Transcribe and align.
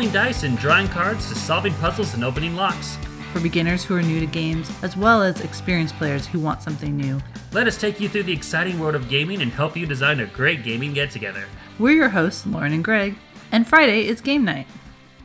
rolling 0.00 0.14
dice 0.14 0.44
and 0.44 0.56
drawing 0.56 0.88
cards 0.88 1.28
to 1.28 1.34
solving 1.34 1.74
puzzles 1.74 2.14
and 2.14 2.24
opening 2.24 2.56
locks. 2.56 2.96
For 3.34 3.40
beginners 3.40 3.84
who 3.84 3.94
are 3.96 4.00
new 4.00 4.18
to 4.18 4.24
games, 4.24 4.70
as 4.82 4.96
well 4.96 5.22
as 5.22 5.42
experienced 5.42 5.94
players 5.96 6.26
who 6.26 6.40
want 6.40 6.62
something 6.62 6.96
new. 6.96 7.20
Let 7.52 7.66
us 7.66 7.76
take 7.76 8.00
you 8.00 8.08
through 8.08 8.22
the 8.22 8.32
exciting 8.32 8.78
world 8.78 8.94
of 8.94 9.10
gaming 9.10 9.42
and 9.42 9.52
help 9.52 9.76
you 9.76 9.84
design 9.84 10.20
a 10.20 10.24
great 10.24 10.64
gaming 10.64 10.94
get 10.94 11.10
together. 11.10 11.44
We're 11.78 11.96
your 11.96 12.08
hosts, 12.08 12.46
Lauren 12.46 12.72
and 12.72 12.82
Greg, 12.82 13.16
and 13.52 13.68
Friday 13.68 14.06
is 14.06 14.22
game 14.22 14.42
night. 14.42 14.66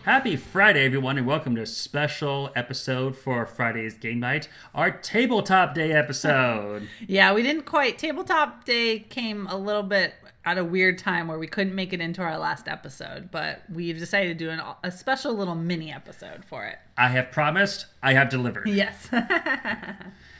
Happy 0.03 0.35
Friday, 0.35 0.85
everyone, 0.85 1.17
and 1.17 1.26
welcome 1.26 1.55
to 1.55 1.62
a 1.62 1.66
special 1.66 2.52
episode 2.53 3.16
for 3.16 3.45
Friday's 3.45 3.94
Game 3.94 4.20
Night, 4.20 4.49
our 4.76 4.91
Tabletop 4.91 5.73
Day 5.73 5.94
episode. 5.94 6.89
Yeah, 7.07 7.34
we 7.34 7.44
didn't 7.44 7.63
quite. 7.63 7.98
Tabletop 7.98 8.66
Day 8.66 8.99
came 8.99 9.48
a 9.48 9.55
little 9.55 9.84
bit 9.84 10.16
at 10.45 10.58
a 10.58 10.63
weird 10.63 10.98
time 10.98 11.27
where 11.27 11.40
we 11.40 11.48
couldn't 11.48 11.76
make 11.76 11.91
it 11.91 11.99
into 11.99 12.22
our 12.22 12.38
last 12.38 12.67
episode, 12.67 13.31
but 13.31 13.63
we've 13.73 13.98
decided 13.98 14.38
to 14.38 14.45
do 14.45 14.52
an, 14.52 14.62
a 14.84 14.91
special 14.91 15.34
little 15.34 15.55
mini 15.55 15.91
episode 15.91 16.45
for 16.45 16.66
it. 16.66 16.77
I 16.98 17.09
have 17.09 17.31
promised, 17.31 17.88
I 18.03 18.13
have 18.13 18.30
delivered. 18.30 18.70
Yes. 18.70 19.09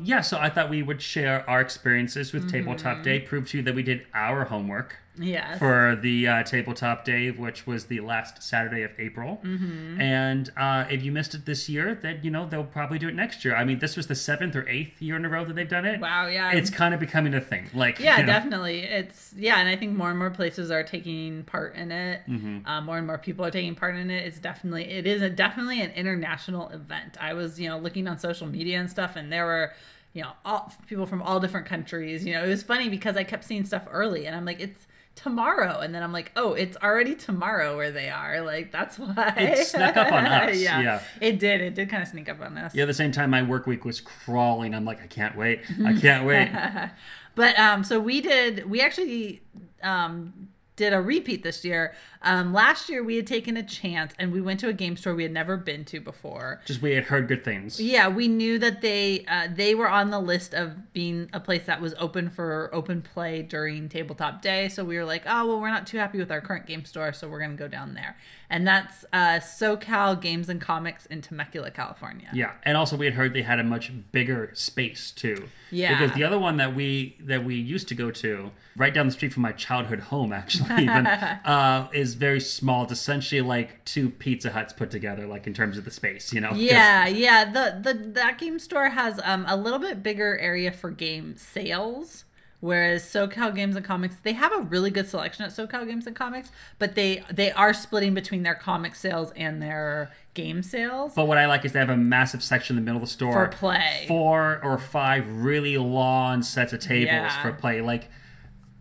Yeah, 0.02 0.22
so 0.22 0.38
I 0.38 0.49
thought 0.49 0.70
we 0.70 0.84
would 0.84 1.02
share 1.02 1.49
our 1.49 1.62
experiences 1.62 2.34
with 2.34 2.52
Tabletop 2.52 2.98
hmm. 2.98 3.04
Day, 3.04 3.20
prove 3.20 3.49
to 3.49 3.58
you 3.58 3.63
that 3.63 3.76
we 3.76 3.84
did 3.84 4.05
our 4.13 4.46
homework 4.46 4.98
yes. 5.18 5.60
for 5.60 5.98
the 6.02 6.28
uh, 6.28 6.44
Tabletop 6.44 7.05
Day, 7.05 7.32
which 7.32 7.66
was 7.66 7.86
the 7.86 8.00
last 8.00 8.44
Saturday 8.44 8.84
of 8.84 8.92
April. 8.98 9.41
Mm-hmm. 9.44 10.02
And 10.02 10.52
uh, 10.58 10.86
if 10.90 11.04
you 11.04 11.12
missed 11.12 11.34
it 11.34 11.46
this 11.46 11.70
year, 11.70 11.96
then 11.96 12.20
you 12.24 12.32
know 12.32 12.46
they'll 12.46 12.64
probably 12.64 13.00
do 13.00 13.08
it 13.08 13.16
next 13.16 13.46
year. 13.46 13.55
I 13.55 13.64
mean, 13.64 13.80
this 13.80 13.96
was 13.96 14.08
the 14.08 14.16
seventh 14.16 14.55
or 14.55 14.68
eighth 14.68 15.02
year 15.02 15.16
in 15.16 15.26
a 15.26 15.30
row 15.30 15.46
that 15.46 15.55
they've 15.55 15.70
done 15.70 15.86
it. 15.86 16.00
Wow, 16.00 16.28
yeah. 16.28 16.52
It's 16.54 16.70
kind 16.70 16.94
of 16.94 17.00
becoming 17.00 17.34
a 17.34 17.41
thing. 17.41 17.70
Like, 17.74 18.00
yeah, 18.00 18.18
you 18.18 18.24
know, 18.24 18.34
definitely. 18.34 18.80
It's 18.80 19.34
yeah, 19.38 19.60
and 19.60 19.70
I 19.70 19.76
think 19.76 19.96
more 19.96 20.10
and 20.10 20.20
more 20.20 20.30
places 20.30 20.72
are 20.72 20.84
taking 20.84 21.44
part 21.44 21.76
in 21.76 21.91
it. 21.91 22.22
Mm-hmm. 22.27 22.68
Uh, 22.68 22.82
more 22.82 22.98
and 22.98 23.07
more 23.07 23.18
people 23.18 23.46
are 23.46 23.52
taking 23.52 23.76
part 23.76 23.96
in 23.96 24.10
it. 24.10 24.26
It's 24.26 24.40
definitely 24.40 24.85
it 24.85 25.07
is 25.07 25.22
a, 25.22 25.29
definitely 25.29 25.82
an 25.82 25.91
international 25.91 26.70
event. 26.70 27.18
I 27.20 27.34
was 27.34 27.60
you 27.60 27.70
know 27.70 27.77
looking 27.77 28.07
on 28.07 28.20
social 28.20 28.48
media 28.48 28.79
and 28.79 28.90
stuff, 28.90 29.16
and 29.16 29.32
there 29.32 29.46
were 29.46 29.74
you 30.13 30.22
know 30.22 30.32
all 30.44 30.74
people 30.88 31.05
from 31.05 31.22
all 31.22 31.40
different 31.40 31.68
countries. 31.68 32.26
You 32.26 32.34
know, 32.34 32.44
it 32.44 32.48
was 32.48 32.63
funny 32.63 32.90
because 32.90 33.16
I 33.18 33.24
kept 33.24 33.44
seeing 33.44 33.66
stuff 33.66 33.88
early, 33.91 34.26
and 34.26 34.35
I'm 34.35 34.46
like, 34.46 34.60
it's 34.60 34.88
tomorrow, 35.16 35.80
and 35.80 35.96
then 35.96 36.04
I'm 36.04 36.12
like, 36.12 36.32
oh, 36.35 36.54
it's 36.54 36.77
already 36.77 37.16
tomorrow 37.16 37.76
where 37.76 37.91
they 37.91 38.10
are. 38.10 38.41
Like 38.41 38.71
that's 38.71 38.99
why 38.99 39.34
It 39.38 39.66
snuck 39.68 39.98
up 39.98 40.12
on 40.12 40.26
us, 40.26 40.57
yeah. 40.60 41.02
it 41.20 41.40
did. 41.40 41.62
It 41.62 41.76
did 41.76 41.90
kind 41.90 42.04
of 42.04 42.10
sneak 42.10 42.30
up 42.30 42.41
on 42.41 42.57
us. 42.57 42.76
Yeah, 42.76 42.84
at 42.84 42.88
the 42.88 42.94
same 42.94 43.12
time, 43.12 43.30
my 43.30 43.41
work 43.41 43.66
week 43.66 43.85
was 43.85 44.02
crawling. 44.02 44.76
I'm 44.76 44.85
like, 44.85 45.02
I 45.02 45.07
can't 45.07 45.35
wait. 45.35 45.62
I 45.84 45.94
can't 45.94 46.26
wait. 46.26 46.52
But 47.35 47.60
um, 47.60 47.84
so 47.84 47.99
we 47.99 48.22
did. 48.22 48.70
We 48.70 48.80
actually 48.80 49.41
um 49.84 50.48
did 50.76 50.93
a 50.93 51.01
repeat 51.01 51.43
this 51.43 51.63
year. 51.63 51.93
Um, 52.21 52.54
last 52.54 52.90
year 52.90 53.04
we 53.04 53.15
had 53.18 53.27
taken 53.27 53.55
a 53.55 53.63
chance 53.63 54.13
and 54.18 54.31
we 54.31 54.41
went 54.41 54.59
to 54.62 54.68
a 54.68 54.73
game 54.73 54.98
store 54.98 55.13
we 55.15 55.23
had 55.23 55.32
never 55.32 55.57
been 55.57 55.85
to 55.85 55.99
before. 55.99 56.62
Just 56.65 56.82
we 56.82 56.93
had 56.93 57.05
heard 57.05 57.27
good 57.27 57.43
things. 57.43 57.79
Yeah, 57.79 58.07
we 58.07 58.27
knew 58.27 58.57
that 58.59 58.82
they 58.82 59.26
uh, 59.27 59.48
they 59.54 59.76
were 59.76 59.90
on 59.90 60.09
the 60.09 60.20
list 60.20 60.54
of 60.54 60.91
being 60.91 61.29
a 61.34 61.40
place 61.40 61.65
that 61.65 61.79
was 61.79 61.93
open 61.99 62.29
for 62.29 62.70
open 62.73 63.01
play 63.01 63.41
during 63.41 63.90
tabletop 63.90 64.41
day. 64.41 64.69
So 64.69 64.84
we 64.84 64.97
were 64.97 65.06
like, 65.06 65.23
oh 65.25 65.47
well, 65.47 65.62
we're 65.62 65.69
not 65.69 65.88
too 65.88 65.97
happy 65.97 66.17
with 66.17 66.31
our 66.31 66.41
current 66.41 66.66
game 66.66 66.84
store, 66.85 67.13
so 67.13 67.28
we're 67.28 67.39
gonna 67.39 67.53
go 67.56 67.67
down 67.67 67.94
there. 67.94 68.17
And 68.50 68.68
that's 68.68 69.06
uh, 69.12 69.40
SoCal 69.40 70.19
Games 70.22 70.50
and 70.50 70.62
Comics 70.62 71.06
in 71.07 71.22
Temecula, 71.22 71.72
California. 71.72 72.29
Yeah, 72.34 72.53
and 72.63 72.78
also 72.78 72.96
we 72.96 73.06
had 73.06 73.16
heard 73.16 73.34
they 73.34 73.41
had 73.41 73.59
a 73.59 73.63
much 73.63 73.91
bigger 74.12 74.51
space 74.53 75.12
too. 75.12 75.50
Yeah. 75.72 76.00
because 76.00 76.16
the 76.16 76.24
other 76.24 76.38
one 76.38 76.57
that 76.57 76.75
we 76.75 77.18
that 77.22 77.44
we 77.44 77.56
used 77.56 77.88
to 77.88 77.96
go 77.96 78.12
to 78.12 78.51
right 78.78 78.94
down 78.94 79.07
the 79.07 79.12
street 79.12 79.34
from 79.34 79.41
my 79.41 79.51
childhood 79.51 80.00
home, 80.00 80.31
actually, 80.31 80.69
even 80.84 81.07
uh, 81.46 81.88
is 81.94 82.13
very 82.13 82.40
small. 82.40 82.84
It's 82.84 82.91
essentially 82.94 83.41
like 83.41 83.84
two 83.85 84.09
Pizza 84.09 84.51
Huts 84.51 84.73
put 84.73 84.91
together, 84.91 85.25
like 85.25 85.47
in 85.47 85.53
terms 85.53 85.77
of 85.77 85.85
the 85.85 85.91
space, 85.91 86.31
you 86.33 86.41
know. 86.41 86.51
Yeah, 86.53 87.07
yeah. 87.07 87.45
The 87.45 87.79
the 87.81 87.94
that 88.12 88.38
game 88.38 88.59
store 88.59 88.89
has 88.89 89.19
um 89.23 89.45
a 89.47 89.56
little 89.56 89.79
bit 89.79 90.03
bigger 90.03 90.38
area 90.38 90.72
for 90.72 90.91
game 90.91 91.35
sales. 91.38 92.25
Whereas 92.61 93.03
SoCal 93.03 93.53
Games 93.53 93.75
and 93.75 93.85
Comics, 93.85 94.16
they 94.23 94.33
have 94.33 94.51
a 94.53 94.61
really 94.61 94.89
good 94.89 95.07
selection 95.07 95.45
at 95.45 95.51
SoCal 95.51 95.85
Games 95.88 96.07
and 96.07 96.16
Comics, 96.16 96.49
but 96.79 96.95
they 96.95 97.23
they 97.31 97.51
are 97.51 97.73
splitting 97.73 98.13
between 98.13 98.43
their 98.43 98.55
comic 98.55 98.95
sales 98.95 99.31
and 99.35 99.61
their 99.61 100.11
game 100.33 100.63
sales. 100.63 101.13
But 101.15 101.27
what 101.27 101.38
I 101.38 101.45
like 101.45 101.63
is 101.65 101.73
they 101.73 101.79
have 101.79 101.89
a 101.89 101.97
massive 101.97 102.44
section 102.44 102.77
in 102.77 102.83
the 102.83 102.85
middle 102.85 103.01
of 103.03 103.07
the 103.07 103.13
store 103.13 103.33
For 103.33 103.47
play. 103.47 104.05
four 104.07 104.59
or 104.63 104.77
five 104.77 105.27
really 105.29 105.77
long 105.77 106.41
sets 106.44 106.73
of 106.73 106.79
tables 106.79 107.07
Yeah. 107.07 107.41
for 107.41 107.51
play. 107.53 107.81
Like, 107.81 108.09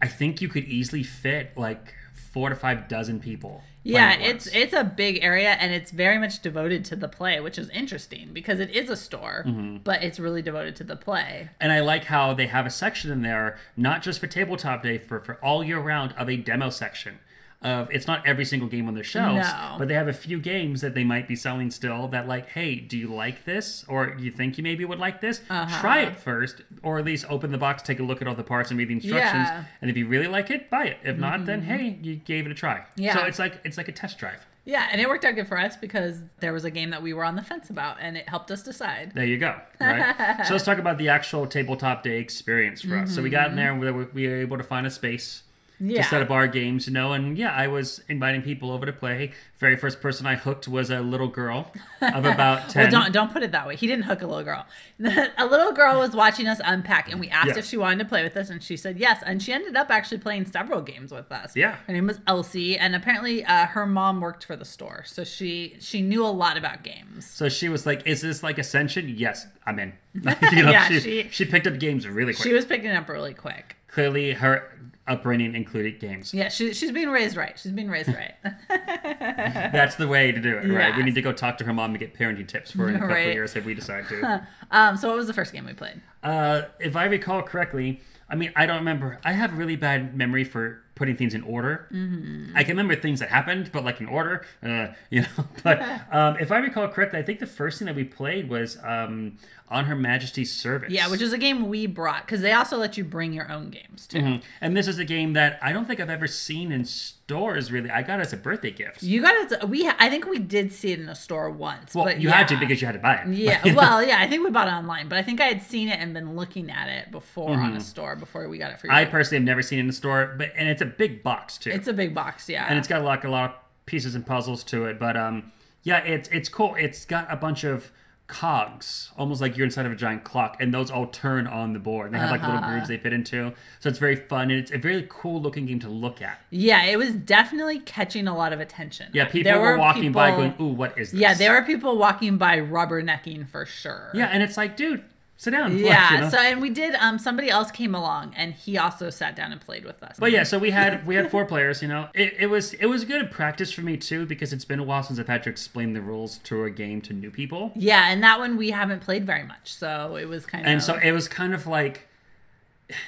I 0.01 0.07
think 0.09 0.41
you 0.41 0.49
could 0.49 0.65
easily 0.65 1.03
fit 1.03 1.53
like 1.57 1.95
four 2.35 2.51
to 2.51 2.57
five 2.57 2.89
dozen 2.89 3.21
people. 3.21 3.63
Yeah, 3.85 4.15
it's 4.15 4.47
it's 4.47 4.73
a 4.73 4.83
big 4.83 5.23
area 5.23 5.51
and 5.61 5.73
it's 5.73 5.91
very 5.91 6.19
much 6.19 6.41
devoted 6.43 6.85
to 6.87 6.97
the 6.97 7.07
play, 7.07 7.39
which 7.39 7.59
is 7.59 7.69
interesting 7.71 8.31
because 8.33 8.59
it 8.59 8.71
is 8.71 8.91
a 8.91 8.97
store, 8.97 9.45
Mm-hmm. 9.47 9.79
but 9.85 10.03
it's 10.03 10.19
really 10.19 10.43
devoted 10.43 10.75
to 10.77 10.85
the 10.85 10.97
play. 10.97 11.51
And 11.61 11.71
I 11.71 11.81
like 11.81 12.05
how 12.05 12.35
they 12.35 12.47
have 12.47 12.67
a 12.67 12.71
section 12.71 13.11
in 13.13 13.23
there, 13.23 13.59
not 13.77 14.03
just 14.03 14.21
for 14.21 14.27
tabletop 14.27 14.83
day, 14.83 14.99
for, 14.99 15.21
for 15.21 15.35
all 15.45 15.63
year 15.63 15.79
round 15.79 16.13
of 16.19 16.29
a 16.29 16.37
demo 16.37 16.71
section. 16.71 17.19
Of 17.65 17.89
it's 17.91 18.07
not 18.07 18.27
every 18.27 18.45
single 18.45 18.69
game 18.69 18.87
on 18.89 18.95
their 18.95 19.03
shelves, 19.03 19.49
No. 19.49 19.77
but 19.79 19.89
they 19.89 19.95
have 19.95 20.07
a 20.07 20.13
few 20.13 20.39
games 20.39 20.83
that 20.83 20.95
they 20.95 21.03
might 21.03 21.27
be 21.27 21.35
selling 21.35 21.71
still. 21.71 22.09
That 22.09 22.29
like, 22.29 22.51
hey, 22.51 22.75
do 22.77 22.99
you 22.99 23.09
like 23.09 23.47
this, 23.47 23.85
or 23.89 24.15
you 24.19 24.31
think 24.31 24.59
you 24.59 24.63
maybe 24.63 24.85
would 24.85 24.99
like 24.99 25.23
this? 25.23 25.41
Uh-huh. 25.49 25.81
Try 25.81 26.03
it 26.03 26.17
first, 26.17 26.61
or 26.83 26.99
at 26.99 27.07
least 27.07 27.25
open 27.31 27.53
the 27.53 27.59
box, 27.59 27.83
take 27.83 28.01
a 28.01 28.03
look 28.03 28.21
at 28.21 28.29
all 28.29 28.35
the 28.35 28.45
parts, 28.45 28.71
and 28.71 28.79
read 28.79 28.89
the 28.89 28.95
instructions. 28.95 29.49
Yeah. 29.49 29.65
And 29.81 29.91
if 29.91 29.97
you 29.97 30.07
really 30.07 30.29
like 30.29 30.51
it, 30.51 30.69
buy 30.69 30.85
it. 30.85 30.99
If 31.03 31.17
not, 31.17 31.47
then 31.47 31.63
hey, 31.63 31.99
you 32.03 32.17
gave 32.17 32.45
it 32.45 32.53
a 32.53 32.55
try. 32.55 32.85
Yeah. 32.97 33.15
So 33.15 33.25
it's 33.25 33.39
like 33.39 33.61
it's 33.65 33.79
like 33.79 33.89
a 33.89 33.93
test 33.93 34.19
drive. 34.19 34.47
Yeah, 34.67 34.89
and 34.91 35.01
it 35.01 35.09
worked 35.09 35.25
out 35.25 35.35
good 35.35 35.47
for 35.47 35.59
us 35.59 35.77
because 35.77 36.21
there 36.41 36.53
was 36.53 36.65
a 36.65 36.71
game 36.71 36.91
that 36.91 37.03
we 37.03 37.13
were 37.13 37.25
on 37.25 37.37
the 37.37 37.43
fence 37.43 37.69
about 37.69 37.99
and 38.01 38.17
it 38.17 38.29
helped 38.29 38.51
us 38.51 38.63
decide. 38.63 39.13
There 39.15 39.25
you 39.25 39.37
go. 39.37 39.61
Right. 39.79 40.45
so 40.47 40.55
let's 40.55 40.65
talk 40.65 40.79
about 40.79 40.97
the 40.97 41.11
actual 41.11 41.47
tabletop 41.47 42.03
day 42.03 42.19
experience 42.19 42.81
for 42.81 42.97
us. 42.97 43.15
So 43.15 43.23
we 43.23 43.29
got 43.29 43.51
in 43.51 43.57
there, 43.57 43.75
we 43.75 43.91
were, 43.91 44.09
we 44.15 44.27
were 44.27 44.37
able 44.37 44.57
to 44.57 44.65
find 44.65 44.87
a 44.87 44.91
space 44.91 45.43
Yeah. 45.87 46.03
to 46.03 46.09
set 46.09 46.23
up 46.23 46.31
our 46.31 46.47
games, 46.49 46.87
you 46.87 46.93
know. 46.93 47.13
And 47.13 47.37
yeah, 47.37 47.53
I 47.53 47.67
was 47.67 48.01
inviting 48.09 48.43
people 48.43 48.71
over 48.71 48.87
to 48.87 48.93
play. 48.93 49.33
Very 49.59 49.77
first 49.77 50.01
person 50.01 50.27
I 50.27 50.35
hooked 50.35 50.67
was 50.69 50.91
a 50.91 51.01
little 51.01 51.29
girl 51.29 51.73
of 52.01 52.25
about 52.35 52.69
ten. 52.71 52.85
Well, 52.91 53.03
don't 53.03 53.13
don't 53.13 53.33
put 53.33 53.43
it 53.43 53.53
that 53.53 53.67
way. 53.67 53.77
He 53.77 53.87
didn't 53.87 54.05
hook 54.05 54.23
a 54.23 54.27
little 54.27 54.45
girl. 54.45 54.67
a 55.39 55.47
little 55.47 55.73
girl 55.73 55.99
was 55.99 56.11
watching 56.15 56.47
us 56.47 56.61
unpack, 56.65 57.11
and 57.11 57.19
we 57.21 57.29
asked 57.29 57.49
Yeah. 57.49 57.59
if 57.59 57.65
she 57.67 57.77
wanted 57.77 57.99
to 58.01 58.05
play 58.05 58.23
with 58.23 58.37
us, 58.37 58.51
and 58.51 58.63
she 58.63 58.77
said 58.77 58.99
yes. 58.99 59.23
And 59.27 59.43
she 59.43 59.53
ended 59.53 59.77
up 59.77 59.91
actually 59.91 60.19
playing 60.19 60.47
several 60.47 60.81
games 60.83 61.13
with 61.13 61.31
us. 61.33 61.55
Yeah. 61.57 61.77
her 61.87 61.93
name 61.93 62.07
was 62.07 62.21
Elsie, 62.27 62.77
and 62.79 62.95
apparently 62.95 63.45
uh, 63.45 63.67
her 63.67 63.87
mom 63.87 64.21
worked 64.21 64.45
for 64.45 64.57
the 64.57 64.65
store, 64.65 65.03
so 65.07 65.25
she 65.25 65.77
she 65.81 66.01
knew 66.03 66.25
a 66.25 66.29
lot 66.29 66.57
about 66.57 66.83
games. 66.83 67.27
so 67.27 67.49
she 67.49 67.69
was 67.69 67.87
like, 67.87 68.07
"Is 68.07 68.21
this 68.23 68.43
like 68.43 68.59
Ascension?" 68.59 69.09
Yes, 69.09 69.47
I'm 69.67 69.79
in. 69.79 69.93
you 70.15 70.63
know, 70.63 70.71
Yeah, 70.71 70.89
she, 70.89 71.01
she- 71.01 71.29
she 71.31 71.45
picked 71.45 71.67
up 71.67 71.79
games 71.79 72.07
really 72.07 72.33
quick. 72.35 72.45
She 72.47 72.53
was 72.53 72.65
picking 72.65 72.91
up 72.91 73.09
really 73.09 73.35
quick. 73.35 73.77
Clearly, 73.89 74.33
her 74.33 74.69
upbringing 75.07 75.55
included 75.55 76.01
games. 76.01 76.33
Yeah, 76.33 76.49
she, 76.49 76.73
she's 76.73 76.91
being 76.93 77.09
raised 77.11 77.37
right. 77.37 77.59
She's 77.59 77.73
being 77.73 77.89
raised 77.91 78.09
right. 78.09 78.35
That's 78.69 79.97
the 79.97 80.09
way 80.09 80.33
to 80.33 80.41
do 80.41 80.57
it, 80.57 80.69
right? 80.71 80.97
We 80.97 81.03
need 81.03 81.15
to 81.17 81.23
go 81.23 81.33
talk 81.33 81.59
to 81.59 81.65
her 81.65 81.73
mom 81.73 81.91
and 81.91 81.99
get 81.99 82.15
parenting 82.15 82.49
tips 82.49 82.71
for 82.71 82.89
in 82.89 82.97
a 82.97 82.99
couple 82.99 83.15
Right. 83.15 83.29
of 83.29 83.35
years 83.35 83.57
if 83.57 83.65
we 83.65 83.75
decide 83.75 84.09
to. 84.09 84.47
um, 84.71 84.97
so 84.97 85.09
what 85.09 85.17
was 85.17 85.27
the 85.27 85.33
first 85.33 85.53
game 85.53 85.67
we 85.67 85.73
played? 85.75 86.01
Uh, 86.23 86.63
if 86.81 86.97
I 86.97 87.05
recall 87.05 87.43
correctly, 87.43 88.01
I 88.29 88.35
mean, 88.37 88.53
I 88.57 88.67
don't 88.67 88.79
remember. 88.79 89.19
I 89.25 89.33
have 89.33 89.59
really 89.59 89.77
bad 89.77 90.17
memory 90.17 90.45
for 90.45 90.83
putting 90.95 91.17
things 91.17 91.35
in 91.35 91.43
order. 91.43 91.89
Mm-hmm. 91.93 92.57
I 92.57 92.63
can 92.63 92.73
remember 92.73 92.95
things 92.97 93.21
that 93.21 93.29
happened, 93.31 93.71
but 93.73 93.85
like 93.85 94.01
in 94.01 94.07
order, 94.07 94.45
uh, 94.63 94.89
you 95.11 95.23
know. 95.23 95.45
But 95.63 95.83
um, 96.13 96.37
if 96.39 96.53
I 96.53 96.59
recall 96.59 96.89
correctly, 96.89 97.19
I 97.19 97.23
think 97.23 97.41
the 97.41 97.47
first 97.47 97.79
thing 97.79 97.87
that 97.87 97.97
we 97.97 98.05
played 98.05 98.49
was 98.49 98.79
um, 98.83 99.37
On 99.71 99.87
Her 99.87 99.97
Majesty's 99.97 100.53
Service. 100.53 100.93
Yeah, 100.93 101.09
which 101.11 101.21
is 101.23 101.33
a 101.33 101.39
game 101.39 101.69
we 101.69 101.87
brought 101.87 102.27
because 102.27 102.41
they 102.43 102.53
also 102.53 102.77
let 102.77 102.97
you 102.97 103.05
bring 103.05 103.33
your 103.33 103.51
own 103.51 103.71
games 103.71 104.07
too. 104.07 104.19
Mhm. 104.19 104.43
And 104.61 104.77
this 104.77 104.87
is 104.87 104.99
a 104.99 105.05
game 105.05 105.33
that 105.33 105.59
I 105.63 105.73
don't 105.73 105.87
think 105.87 105.99
I've 106.01 106.11
ever 106.11 106.27
seen 106.29 106.71
in 106.71 106.85
stores. 106.85 107.73
Really, 107.73 107.91
I 107.91 108.03
got 108.03 108.21
it 108.21 108.23
as 108.23 108.33
a 108.33 108.37
birthday 108.37 108.71
gift. 108.71 109.03
You 109.03 109.23
got 109.23 109.51
it. 109.53 109.69
We 109.69 109.89
I 109.89 110.09
think 110.11 110.27
we 110.27 110.39
did 110.39 110.73
see 110.73 110.93
it 110.93 111.01
in 111.01 111.09
a 111.09 111.15
store 111.15 111.51
once. 111.51 111.95
well, 111.95 112.05
but 112.05 112.21
you 112.21 112.29
yeah. 112.29 112.37
had 112.37 112.49
to 112.49 112.57
because 112.59 112.81
you 112.81 112.87
had 112.87 112.93
to 112.93 112.99
buy 112.99 113.15
it. 113.17 113.29
Yeah, 113.29 113.75
well, 113.75 114.05
yeah, 114.05 114.19
I 114.21 114.29
think 114.29 114.45
we 114.45 114.51
bought 114.51 114.69
it 114.69 114.73
online, 114.73 115.09
but 115.09 115.17
I 115.19 115.23
think 115.23 115.41
I 115.41 115.47
had 115.47 115.63
seen 115.63 115.89
it 115.89 115.99
and 115.99 116.13
been 116.15 116.37
looking 116.37 116.71
at 116.71 116.89
it 116.89 117.11
before 117.11 117.45
Mm-hmm. 117.55 117.65
on 117.65 117.77
a 117.77 117.81
store 117.81 118.15
before 118.17 118.49
we 118.49 118.59
got 118.59 118.71
it 118.73 118.81
for 118.81 118.87
you. 118.87 118.93
I 118.93 119.05
personally 119.05 119.39
have 119.39 119.45
never 119.47 119.63
seen 119.63 119.79
it 119.79 119.83
in 119.83 119.87
the 119.87 119.93
store, 119.93 120.35
but 120.39 120.51
and 120.57 120.69
it's 120.69 120.83
a 120.85 120.91
big 120.91 121.23
box 121.23 121.59
too. 121.59 121.71
it's 121.71 121.89
a 121.89 121.93
big 121.93 122.15
box, 122.15 122.49
yeah. 122.49 122.67
and 122.69 122.79
it's 122.79 122.89
got 122.89 123.03
like 123.03 123.25
a 123.25 123.29
lot 123.31 123.51
of 123.51 123.57
pieces 123.87 124.15
and 124.15 124.25
puzzles 124.27 124.63
to 124.65 124.85
it. 124.87 124.99
But 124.99 125.17
um, 125.17 125.53
yeah, 125.83 125.99
it's 125.99 126.29
it's 126.31 126.49
cool. 126.49 126.75
It's 126.79 127.05
got 127.05 127.27
a 127.33 127.37
bunch 127.37 127.65
of 127.65 127.91
cogs, 128.27 129.11
almost 129.19 129.41
like 129.43 129.55
you're 129.57 129.67
inside 129.67 129.85
of 129.85 129.93
a 129.93 129.97
giant 129.97 130.25
clock, 130.25 130.57
and 130.59 130.73
those 130.73 130.91
all 130.91 131.07
turn 131.07 131.47
on 131.47 131.75
the 131.75 131.79
board. 131.79 132.11
They 132.13 132.19
have 132.19 132.31
like 132.31 132.41
little 132.41 132.57
Uh-huh. 132.57 132.71
grooves 132.71 132.89
they 132.89 132.97
fit 132.97 133.13
into, 133.13 133.53
so 133.81 133.89
it's 133.91 133.99
very 133.99 134.17
fun 134.17 134.51
and 134.51 134.59
it's 134.59 134.71
a 134.73 134.79
very 134.79 135.07
cool 135.11 135.41
looking 135.43 135.67
game 135.67 135.79
to 135.81 135.89
look 135.91 136.23
at. 136.23 136.39
yeah, 136.51 136.85
it 136.85 136.97
was 136.99 137.11
definitely 137.13 137.81
catching 137.81 138.27
a 138.27 138.35
lot 138.37 138.53
of 138.55 138.61
attention. 138.61 139.11
Yeah, 139.13 139.27
people 139.27 139.53
There 139.53 139.61
were, 139.61 139.77
walking 139.77 140.13
by 140.13 140.31
going, 140.31 140.55
"Ooh, 140.61 140.69
what 140.73 140.99
is 140.99 141.11
this?" 141.13 141.21
Yeah, 141.21 141.35
there 141.35 141.53
were 141.53 141.63
people 141.67 141.99
walking 141.99 142.39
by 142.39 142.59
rubbernecking 142.61 143.49
for 143.49 143.67
sure. 143.67 144.11
Yeah, 144.15 144.27
and 144.27 144.43
it's 144.43 144.57
like, 144.57 144.75
dude, 144.77 145.05
sit 145.37 145.51
down. 145.51 145.77
Look, 145.79 145.87
Yeah. 145.87 146.15
you 146.15 146.21
know? 146.23 146.29
So 146.31 146.39
and 146.39 146.61
we 146.61 146.71
did. 146.71 146.95
Um, 146.95 147.19
somebody 147.19 147.51
else 147.51 147.71
came 147.71 147.95
along 147.95 148.33
and 148.37 148.55
he 148.55 148.79
also 148.79 149.11
sat 149.11 149.35
down 149.37 149.53
and 149.53 149.61
played 149.61 149.85
with 149.85 150.03
us. 150.03 150.17
But 150.19 150.31
yeah, 150.33 150.43
so 150.45 150.59
we 150.59 150.71
had 150.71 151.07
we 151.07 151.15
had 151.17 151.31
four 151.31 151.45
players. 151.45 151.83
You 151.83 151.89
know, 151.89 152.09
it, 152.15 152.35
it 152.39 152.47
was 152.47 152.73
it 152.75 152.87
was 152.87 153.05
good 153.05 153.31
practice 153.31 153.73
for 153.73 153.83
me 153.83 153.97
too 153.97 154.27
because 154.27 154.53
it's 154.53 154.65
been 154.65 154.79
a 154.79 154.85
while 154.85 155.03
since 155.03 155.19
I've 155.19 155.29
had 155.29 155.43
to 155.45 155.51
explain 155.51 155.93
the 155.93 156.01
rules 156.01 156.39
to 156.45 156.65
a 156.65 156.71
game 156.71 157.01
to 157.03 157.13
new 157.13 157.31
people, 157.31 157.73
Yeah, 157.75 158.11
and 158.11 158.23
that 158.23 158.39
one 158.39 158.57
we 158.57 158.71
haven't 158.71 159.01
played 159.01 159.27
very 159.27 159.45
much, 159.45 159.75
so 159.75 160.17
it 160.17 160.29
was 160.29 160.47
kind 160.47 160.65
of. 160.65 160.71
and 160.71 160.83
so 160.83 160.95
it 161.03 161.13
was 161.13 161.29
kind 161.29 161.53
of 161.55 161.67
like 161.67 162.09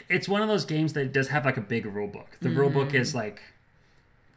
it's 0.08 0.29
one 0.29 0.43
of 0.43 0.49
those 0.49 0.64
games 0.64 0.94
that 0.94 1.12
does 1.12 1.29
have 1.29 1.44
like 1.44 1.56
a 1.56 1.61
big 1.61 1.87
rule 1.87 2.08
book. 2.08 2.37
The 2.40 2.49
rule 2.50 2.70
book 2.70 2.94
is 2.94 3.14
like 3.14 3.43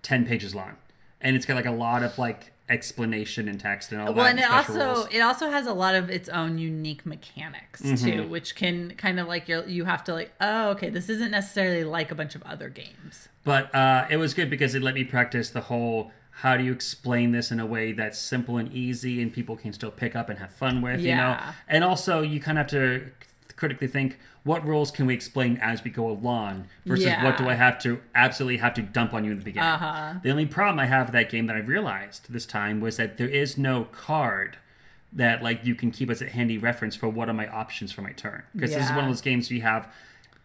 ten 0.02 0.26
pages 0.26 0.54
long, 0.54 0.76
and 1.22 1.36
it's 1.36 1.46
got 1.46 1.56
like 1.56 1.66
a 1.66 1.72
lot 1.72 2.04
of 2.04 2.18
like 2.20 2.52
explanation 2.70 3.48
and 3.48 3.60
text 3.60 3.92
and 3.92 4.00
all 4.00 4.14
well, 4.14 4.26
that. 4.26 4.32
and 4.32 4.40
it 4.40 4.50
also 4.50 4.94
rules. 4.94 5.08
it 5.12 5.20
also 5.20 5.50
has 5.50 5.66
a 5.66 5.74
lot 5.74 5.96
of 5.96 6.10
its 6.10 6.30
own 6.30 6.58
unique 6.58 7.06
mechanics 7.06 7.82
Mm-hmm. 7.82 8.06
too, 8.06 8.28
which 8.28 8.56
can 8.56 8.94
kind 8.98 9.20
of 9.20 9.28
like 9.28 9.48
you 9.48 9.64
you 9.68 9.86
have 9.86 10.04
to 10.06 10.14
like 10.14 10.32
oh 10.42 10.70
okay 10.72 10.90
this 10.90 11.10
isn't 11.10 11.32
necessarily 11.32 11.84
like 11.84 12.12
a 12.12 12.16
bunch 12.16 12.36
of 12.36 12.44
other 12.44 12.70
games. 12.70 13.30
But 13.44 13.74
uh, 13.74 14.06
it 14.10 14.18
was 14.18 14.34
good 14.34 14.50
because 14.50 14.76
it 14.76 14.82
let 14.84 14.94
me 14.96 15.04
practice 15.04 15.50
the 15.50 15.62
whole 15.62 16.12
how 16.42 16.56
do 16.56 16.64
you 16.64 16.72
explain 16.72 17.32
this 17.34 17.52
in 17.52 17.60
a 17.60 17.66
way 17.66 17.92
that's 17.92 18.18
simple 18.18 18.58
and 18.58 18.72
easy 18.72 19.22
and 19.22 19.34
people 19.34 19.58
can 19.58 19.74
still 19.74 19.92
pick 19.92 20.16
up 20.16 20.30
and 20.30 20.40
have 20.40 20.52
fun 20.52 20.82
with, 20.82 21.02
you 21.02 21.14
know? 21.14 21.38
And 21.68 21.84
also, 21.84 22.22
you 22.22 22.40
kind 22.40 22.58
of 22.58 22.64
have 22.64 22.72
to 22.72 23.12
critically 23.60 23.88
think 23.88 24.18
what 24.44 24.66
rules 24.66 24.90
can 24.90 25.06
we 25.06 25.14
explain 25.14 25.58
as 25.62 25.84
we 25.84 25.92
go 25.92 26.10
along 26.10 26.66
versus 26.86 27.14
what 27.22 27.38
do 27.38 27.50
I 27.50 27.56
have 27.56 27.78
to 27.80 28.00
absolutely 28.16 28.58
have 28.58 28.74
to 28.76 28.82
dump 28.82 29.14
on 29.14 29.26
you 29.26 29.32
in 29.32 29.40
the 29.40 29.44
beginning. 29.44 29.70
Uh-huh. 29.70 30.14
The 30.24 30.32
only 30.32 30.46
problem 30.46 30.80
I 30.80 30.86
have 30.86 31.08
with 31.08 31.14
that 31.14 31.30
game 31.30 31.46
that 31.48 31.58
I 31.58 31.60
realized 31.60 32.32
this 32.32 32.46
time 32.46 32.80
was 32.80 32.96
that 32.96 33.18
there 33.18 33.28
is 33.28 33.58
no 33.58 33.84
card 33.84 34.58
that 35.12 35.44
like 35.44 35.66
you 35.66 35.76
can 35.76 35.92
keep 35.92 36.10
as 36.10 36.22
a 36.22 36.30
handy 36.30 36.58
reference 36.58 36.96
for 36.96 37.10
what 37.10 37.28
are 37.28 37.34
my 37.34 37.48
options 37.50 37.92
for 37.92 38.02
my 38.02 38.14
turn. 38.14 38.44
Because 38.56 38.74
this 38.74 38.86
is 38.86 38.92
one 38.92 39.04
of 39.04 39.10
those 39.10 39.22
games 39.22 39.50
where 39.50 39.58
you 39.58 39.64
have 39.64 39.92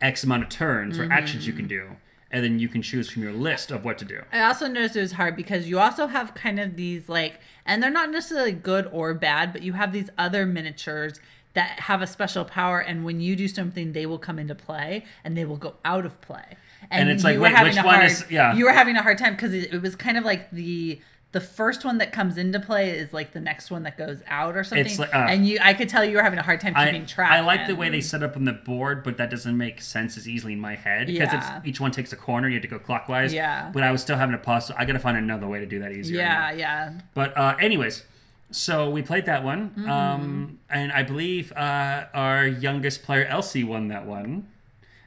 x 0.00 0.25
amount 0.25 0.43
of 0.43 0.49
turns 0.49 0.99
or 0.99 1.11
actions 1.11 1.46
you 1.46 1.52
can 1.52 1.69
do 1.69 1.96
and 2.32 2.43
then 2.43 2.58
you 2.58 2.66
can 2.66 2.82
choose 2.82 3.08
from 3.08 3.22
your 3.22 3.32
list 3.32 3.70
of 3.70 3.84
what 3.84 3.96
to 3.96 4.05
do. 4.05 4.20
I 4.32 4.43
also 4.43 4.66
noticed 4.66 4.96
it 4.96 5.02
was 5.02 5.12
hard 5.12 5.37
because 5.37 5.69
you 5.69 5.78
also 5.78 6.08
have 6.08 6.34
kind 6.34 6.58
of 6.58 6.75
these 6.75 7.08
like, 7.08 7.38
and 7.64 7.81
they're 7.81 7.90
not 7.90 8.11
necessarily 8.11 8.50
good 8.50 8.88
or 8.90 9.14
bad, 9.14 9.52
but 9.52 9.62
you 9.62 9.75
have 9.75 9.93
these 9.93 10.11
other 10.19 10.44
miniatures 10.44 11.20
that 11.55 11.81
have 11.81 12.03
a 12.03 12.06
special 12.06 12.45
power, 12.45 12.81
and 12.81 13.05
when 13.05 13.21
you 13.21 13.37
do 13.37 13.49
something, 13.49 13.93
they 13.93 14.06
will 14.06 14.19
come 14.19 14.39
into 14.39 14.55
play 14.55 15.05
and 15.23 15.37
they 15.37 15.45
will 15.45 15.56
go 15.56 15.75
out 15.85 16.05
of 16.05 16.21
play. 16.21 16.56
And 16.91 17.09
it's 17.09 17.25
like, 17.25 17.39
wait, 17.41 17.53
which 17.62 17.77
one 17.77 17.85
hard, 17.95 18.05
is- 18.11 18.25
yeah. 18.31 18.55
You 18.55 18.65
were 18.67 18.73
having 18.73 18.97
a 18.97 19.03
hard 19.03 19.19
time 19.19 19.35
because 19.35 19.55
it, 19.55 19.73
it 19.73 19.81
was 19.81 19.97
kind 19.97 20.19
of 20.19 20.25
like 20.25 20.51
the 20.51 21.01
the 21.33 21.41
first 21.41 21.85
one 21.85 21.99
that 21.99 22.12
comes 22.12 22.39
into 22.39 22.61
play 22.61 22.91
is 22.91 23.12
like 23.12 23.33
the 23.33 23.41
next 23.41 23.69
one 23.69 23.83
that 23.83 23.99
goes 23.99 24.23
out 24.29 24.56
or 24.56 24.62
something. 24.62 24.97
like, 24.99 25.12
uh, 25.12 25.27
and 25.29 25.45
you, 25.45 25.59
I 25.61 25.75
could 25.75 25.89
tell 25.89 26.05
you 26.05 26.17
were 26.17 26.23
having 26.23 26.39
a 26.39 26.45
hard 26.45 26.61
time 26.61 26.75
keeping 26.75 27.03
I, 27.03 27.06
track. 27.06 27.33
I 27.33 27.41
like 27.41 27.67
the 27.67 27.75
way 27.75 27.89
they 27.89 28.00
set 28.00 28.23
up 28.23 28.37
on 28.37 28.45
the 28.45 28.53
board, 28.53 29.03
but 29.03 29.17
that 29.17 29.31
doesn't 29.31 29.57
make 29.59 29.81
sense 29.81 30.17
as 30.17 30.29
easily 30.29 30.53
in 30.53 30.61
my 30.61 30.77
head 30.77 31.09
because 31.09 31.33
Yeah. 31.33 31.59
it's 31.59 31.67
each 31.67 31.81
one 31.81 31.91
takes 31.91 32.12
a 32.12 32.17
corner. 32.17 32.47
You 32.47 32.55
have 32.55 32.62
to 32.62 32.69
go 32.69 32.79
clockwise. 32.79 33.35
Yeah. 33.35 33.69
But 33.75 33.83
I 33.83 33.91
was 33.91 34.00
still 34.00 34.17
having 34.17 34.31
to 34.37 34.39
pause. 34.39 34.67
So 34.69 34.75
I 34.79 34.85
got 34.85 34.93
to 34.93 35.00
find 35.00 35.17
another 35.17 35.49
way 35.49 35.59
to 35.59 35.67
do 35.67 35.81
that 35.81 35.91
easier. 35.91 36.19
Yeah, 36.19 36.53
yeah. 36.53 36.93
But 37.15 37.37
uh, 37.37 37.57
anyways, 37.61 38.05
so 38.55 38.89
we 38.91 39.03
played 39.03 39.27
that 39.27 39.43
one, 39.45 39.71
Mm-hmm. 39.71 39.91
um, 39.91 40.59
and 40.71 40.93
I 40.93 41.03
believe 41.03 41.53
uh, 41.53 42.05
our 42.15 42.47
youngest 42.47 43.03
player 43.03 43.25
Elsie 43.27 43.65
won 43.65 43.89
that 43.89 44.06
one, 44.06 44.49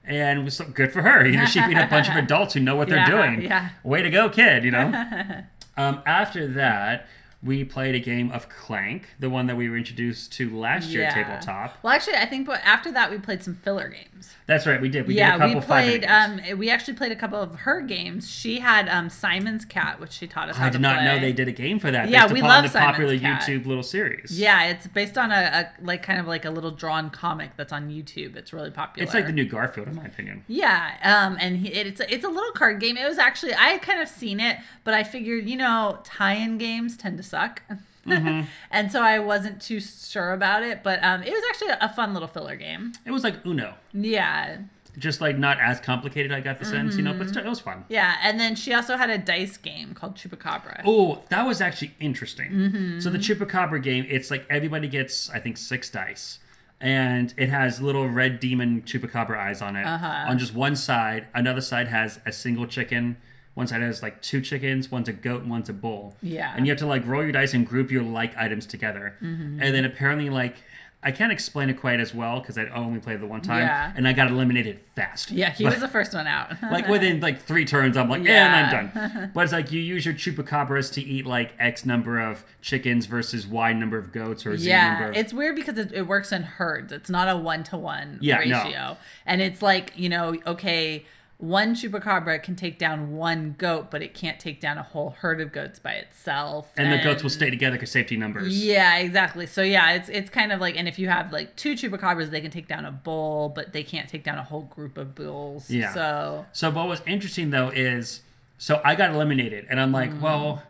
and 0.03 0.39
it 0.39 0.43
was 0.43 0.55
so 0.57 0.65
good 0.65 0.91
for 0.91 1.01
her. 1.01 1.25
You 1.25 1.37
know, 1.37 1.45
she 1.45 1.59
beat 1.65 1.77
a 1.77 1.87
bunch 1.89 2.09
of 2.09 2.15
adults 2.25 2.53
who 2.53 2.59
know 2.59 2.75
what 2.75 2.87
they're 2.89 2.97
Yeah, 2.97 3.09
doing. 3.31 3.41
yeah. 3.41 3.69
Way 3.83 4.01
to 4.03 4.09
go, 4.09 4.29
kid! 4.29 4.63
You 4.63 4.71
know. 4.71 4.87
um, 5.77 6.01
after 6.05 6.47
that, 6.47 7.07
we 7.43 7.63
played 7.63 7.93
a 7.93 7.99
game 7.99 8.31
of 8.31 8.49
Clank, 8.49 9.03
the 9.19 9.29
one 9.29 9.45
that 9.45 9.55
we 9.55 9.69
were 9.69 9.77
introduced 9.77 10.31
to 10.33 10.49
last 10.49 10.89
year 10.89 11.03
Yeah. 11.03 11.13
tabletop. 11.13 11.77
Well, 11.83 11.93
actually, 11.93 12.15
I 12.15 12.25
think 12.25 12.49
after 12.49 12.91
that 12.91 13.11
we 13.11 13.19
played 13.19 13.43
some 13.43 13.55
filler 13.55 13.89
games. 13.89 14.33
That's 14.47 14.65
right, 14.65 14.81
we 14.81 14.89
did. 14.89 15.05
We 15.07 15.15
yeah, 15.15 15.33
did 15.33 15.35
a 15.35 15.39
couple 15.45 15.59
we 15.59 15.65
played. 15.65 16.05
Um, 16.05 16.41
we 16.57 16.69
actually 16.71 16.95
played 16.95 17.11
a 17.11 17.15
couple 17.15 17.39
of 17.39 17.53
her 17.55 17.81
games. 17.81 18.29
She 18.29 18.59
had 18.59 18.89
um 18.89 19.09
Simon's 19.09 19.65
Cat, 19.65 19.99
which 19.99 20.13
she 20.13 20.25
taught 20.25 20.49
us. 20.49 20.57
How 20.57 20.67
I 20.67 20.69
did 20.69 20.81
not 20.81 21.03
know 21.03 21.19
they 21.19 21.31
did 21.31 21.47
a 21.47 21.51
game 21.51 21.77
for 21.79 21.91
that. 21.91 22.09
Yeah, 22.09 22.31
we 22.31 22.41
love 22.41 22.63
the 22.63 22.69
Simon's 22.69 22.91
popular 22.97 23.19
Cat. 23.19 23.41
YouTube 23.43 23.67
little 23.67 23.83
series. 23.83 24.39
Yeah, 24.39 24.65
it's 24.69 24.87
based 24.87 25.17
on 25.17 25.31
a, 25.31 25.35
a 25.35 25.83
like 25.85 26.01
kind 26.01 26.19
of 26.19 26.27
like 26.27 26.45
a 26.45 26.49
little 26.49 26.71
drawn 26.71 27.09
comic 27.11 27.51
that's 27.55 27.71
on 27.71 27.89
YouTube. 27.89 28.35
It's 28.35 28.51
really 28.51 28.71
popular. 28.71 29.03
it's 29.03 29.13
like 29.13 29.27
the 29.27 29.31
new 29.31 29.45
Garfield, 29.45 29.87
in 29.87 29.95
my 29.95 30.05
opinion. 30.05 30.43
Yeah, 30.47 30.95
um, 31.03 31.37
and 31.39 31.57
he, 31.57 31.71
it, 31.71 31.85
it's 31.85 31.99
a, 32.01 32.11
it's 32.11 32.25
a 32.25 32.29
little 32.29 32.51
card 32.53 32.79
game. 32.79 32.97
It 32.97 33.07
was 33.07 33.19
actually 33.19 33.53
I 33.53 33.69
had 33.69 33.81
kind 33.83 34.01
of 34.01 34.07
seen 34.07 34.39
it, 34.39 34.57
but 34.83 34.93
I 34.95 35.03
figured 35.03 35.47
you 35.47 35.57
know 35.57 35.99
tie-in 36.03 36.57
games 36.57 36.97
tend 36.97 37.17
to 37.17 37.23
suck, 37.37 37.61
Mm-hmm. 38.05 38.43
and 38.71 38.89
so 38.89 39.01
I 39.01 39.19
wasn't 39.19 39.61
too 39.61 39.81
sure 39.81 40.31
about 40.31 40.63
it. 40.63 40.81
But 40.81 41.03
um, 41.03 41.23
it 41.23 41.31
was 41.31 41.43
actually 41.49 41.71
a 41.81 41.89
fun 41.89 42.13
little 42.13 42.29
filler 42.29 42.55
game. 42.55 42.93
It 43.05 43.11
was 43.11 43.23
like 43.23 43.45
Uno. 43.45 43.73
Yeah, 43.93 44.59
just 44.97 45.19
like 45.19 45.37
not 45.37 45.59
as 45.59 45.79
complicated. 45.79 46.31
I 46.31 46.39
got 46.39 46.57
the 46.59 46.65
sense, 46.65 46.95
you 46.95 47.03
know, 47.03 47.13
but 47.13 47.27
still, 47.29 47.45
it 47.45 47.49
was 47.49 47.59
fun. 47.59 47.83
yeah, 47.89 48.15
and 48.23 48.39
then 48.39 48.55
she 48.55 48.73
also 48.73 48.95
had 48.97 49.09
a 49.09 49.17
dice 49.17 49.57
game 49.57 49.93
called 49.93 50.15
Chupacabra. 50.15 50.81
Oh, 50.85 51.23
that 51.29 51.45
was 51.45 51.59
actually 51.61 51.95
interesting. 51.99 52.51
Mm-hmm. 52.51 52.99
So 53.01 53.09
the 53.09 53.19
Chupacabra 53.19 53.83
game, 53.83 54.05
it's 54.09 54.31
like 54.31 54.45
everybody 54.49 54.87
gets, 54.87 55.29
I 55.29 55.39
think, 55.39 55.57
six 55.57 55.89
dice, 55.89 56.39
and 56.79 57.33
it 57.37 57.49
has 57.49 57.81
little 57.81 58.07
red 58.07 58.39
demon 58.39 58.83
Chupacabra 58.83 59.37
eyes 59.37 59.61
on 59.61 59.75
it. 59.75 59.85
Uh-huh. 59.85 60.25
On 60.31 60.39
just 60.39 60.53
one 60.55 60.75
side, 60.75 61.27
another 61.35 61.61
side 61.61 61.89
has 61.89 62.19
a 62.25 62.31
single 62.31 62.65
chicken. 62.67 63.17
One 63.57 63.65
side 63.65 63.81
has 63.81 64.03
like 64.03 64.21
two 64.21 64.39
chickens. 64.39 64.91
One's 64.91 65.09
a 65.09 65.13
goat, 65.13 65.41
and 65.41 65.49
one's 65.49 65.67
a 65.67 65.73
bull. 65.73 66.15
Yeah. 66.21 66.53
And 66.55 66.67
you 66.67 66.71
have 66.71 66.77
to 66.77 66.85
like 66.85 67.03
roll 67.07 67.23
your 67.23 67.31
dice 67.31 67.55
and 67.55 67.65
group 67.65 67.89
your 67.89 68.03
like 68.03 68.37
items 68.37 68.67
together. 68.67 69.15
Mm-hmm. 69.19 69.59
And 69.63 69.73
then 69.73 69.83
apparently, 69.83 70.29
like. 70.29 70.57
I 71.03 71.11
can't 71.11 71.31
explain 71.31 71.69
it 71.69 71.75
quite 71.79 71.99
as 71.99 72.13
well 72.13 72.39
because 72.39 72.57
I 72.57 72.65
only 72.69 72.99
played 72.99 73.21
the 73.21 73.27
one 73.27 73.41
time, 73.41 73.61
Yeah. 73.61 73.93
and 73.95 74.07
I 74.07 74.13
got 74.13 74.29
eliminated 74.31 74.79
fast. 74.95 75.29
Yeah, 75.29 75.51
he 75.51 75.63
But- 75.63 75.73
was 75.73 75.79
the 75.81 75.87
first 75.87 76.15
one 76.15 76.25
out. 76.25 76.59
like 76.71 76.87
within 76.87 77.19
like 77.21 77.39
three 77.39 77.65
turns, 77.65 77.95
I'm 77.95 78.09
like, 78.09 78.23
Yeah. 78.23 78.47
and 78.47 78.77
I'm 78.77 78.89
done. 78.89 79.31
But 79.33 79.43
it's 79.43 79.53
like 79.53 79.71
you 79.71 79.79
use 79.79 80.05
your 80.07 80.15
chupacabras 80.15 80.91
to 80.93 81.01
eat 81.01 81.27
like 81.27 81.53
X 81.59 81.85
number 81.85 82.19
of 82.19 82.43
chickens 82.61 83.05
versus 83.05 83.45
Y 83.45 83.71
number 83.73 83.99
of 83.99 84.11
goats 84.11 84.43
or 84.45 84.57
Z 84.57 84.67
yeah, 84.67 84.93
number. 84.93 85.09
Of... 85.11 85.17
it's 85.17 85.33
weird 85.33 85.55
because 85.55 85.77
it, 85.77 85.93
it 85.93 86.07
works 86.07 86.31
in 86.31 86.41
herds. 86.41 86.91
It's 86.91 87.11
not 87.11 87.29
a 87.29 87.37
one 87.37 87.63
to 87.65 87.77
one 87.77 88.17
Yeah, 88.19 88.39
no. 88.43 88.63
ratio, 88.63 88.97
and 89.27 89.39
it's 89.39 89.61
like 89.61 89.93
you 89.95 90.09
know, 90.09 90.35
okay, 90.47 91.05
one 91.39 91.75
chupacabra 91.75 92.41
can 92.41 92.55
take 92.55 92.79
down 92.79 93.15
one 93.15 93.53
goat, 93.59 93.91
but 93.91 94.01
it 94.01 94.13
can't 94.15 94.39
take 94.39 94.59
down 94.59 94.77
a 94.79 94.83
whole 94.83 95.11
herd 95.19 95.39
of 95.39 95.51
goats 95.51 95.77
by 95.77 95.91
itself. 95.93 96.71
and 96.75 96.91
the 96.91 96.97
goats 97.03 97.21
will 97.21 97.29
stay 97.29 97.49
together 97.51 97.75
because 97.75 97.91
safety 97.91 98.17
numbers. 98.17 98.57
Yeah, 98.63 98.97
exactly. 98.97 99.45
So 99.45 99.61
yeah, 99.61 99.91
it's 99.93 100.09
it's 100.09 100.29
kind 100.31 100.51
of 100.51 100.59
like, 100.59 100.75
and 100.75 100.87
if 100.87 100.97
you 100.97 101.09
have 101.09 101.31
like 101.31 101.55
two 101.55 101.75
chupacabras, 101.75 102.31
they 102.31 102.41
can 102.41 102.49
take 102.51 102.67
down 102.67 102.85
a 102.85 102.91
bull, 102.91 103.49
but 103.49 103.71
they 103.71 103.83
can't 103.83 104.09
take 104.09 104.23
down 104.23 104.37
a 104.39 104.43
whole 104.43 104.63
group 104.63 104.97
of 104.97 105.13
bulls. 105.13 105.69
Yeah. 105.69 105.93
So 105.93 106.45
So 106.53 106.71
what 106.71 106.87
was 106.87 107.01
interesting 107.05 107.51
though 107.51 107.69
is, 107.69 108.21
so 108.57 108.81
I 108.83 108.95
got 108.95 109.11
eliminated, 109.11 109.67
and 109.69 109.79
I'm 109.79 109.91
like, 109.91 110.11
Mm. 110.11 110.21
well. 110.21 110.63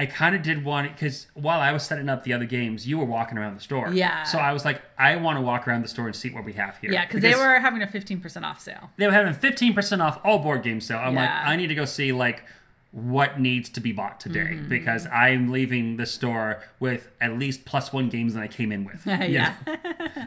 I 0.00 0.06
kind 0.06 0.34
of 0.34 0.40
did 0.40 0.64
want 0.64 0.86
it 0.86 0.94
because 0.94 1.26
while 1.34 1.60
I 1.60 1.72
was 1.72 1.82
setting 1.82 2.08
up 2.08 2.24
the 2.24 2.32
other 2.32 2.46
games, 2.46 2.88
you 2.88 2.96
were 2.96 3.04
walking 3.04 3.36
around 3.36 3.54
the 3.54 3.60
store. 3.60 3.92
Yeah. 3.92 4.22
So 4.22 4.38
I 4.38 4.50
was 4.54 4.64
like, 4.64 4.80
I 4.98 5.16
want 5.16 5.36
to 5.36 5.42
walk 5.42 5.68
around 5.68 5.82
the 5.82 5.88
store 5.88 6.06
and 6.06 6.16
see 6.16 6.30
what 6.30 6.42
we 6.42 6.54
have 6.54 6.78
here. 6.78 6.90
yeah, 6.90 7.04
because 7.04 7.20
they 7.20 7.34
were 7.34 7.58
having 7.58 7.82
a 7.82 7.86
fifteen 7.86 8.18
percent 8.18 8.46
off 8.46 8.62
sale. 8.62 8.88
they 8.96 9.06
were 9.06 9.12
having 9.12 9.34
15% 9.34 10.00
off 10.00 10.18
all 10.24 10.38
board 10.38 10.62
games 10.62 10.86
sale. 10.86 11.00
I'm 11.00 11.14
like, 11.14 11.28
I 11.28 11.54
need 11.56 11.66
to 11.66 11.74
go 11.74 11.84
see 11.84 12.12
like 12.12 12.44
what 12.92 13.38
needs 13.38 13.68
to 13.70 13.80
be 13.80 13.92
bought 13.92 14.18
today 14.18 14.40
Mm-hmm. 14.40 14.68
because 14.68 15.06
I'm 15.06 15.52
leaving 15.52 15.96
the 15.96 16.06
store 16.06 16.60
with 16.80 17.08
at 17.20 17.38
least 17.38 17.64
plus 17.64 17.92
one 17.92 18.08
games 18.08 18.34
than 18.34 18.42
I 18.42 18.48
came 18.48 18.72
in 18.72 18.84
with. 18.84 19.06
Yeah. 19.06 19.54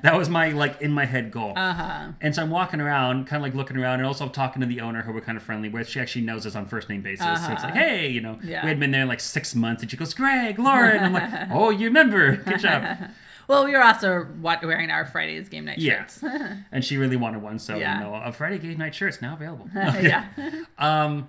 that 0.02 0.16
was 0.18 0.30
my 0.30 0.50
like 0.52 0.80
in 0.82 0.92
my 0.94 1.04
head 1.06 1.30
goal. 1.32 1.54
Uh 1.58 1.74
huh. 1.74 2.08
And 2.22 2.34
so 2.34 2.42
I'm 2.42 2.50
walking 2.50 2.80
around, 2.80 3.28
kind 3.28 3.42
of 3.42 3.44
like 3.48 3.54
looking 3.54 3.76
around, 3.78 4.00
and 4.00 4.06
also 4.08 4.30
talking 4.30 4.62
to 4.62 4.66
the 4.66 4.80
owner 4.80 5.02
who 5.02 5.12
we're 5.12 5.20
kind 5.22 5.38
of 5.38 5.44
friendly 5.44 5.68
with. 5.68 5.90
She 5.90 6.00
actually 6.00 6.22
knows 6.24 6.46
us 6.46 6.56
on 6.56 6.66
first 6.66 6.88
name 6.88 7.02
basis. 7.02 7.26
So 7.46 7.52
it's 7.52 7.64
like, 7.64 7.74
hey, 7.74 8.08
you 8.08 8.22
know, 8.22 8.40
Yeah. 8.44 8.64
we 8.64 8.70
had 8.70 8.80
been 8.80 8.92
there 8.92 9.06
like 9.06 9.20
six 9.20 9.54
months, 9.56 9.82
and 9.82 9.92
she 9.92 9.98
goes, 9.98 10.14
Greg, 10.14 10.58
Lauren. 10.58 11.04
I'm 11.04 11.12
like, 11.14 11.30
oh, 11.52 11.70
you 11.70 11.88
remember? 11.88 12.38
Good 12.38 12.60
job. 12.60 12.98
Well, 13.46 13.66
we 13.66 13.72
were 13.74 13.84
also 13.84 14.26
wearing 14.42 14.90
our 14.90 15.04
Fridays 15.06 15.50
game 15.50 15.66
night 15.66 15.78
Yeah. 15.78 16.06
shirts. 16.06 16.24
And 16.72 16.84
she 16.84 16.96
really 16.96 17.18
wanted 17.18 17.42
one, 17.42 17.60
so 17.60 17.76
Yeah. 17.76 17.98
you 18.00 18.06
know, 18.06 18.16
a 18.16 18.32
Friday 18.32 18.58
game 18.58 18.78
night 18.78 18.96
shirt's 18.96 19.22
now 19.22 19.34
available. 19.34 19.70
yeah. 19.76 20.28
Um, 20.78 21.28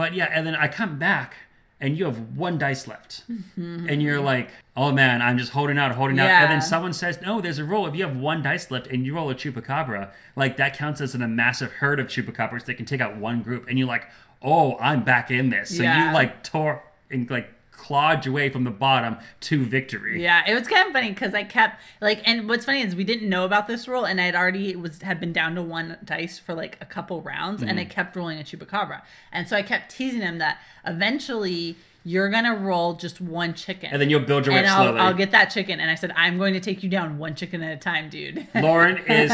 but 0.00 0.14
yeah, 0.14 0.30
and 0.32 0.46
then 0.46 0.54
I 0.54 0.66
come 0.66 0.98
back 0.98 1.36
and 1.78 1.98
you 1.98 2.06
have 2.06 2.34
one 2.34 2.56
dice 2.56 2.88
left, 2.88 3.22
mm-hmm. 3.30 3.86
and 3.86 4.02
you're 4.02 4.18
like, 4.18 4.48
"Oh 4.74 4.92
man, 4.92 5.20
I'm 5.20 5.36
just 5.36 5.52
holding 5.52 5.76
out, 5.76 5.94
holding 5.94 6.18
out." 6.18 6.30
And 6.30 6.50
then 6.50 6.62
someone 6.62 6.94
says, 6.94 7.20
"No, 7.20 7.42
there's 7.42 7.58
a 7.58 7.64
rule. 7.64 7.86
If 7.86 7.94
you 7.94 8.06
have 8.06 8.16
one 8.16 8.42
dice 8.42 8.70
left 8.70 8.86
and 8.86 9.04
you 9.04 9.14
roll 9.14 9.28
a 9.28 9.34
chupacabra, 9.34 10.10
like 10.36 10.56
that 10.56 10.74
counts 10.74 11.02
as 11.02 11.14
in 11.14 11.20
a 11.20 11.28
massive 11.28 11.72
herd 11.72 12.00
of 12.00 12.06
chupacabras 12.06 12.64
that 12.64 12.78
can 12.78 12.86
take 12.86 13.02
out 13.02 13.18
one 13.18 13.42
group." 13.42 13.66
And 13.68 13.78
you're 13.78 13.86
like, 13.86 14.06
"Oh, 14.40 14.78
I'm 14.78 15.04
back 15.04 15.30
in 15.30 15.50
this." 15.50 15.76
So 15.76 15.82
Yeah. 15.82 16.08
you 16.08 16.14
like 16.14 16.42
tore 16.44 16.82
and 17.10 17.28
like 17.28 17.52
clawed 17.80 18.24
your 18.26 18.34
way 18.34 18.48
from 18.50 18.64
the 18.64 18.70
bottom 18.70 19.16
to 19.40 19.64
victory. 19.64 20.22
Yeah, 20.22 20.42
it 20.46 20.54
was 20.54 20.68
kind 20.68 20.86
of 20.86 20.92
funny 20.92 21.08
because 21.10 21.32
I 21.34 21.44
kept 21.44 21.80
like, 22.00 22.20
and 22.28 22.48
what's 22.48 22.64
funny 22.66 22.82
is 22.82 22.94
we 22.94 23.04
didn't 23.04 23.28
know 23.28 23.44
about 23.46 23.66
this 23.68 23.88
rule, 23.88 24.04
and 24.04 24.20
I'd 24.20 24.34
already 24.34 24.76
was 24.76 25.00
had 25.02 25.18
been 25.18 25.32
down 25.32 25.54
to 25.54 25.62
one 25.62 25.96
dice 26.04 26.38
for 26.38 26.52
like 26.54 26.76
a 26.80 26.84
couple 26.84 27.22
rounds, 27.22 27.62
and 27.62 27.78
I 27.78 27.84
Mm-hmm. 27.84 27.90
kept 27.90 28.16
rolling 28.16 28.38
a 28.38 28.42
chupacabra, 28.42 29.00
and 29.32 29.48
so 29.48 29.56
I 29.56 29.62
kept 29.62 29.90
teasing 29.90 30.20
him 30.20 30.38
that 30.38 30.58
eventually 30.86 31.76
you're 32.04 32.28
gonna 32.30 32.54
roll 32.54 32.94
just 32.94 33.20
one 33.20 33.52
chicken, 33.54 33.90
And 33.92 34.00
then 34.00 34.08
you'll 34.08 34.20
build 34.20 34.46
your 34.46 34.54
way 34.54 34.64
slowly. 34.66 34.98
I'll 34.98 35.14
get 35.14 35.30
that 35.32 35.46
chicken. 35.50 35.80
And 35.80 35.90
I 35.90 35.94
said, 35.94 36.12
I'm 36.16 36.38
going 36.38 36.54
to 36.54 36.60
take 36.60 36.82
you 36.82 36.88
down 36.88 37.18
one 37.18 37.34
chicken 37.34 37.62
at 37.62 37.72
a 37.72 37.76
time, 37.76 38.08
dude. 38.08 38.46
Lauren 38.54 38.98
is 39.06 39.30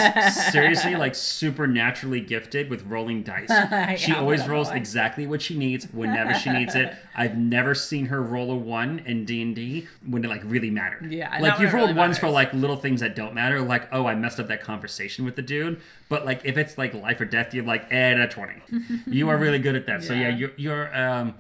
seriously 0.51 0.97
like 0.97 1.15
supernaturally 1.15 2.21
gifted 2.21 2.69
with 2.71 2.85
rolling 2.87 3.23
dice. 3.23 3.51
She 4.01 4.13
I 4.13 4.19
always 4.19 4.47
rolls 4.49 4.71
exactly 4.71 5.27
what 5.27 5.41
she 5.43 5.57
needs 5.57 5.87
whenever 5.93 6.35
she 6.35 6.51
needs 6.51 6.75
it. 6.75 6.95
I've 7.15 7.37
never 7.37 7.75
seen 7.75 8.07
her 8.07 8.23
roll 8.23 8.51
a 8.51 8.57
one 8.57 9.01
in 9.07 9.25
D 9.25 9.43
and 9.43 9.55
D 9.55 9.87
when 10.07 10.25
it 10.25 10.29
like 10.29 10.43
really 10.45 10.71
mattered. 10.71 11.13
Yeah, 11.13 11.39
like 11.41 11.59
you've 11.61 11.73
rolled 11.73 11.91
really 11.91 11.99
ones 11.99 12.19
for 12.19 12.29
like 12.29 12.53
little 12.53 12.77
things 12.77 13.01
that 13.01 13.15
don't 13.15 13.35
matter, 13.35 13.61
like 13.63 13.89
oh 13.93 14.07
I 14.07 14.15
messed 14.15 14.41
up 14.41 14.49
that 14.49 14.61
conversation 14.61 15.25
with 15.25 15.37
the 15.37 15.43
dude. 15.43 15.81
But 16.09 16.25
like 16.27 16.41
if 16.45 16.57
it's 16.59 16.77
like 16.77 16.95
life 16.95 17.21
or 17.21 17.25
death, 17.25 17.55
you're 17.55 17.65
like 17.65 17.87
and 17.91 18.21
a 18.21 18.29
twenty. 18.29 18.61
you 19.07 19.29
are 19.29 19.37
really 19.39 19.59
good 19.59 19.77
at 19.77 19.87
that. 19.87 20.03
So 20.03 20.13
yeah, 20.13 20.29
Yeah. 20.29 20.37
you're 20.37 20.53
you're 20.57 20.97
um 20.97 21.35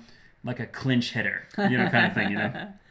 like 0.46 0.60
a 0.60 0.66
clinch 0.66 1.12
hitter, 1.12 1.46
you 1.58 1.76
know, 1.76 1.88
kind 1.88 2.06
of 2.06 2.14
thing, 2.14 2.30
you 2.30 2.36
know. 2.38 2.68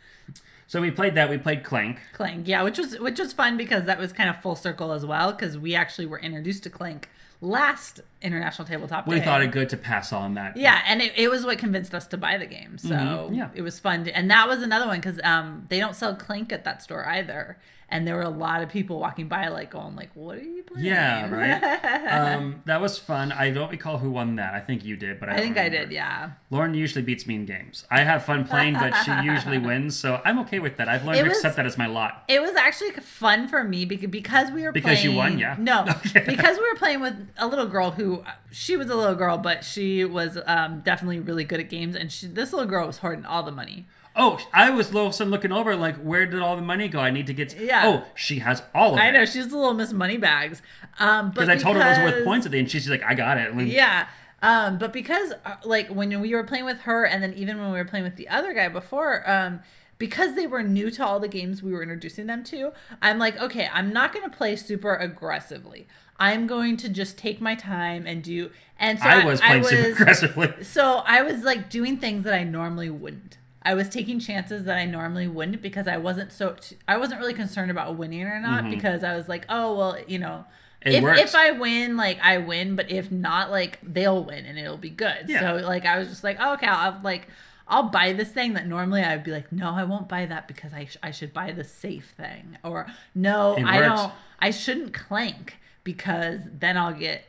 So 0.68 0.82
we 0.82 0.90
played 0.90 1.14
that. 1.14 1.30
We 1.30 1.38
played 1.38 1.64
Clank. 1.64 2.00
Clank, 2.14 2.48
yeah, 2.48 2.64
which 2.64 2.80
was 2.80 3.00
which 3.00 3.20
was 3.20 3.34
fun 3.34 3.56
because 3.56 3.86
that 3.86 4.00
was 4.00 4.12
kind 4.12 4.32
of 4.32 4.42
full 4.42 4.56
circle 4.56 4.94
as 4.94 5.06
well 5.06 5.32
because 5.32 5.60
we 5.60 5.76
actually 5.76 6.08
were 6.08 6.20
introduced 6.20 6.64
to 6.64 6.72
Clank 6.72 7.08
last 7.40 8.02
International 8.26 8.68
Tabletop 8.68 9.08
We 9.08 9.20
Day. 9.20 9.26
thought 9.26 9.42
it 9.42 9.52
good 9.52 9.70
to 9.70 9.78
pass 9.78 10.12
on 10.12 10.34
that. 10.34 10.58
Yeah, 10.58 10.82
and 10.88 11.02
it, 11.02 11.14
it 11.16 11.30
was 11.30 11.46
what 11.46 11.58
convinced 11.58 11.94
us 11.94 12.08
to 12.08 12.18
buy 12.18 12.38
the 12.38 12.46
game. 12.48 12.78
So 12.78 12.90
Mhm, 12.90 13.36
yeah. 13.38 13.50
it 13.54 13.62
was 13.62 13.80
fun. 13.80 14.04
To, 14.06 14.18
and 14.18 14.30
that 14.32 14.48
was 14.48 14.62
another 14.64 14.88
one 14.88 14.98
because 15.00 15.20
um, 15.24 15.66
they 15.70 15.80
don't 15.80 15.96
sell 15.96 16.16
Clank 16.16 16.52
at 16.52 16.64
that 16.66 16.82
store 16.82 17.06
either. 17.08 17.58
And 17.88 18.08
there 18.08 18.16
were 18.16 18.24
a 18.24 18.30
lot 18.30 18.64
of 18.64 18.70
people 18.70 19.00
walking 19.00 19.28
by, 19.28 19.48
like 19.50 19.70
going, 19.70 19.96
like, 19.96 20.10
"What 20.16 20.40
are 20.40 20.42
you 20.42 20.64
playing?" 20.64 20.88
Yeah, 20.88 21.30
right. 21.30 22.34
um, 22.34 22.64
that 22.66 22.82
was 22.82 22.98
fun. 22.98 23.32
I 23.32 23.52
don't 23.52 23.70
recall 23.70 24.00
who 24.00 24.10
won 24.10 24.38
that. 24.38 24.56
I 24.56 24.60
think 24.60 24.84
you 24.84 24.98
did, 24.98 25.20
but 25.20 25.30
I, 25.30 25.34
I 25.34 25.36
don't 25.36 25.46
think 25.46 25.58
I 25.60 25.64
remember. 25.66 25.86
did. 25.90 25.94
Yeah, 25.94 26.32
Lauren 26.50 26.74
usually 26.74 27.04
beats 27.04 27.28
me 27.28 27.36
in 27.36 27.46
games. 27.46 27.86
I 27.92 28.02
have 28.02 28.26
fun 28.26 28.46
playing, 28.48 28.74
but 28.74 28.94
she 29.04 29.12
usually 29.24 29.60
wins, 29.60 29.96
so 29.96 30.20
I'm 30.26 30.40
okay 30.40 30.58
with 30.58 30.78
that. 30.78 30.90
I've 30.90 31.06
learned 31.06 31.20
It 31.20 31.24
to 31.24 31.30
was- 31.30 31.38
accept 31.38 31.58
that 31.58 31.68
as 31.68 31.78
my 31.78 31.86
lot. 31.86 32.24
it 32.28 32.42
was 32.42 32.56
actually 32.56 32.90
fun 32.92 33.48
for 33.48 33.64
me 33.64 33.86
because 33.86 34.10
because 34.10 34.50
we 34.52 34.64
were 34.64 34.72
Because 34.72 35.04
you 35.04 35.12
playing, 35.12 35.34
won, 35.34 35.40
yeah? 35.40 35.56
No, 35.60 35.86
because 36.26 36.58
we 36.58 36.64
were 36.68 36.78
playing 36.80 37.02
with 37.02 37.16
a 37.38 37.46
little 37.46 37.68
girl 37.68 37.92
who 37.92 38.15
she 38.52 38.78
was 38.78 38.90
a 38.90 38.96
little 38.96 39.16
girl, 39.16 39.38
but 39.38 39.64
she 39.64 40.06
was 40.06 40.38
um, 40.46 40.82
definitely 40.82 41.20
really 41.20 41.44
good 41.44 41.60
at 41.60 41.70
games, 41.70 41.96
and 41.96 42.12
she, 42.12 42.28
this 42.28 42.54
little 42.54 42.68
girl 42.68 42.88
was 42.88 43.00
hoarding 43.00 43.26
all 43.26 43.44
the 43.44 43.52
money. 43.52 43.86
Oh, 44.16 44.40
I 44.54 44.70
was 44.70 44.96
all 44.96 45.08
of 45.08 45.10
a 45.10 45.14
sudden 45.14 45.32
looking 45.32 45.52
over, 45.52 45.76
like, 45.76 45.98
where 45.98 46.26
did 46.26 46.40
all 46.40 46.56
the 46.56 46.62
money 46.62 46.88
go? 46.88 47.00
I 47.00 47.12
need 47.12 47.28
to 47.28 47.34
get. 47.34 47.58
Yeah. 47.60 47.82
Oh, 47.86 48.06
she 48.16 48.40
has 48.40 48.64
all 48.74 48.94
of 48.94 49.00
it. 49.00 49.02
I 49.02 49.12
know 49.12 49.26
she's 49.26 49.52
a 49.52 49.58
little 49.58 49.74
Miss 49.74 49.92
Moneybags. 49.92 50.62
Um, 51.00 51.32
Because 51.32 51.50
I 51.50 51.58
told 51.58 51.76
her 51.76 51.82
it 51.82 52.04
was 52.04 52.14
worth 52.14 52.24
points 52.24 52.46
at 52.46 52.54
the 52.54 52.60
end. 52.60 52.72
She's 52.72 52.90
like, 52.90 53.04
I 53.04 53.14
got 53.14 53.38
it. 53.38 53.56
Like, 53.56 53.68
Yeah. 53.68 54.08
Um, 54.42 54.78
but 54.78 54.94
because 54.94 55.34
uh, 55.44 55.56
like 55.64 55.88
when 55.90 56.22
we 56.22 56.34
were 56.34 56.44
playing 56.44 56.66
with 56.66 56.82
her 56.82 57.04
and 57.06 57.24
then 57.24 57.34
even 57.34 57.60
when 57.60 57.72
we 57.72 57.78
were 57.78 57.86
playing 57.86 58.06
with 58.06 58.16
the 58.16 58.30
other 58.30 58.54
guy 58.54 58.70
before, 58.70 59.30
um, 59.30 59.62
because 59.98 60.36
they 60.36 60.46
were 60.46 60.62
new 60.62 60.92
to 60.92 61.06
all 61.06 61.20
the 61.20 61.28
games 61.28 61.64
we 61.64 61.72
were 61.72 61.82
introducing 61.82 62.28
them 62.28 62.44
to, 62.46 62.72
I'm 63.02 63.18
like, 63.18 63.38
okay, 63.42 63.70
I'm 63.74 63.92
not 63.92 64.14
going 64.14 64.30
to 64.30 64.36
play 64.36 64.56
super 64.56 64.94
aggressively. 64.96 65.88
I'm 66.20 66.48
going 66.48 66.78
to 66.78 66.90
just 66.90 67.18
take 67.18 67.42
my 67.42 67.56
time 67.56 68.06
and 68.08 68.24
do. 68.24 68.52
And 68.80 69.00
so 69.00 69.06
I 69.06 69.26
was 69.26 69.42
playing 69.42 69.64
super 69.64 69.90
was- 69.90 70.00
aggressively. 70.00 70.54
So 70.64 71.04
I 71.06 71.22
was 71.22 71.44
like 71.44 71.70
doing 71.70 71.98
things 71.98 72.24
that 72.24 72.34
I 72.34 72.44
normally 72.44 72.90
wouldn't. 72.90 73.38
I 73.62 73.74
was 73.74 73.90
taking 73.90 74.20
chances 74.20 74.66
that 74.66 74.78
I 74.78 74.86
normally 74.86 75.28
wouldn't 75.28 75.62
because 75.62 75.88
I 75.88 75.98
wasn't 75.98 76.32
so 76.32 76.56
I 76.88 76.98
wasn't 76.98 77.20
really 77.20 77.34
concerned 77.34 77.72
about 77.72 77.96
winning 77.98 78.24
or 78.24 78.40
not 78.40 78.70
because 78.70 79.04
I 79.04 79.16
was 79.16 79.28
like, 79.28 79.46
oh 79.50 79.76
well, 79.76 79.98
you 80.08 80.20
know, 80.20 80.46
Mm-hmm. 80.82 80.90
It 80.94 80.98
if 80.98 81.04
works. 81.04 81.22
if 81.22 81.36
I 81.36 81.50
win, 81.50 81.98
like 81.98 82.20
I 82.22 82.38
win, 82.38 82.76
but 82.76 82.92
if 82.92 83.12
not, 83.12 83.50
like 83.50 83.80
they'll 83.82 84.24
win 84.24 84.46
and 84.46 84.60
it'll 84.60 84.78
be 84.78 84.92
good. 84.92 85.26
Yeah. 85.28 85.40
So 85.40 85.66
like 85.68 85.84
I 85.84 85.98
was 85.98 86.10
just 86.10 86.24
like, 86.24 86.38
oh, 86.40 86.54
okay, 86.54 86.68
I'll 86.68 87.00
like 87.04 87.28
I'll 87.68 87.90
buy 87.90 88.14
this 88.14 88.30
thing 88.30 88.54
that 88.54 88.68
normally 88.68 89.02
I'd 89.02 89.24
be 89.24 89.32
like, 89.32 89.52
no, 89.52 89.72
I 89.72 89.84
won't 89.84 90.08
buy 90.08 90.28
that 90.28 90.48
because 90.48 90.74
I 90.74 90.86
sh- 90.86 90.98
I 91.02 91.10
should 91.10 91.34
buy 91.34 91.52
the 91.54 91.64
safe 91.64 92.14
thing, 92.16 92.60
or 92.64 92.86
no, 93.16 93.56
I 93.66 93.80
don't, 93.80 94.14
I 94.40 94.52
shouldn't 94.52 94.94
clank 94.94 95.58
because 95.86 96.42
then 96.60 96.76
I'll 96.76 96.94
get 96.94 97.24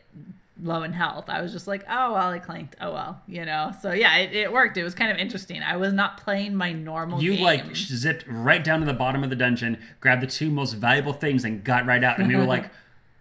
low 0.60 0.82
in 0.82 0.92
health. 0.92 1.26
I 1.28 1.40
was 1.42 1.52
just 1.52 1.68
like, 1.68 1.84
oh 1.88 2.14
well, 2.14 2.30
I 2.30 2.40
clanked. 2.40 2.74
Oh 2.80 2.92
well, 2.92 3.22
you 3.28 3.44
know. 3.44 3.72
So 3.80 3.92
yeah, 3.92 4.16
it, 4.16 4.34
it 4.34 4.52
worked. 4.52 4.76
It 4.76 4.82
was 4.82 4.96
kind 4.96 5.12
of 5.12 5.18
interesting. 5.18 5.62
I 5.62 5.76
was 5.76 5.92
not 5.92 6.16
playing 6.16 6.56
my 6.56 6.72
normal. 6.72 7.22
You 7.22 7.36
game. 7.36 7.44
like 7.44 7.76
zipped 7.76 8.24
right 8.26 8.64
down 8.64 8.80
to 8.80 8.86
the 8.86 8.94
bottom 8.94 9.22
of 9.22 9.30
the 9.30 9.36
dungeon, 9.36 9.78
grabbed 10.00 10.22
the 10.22 10.26
two 10.26 10.50
most 10.50 10.72
valuable 10.72 11.12
things, 11.12 11.44
and 11.44 11.62
got 11.62 11.86
right 11.86 12.02
out. 12.02 12.18
And 12.18 12.26
we 12.26 12.34
were 12.34 12.44
like, 12.56 12.70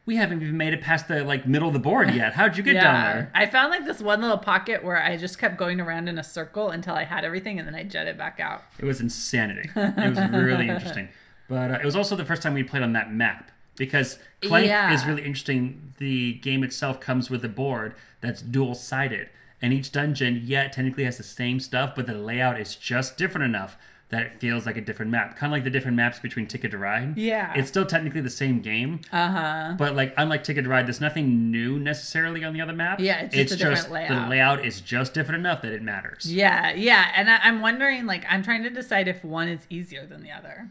we 0.06 0.16
haven't 0.16 0.42
even 0.42 0.58
made 0.58 0.74
it 0.74 0.82
past 0.82 1.08
the 1.08 1.24
like 1.24 1.46
middle 1.46 1.68
of 1.68 1.74
the 1.74 1.80
board 1.80 2.14
yet. 2.14 2.34
How'd 2.34 2.58
you 2.58 2.64
get 2.64 2.74
down 2.74 3.04
there? 3.04 3.32
I 3.36 3.46
found 3.46 3.72
like 3.72 3.86
this 3.86 4.02
one 4.02 4.22
little 4.22 4.38
pocket 4.38 4.84
where 4.84 5.02
I 5.02 5.18
just 5.18 5.38
kept 5.38 5.58
going 5.58 5.80
around 5.80 6.08
in 6.08 6.18
a 6.18 6.24
circle 6.24 6.70
until 6.70 6.96
I 6.96 7.04
had 7.04 7.26
everything, 7.26 7.60
and 7.60 7.68
then 7.68 7.76
I 7.76 7.84
jetted 7.84 8.18
back 8.18 8.40
out. 8.40 8.64
It 8.80 8.86
was 8.86 9.02
insanity. 9.02 9.70
It 9.76 10.10
was 10.16 10.32
really 10.32 10.70
interesting. 10.70 11.10
But 11.48 11.70
uh, 11.70 11.74
it 11.76 11.86
was 11.86 11.96
also 11.96 12.16
the 12.16 12.26
first 12.26 12.42
time 12.42 12.56
we 12.56 12.64
played 12.64 12.82
on 12.82 12.94
that 12.94 13.14
map 13.14 13.52
because 13.76 14.20
Clank 14.42 14.68
Yeah. 14.68 14.94
is 14.94 15.06
really 15.06 15.24
interesting. 15.24 15.94
The 15.98 16.34
game 16.34 16.64
itself 16.64 17.00
comes 17.00 17.30
with 17.30 17.44
a 17.46 17.50
board 17.50 17.96
that's 18.22 18.42
dual 18.42 18.76
sided, 18.76 19.30
and 19.62 19.74
each 19.74 19.92
dungeon, 19.92 20.42
yet 20.44 20.74
technically 20.74 21.04
has 21.06 21.18
the 21.18 21.24
same 21.24 21.60
stuff, 21.60 21.96
but 21.96 22.06
the 22.08 22.14
layout 22.14 22.60
is 22.60 22.76
just 22.76 23.18
different 23.18 23.46
enough 23.46 23.78
that 24.10 24.22
it 24.22 24.40
feels 24.40 24.68
like 24.68 24.78
a 24.78 24.82
different 24.82 25.12
map. 25.12 25.36
Kind 25.36 25.52
of 25.52 25.56
like 25.58 25.64
the 25.64 25.72
different 25.72 25.98
maps 25.98 26.20
between 26.20 26.46
Ticket 26.46 26.70
to 26.72 26.78
Ride. 26.78 27.18
Yeah. 27.18 27.52
It's 27.56 27.68
still 27.70 27.86
technically 27.88 28.22
the 28.22 28.30
same 28.30 28.62
game, 28.62 29.02
Uh 29.12 29.30
huh. 29.32 29.74
but 29.80 29.96
like 29.96 30.14
unlike 30.16 30.44
Ticket 30.44 30.66
to 30.66 30.70
Ride, 30.70 30.86
there's 30.86 31.02
nothing 31.02 31.50
new 31.50 31.80
necessarily 31.80 32.44
on 32.44 32.54
the 32.54 32.62
other 32.62 32.72
map. 32.74 33.00
Yeah, 33.00 33.22
it's 33.22 33.34
just 33.36 33.54
a 33.54 33.58
different 33.58 33.88
the 33.88 33.94
layout. 33.94 34.30
layout 34.30 34.66
is 34.66 34.80
just 34.80 35.16
different 35.16 35.40
enough 35.40 35.64
that 35.64 35.72
it 35.74 35.82
matters. 35.82 36.32
Yeah, 36.32 36.72
yeah, 36.76 37.12
and 37.16 37.30
I, 37.32 37.40
I'm 37.44 37.62
wondering, 37.62 38.06
like, 38.06 38.26
I'm 38.30 38.44
trying 38.44 38.62
to 38.64 38.70
decide 38.70 39.08
if 39.08 39.24
one 39.24 39.48
is 39.48 39.66
easier 39.72 40.06
than 40.06 40.22
the 40.22 40.32
other. 40.32 40.70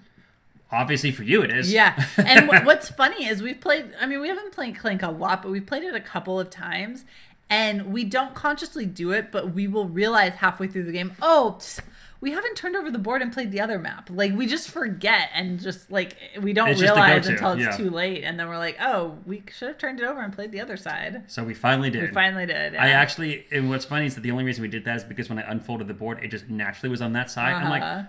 Obviously, 0.70 1.12
for 1.12 1.22
you, 1.22 1.42
it 1.42 1.50
is. 1.50 1.72
Yeah, 1.72 1.94
and 2.16 2.46
w- 2.48 2.66
what's 2.66 2.90
funny 2.90 3.26
is 3.26 3.42
we've 3.42 3.60
played. 3.60 3.90
I 4.00 4.06
mean, 4.06 4.20
we 4.20 4.28
haven't 4.28 4.52
played 4.52 4.76
Clank 4.76 5.02
a 5.02 5.10
lot, 5.10 5.42
but 5.42 5.50
we've 5.52 5.66
played 5.66 5.84
it 5.84 5.94
a 5.94 6.00
couple 6.00 6.40
of 6.40 6.50
times, 6.50 7.04
and 7.48 7.92
we 7.92 8.04
don't 8.04 8.34
consciously 8.34 8.86
do 8.86 9.12
it, 9.12 9.30
but 9.30 9.54
we 9.54 9.68
will 9.68 9.88
realize 9.88 10.34
halfway 10.34 10.66
through 10.66 10.84
the 10.84 10.92
game, 10.92 11.12
oh, 11.22 11.56
psst, 11.58 11.80
we 12.24 12.30
haven't 12.32 12.54
turned 12.54 12.74
over 12.74 12.90
the 12.90 12.98
board 12.98 13.20
and 13.20 13.30
played 13.30 13.52
the 13.52 13.60
other 13.60 13.78
map. 13.78 14.08
Like 14.10 14.34
we 14.34 14.46
just 14.46 14.70
forget 14.70 15.28
and 15.34 15.60
just 15.60 15.90
like 15.90 16.16
we 16.40 16.54
don't 16.54 16.80
realize 16.80 17.26
until 17.28 17.52
it's 17.52 17.62
yeah. 17.62 17.76
too 17.76 17.90
late, 17.90 18.24
and 18.24 18.40
then 18.40 18.48
we're 18.48 18.56
like, 18.56 18.78
oh, 18.80 19.18
we 19.26 19.42
should 19.54 19.68
have 19.68 19.78
turned 19.78 20.00
it 20.00 20.06
over 20.06 20.22
and 20.22 20.32
played 20.32 20.50
the 20.50 20.62
other 20.62 20.78
side. 20.78 21.24
So 21.26 21.44
we 21.44 21.52
finally 21.52 21.90
did. 21.90 22.00
We 22.00 22.08
finally 22.08 22.46
did. 22.46 22.76
I 22.76 22.88
actually, 22.90 23.44
and 23.52 23.68
what's 23.68 23.84
funny 23.84 24.06
is 24.06 24.14
that 24.14 24.22
the 24.22 24.30
only 24.30 24.44
reason 24.44 24.62
we 24.62 24.68
did 24.68 24.86
that 24.86 24.96
is 24.96 25.04
because 25.04 25.28
when 25.28 25.38
I 25.38 25.42
unfolded 25.50 25.86
the 25.86 25.94
board, 25.94 26.18
it 26.22 26.28
just 26.28 26.48
naturally 26.48 26.88
was 26.88 27.02
on 27.02 27.12
that 27.12 27.30
side. 27.30 27.52
I'm 27.54 27.68
like, 27.68 27.82
Uh-huh. 27.82 28.04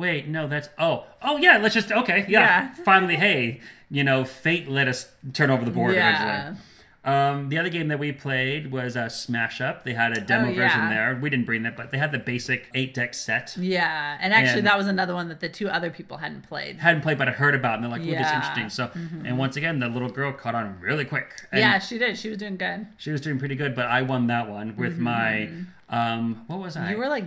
Wait, 0.00 0.26
no, 0.26 0.48
that's 0.48 0.68
oh, 0.78 1.04
oh 1.22 1.36
yeah, 1.36 1.58
let's 1.58 1.74
just 1.74 1.92
okay, 1.92 2.24
yeah. 2.28 2.40
Yeah. 2.40 2.74
Finally, 2.84 3.16
hey, 3.16 3.60
you 3.90 4.02
know, 4.02 4.24
fate 4.24 4.68
let 4.68 4.88
us 4.88 5.12
turn 5.32 5.50
over 5.50 5.64
the 5.64 5.70
board 5.70 5.94
Yeah. 5.94 6.08
eventually. 6.48 6.66
Um, 7.02 7.48
the 7.48 7.56
other 7.56 7.70
game 7.70 7.88
that 7.88 7.98
we 7.98 8.12
played 8.12 8.70
was 8.70 8.94
uh, 8.94 9.08
Smash 9.08 9.62
Up. 9.62 9.84
They 9.84 9.94
had 9.94 10.12
a 10.12 10.20
demo 10.20 10.50
Oh, 10.50 10.54
version 10.54 10.90
there. 10.90 11.18
We 11.20 11.30
didn't 11.30 11.46
bring 11.46 11.62
that, 11.62 11.74
but 11.74 11.90
they 11.90 11.96
had 11.96 12.12
the 12.12 12.18
basic 12.18 12.68
eight 12.74 12.92
deck 12.92 13.14
set. 13.14 13.56
Yeah, 13.56 14.18
and 14.20 14.34
actually, 14.34 14.58
And- 14.58 14.66
that 14.66 14.76
was 14.76 14.86
another 14.86 15.14
one 15.14 15.28
that 15.28 15.40
the 15.40 15.48
two 15.48 15.70
other 15.70 15.88
people 15.88 16.18
hadn't 16.18 16.42
played. 16.46 16.76
Hadn't 16.76 17.00
played, 17.00 17.16
but 17.16 17.26
I 17.26 17.32
heard 17.32 17.54
about, 17.54 17.72
it, 17.72 17.74
and 17.76 17.84
they're 17.84 17.90
like, 17.90 18.02
"Oh, 18.02 18.04
this 18.04 18.12
is 18.14 18.20
Yeah. 18.20 18.26
Mm-hmm. 18.42 18.60
interesting." 18.60 18.68
So, 18.68 18.90
and 19.26 19.38
once 19.38 19.56
again, 19.56 19.78
the 19.78 19.88
little 19.88 20.10
girl 20.10 20.30
caught 20.34 20.54
on 20.54 20.78
really 20.78 21.06
quick. 21.06 21.28
Yeah, 21.54 21.78
she 21.78 21.96
did. 21.96 22.18
She 22.18 22.28
was 22.28 22.36
doing 22.36 22.58
good. 22.58 22.86
she 22.98 23.10
was 23.10 23.22
doing 23.22 23.38
pretty 23.38 23.54
good, 23.54 23.74
but 23.74 23.86
I 23.86 24.02
won 24.02 24.26
that 24.26 24.50
one 24.50 24.76
with 24.76 24.98
my 24.98 25.48
um, 25.90 26.44
what 26.46 26.60
was 26.60 26.76
I? 26.76 26.92
You 26.92 26.98
were 26.98 27.08
like 27.08 27.24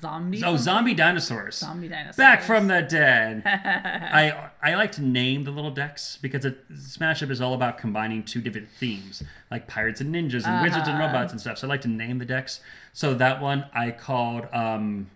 zombie. 0.00 0.38
Oh, 0.38 0.40
something? 0.40 0.58
zombie 0.62 0.94
dinosaurs. 0.94 1.56
Zombie 1.56 1.88
dinosaurs. 1.88 2.16
Back 2.16 2.42
from 2.42 2.68
the 2.68 2.80
dead. 2.80 3.42
I 3.44 4.50
I 4.62 4.74
like 4.76 4.92
to 4.92 5.02
name 5.02 5.42
the 5.44 5.50
little 5.50 5.72
decks 5.72 6.16
because 6.22 6.44
it, 6.44 6.58
Smash 6.78 7.22
Up 7.24 7.30
is 7.30 7.40
all 7.40 7.54
about 7.54 7.76
combining 7.76 8.22
two 8.22 8.40
different 8.40 8.68
themes, 8.78 9.22
like 9.50 9.66
pirates 9.66 10.00
and 10.00 10.14
ninjas 10.14 10.46
and 10.46 10.62
wizards 10.62 10.86
and 10.88 10.96
Uh-huh. 10.96 11.06
robots 11.12 11.32
and 11.32 11.40
stuff. 11.40 11.58
So 11.58 11.66
I 11.66 11.70
like 11.70 11.80
to 11.82 11.88
name 11.88 12.18
the 12.18 12.24
decks. 12.24 12.60
So 12.92 13.14
that 13.14 13.42
one 13.42 13.66
I 13.74 13.90
called 13.90 14.46
um 14.52 15.10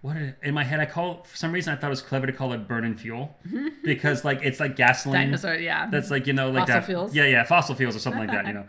what 0.00 0.14
did, 0.14 0.36
in 0.42 0.54
my 0.54 0.62
head 0.64 0.78
I 0.80 0.86
call 0.86 1.24
for 1.24 1.36
some 1.36 1.50
reason 1.52 1.72
I 1.74 1.76
thought 1.76 1.88
it 1.88 1.90
was 1.90 2.02
clever 2.02 2.26
to 2.26 2.32
call 2.32 2.52
it 2.52 2.66
burn 2.68 2.84
and 2.84 2.98
fuel 2.98 3.36
because 3.84 4.24
like 4.24 4.40
it's 4.42 4.58
like 4.60 4.74
gasoline. 4.76 5.20
dinosaur. 5.26 5.54
Yeah. 5.56 5.88
That's 5.90 6.10
like 6.10 6.26
you 6.26 6.32
know 6.32 6.50
like 6.50 6.62
Fossil 6.68 6.74
that. 6.80 6.86
fuels? 6.86 7.14
Yeah, 7.14 7.24
yeah, 7.26 7.44
fossil 7.44 7.74
fuels 7.74 7.94
or 7.94 7.98
something 7.98 8.20
like 8.26 8.30
that. 8.30 8.46
You 8.46 8.52
know. 8.58 8.66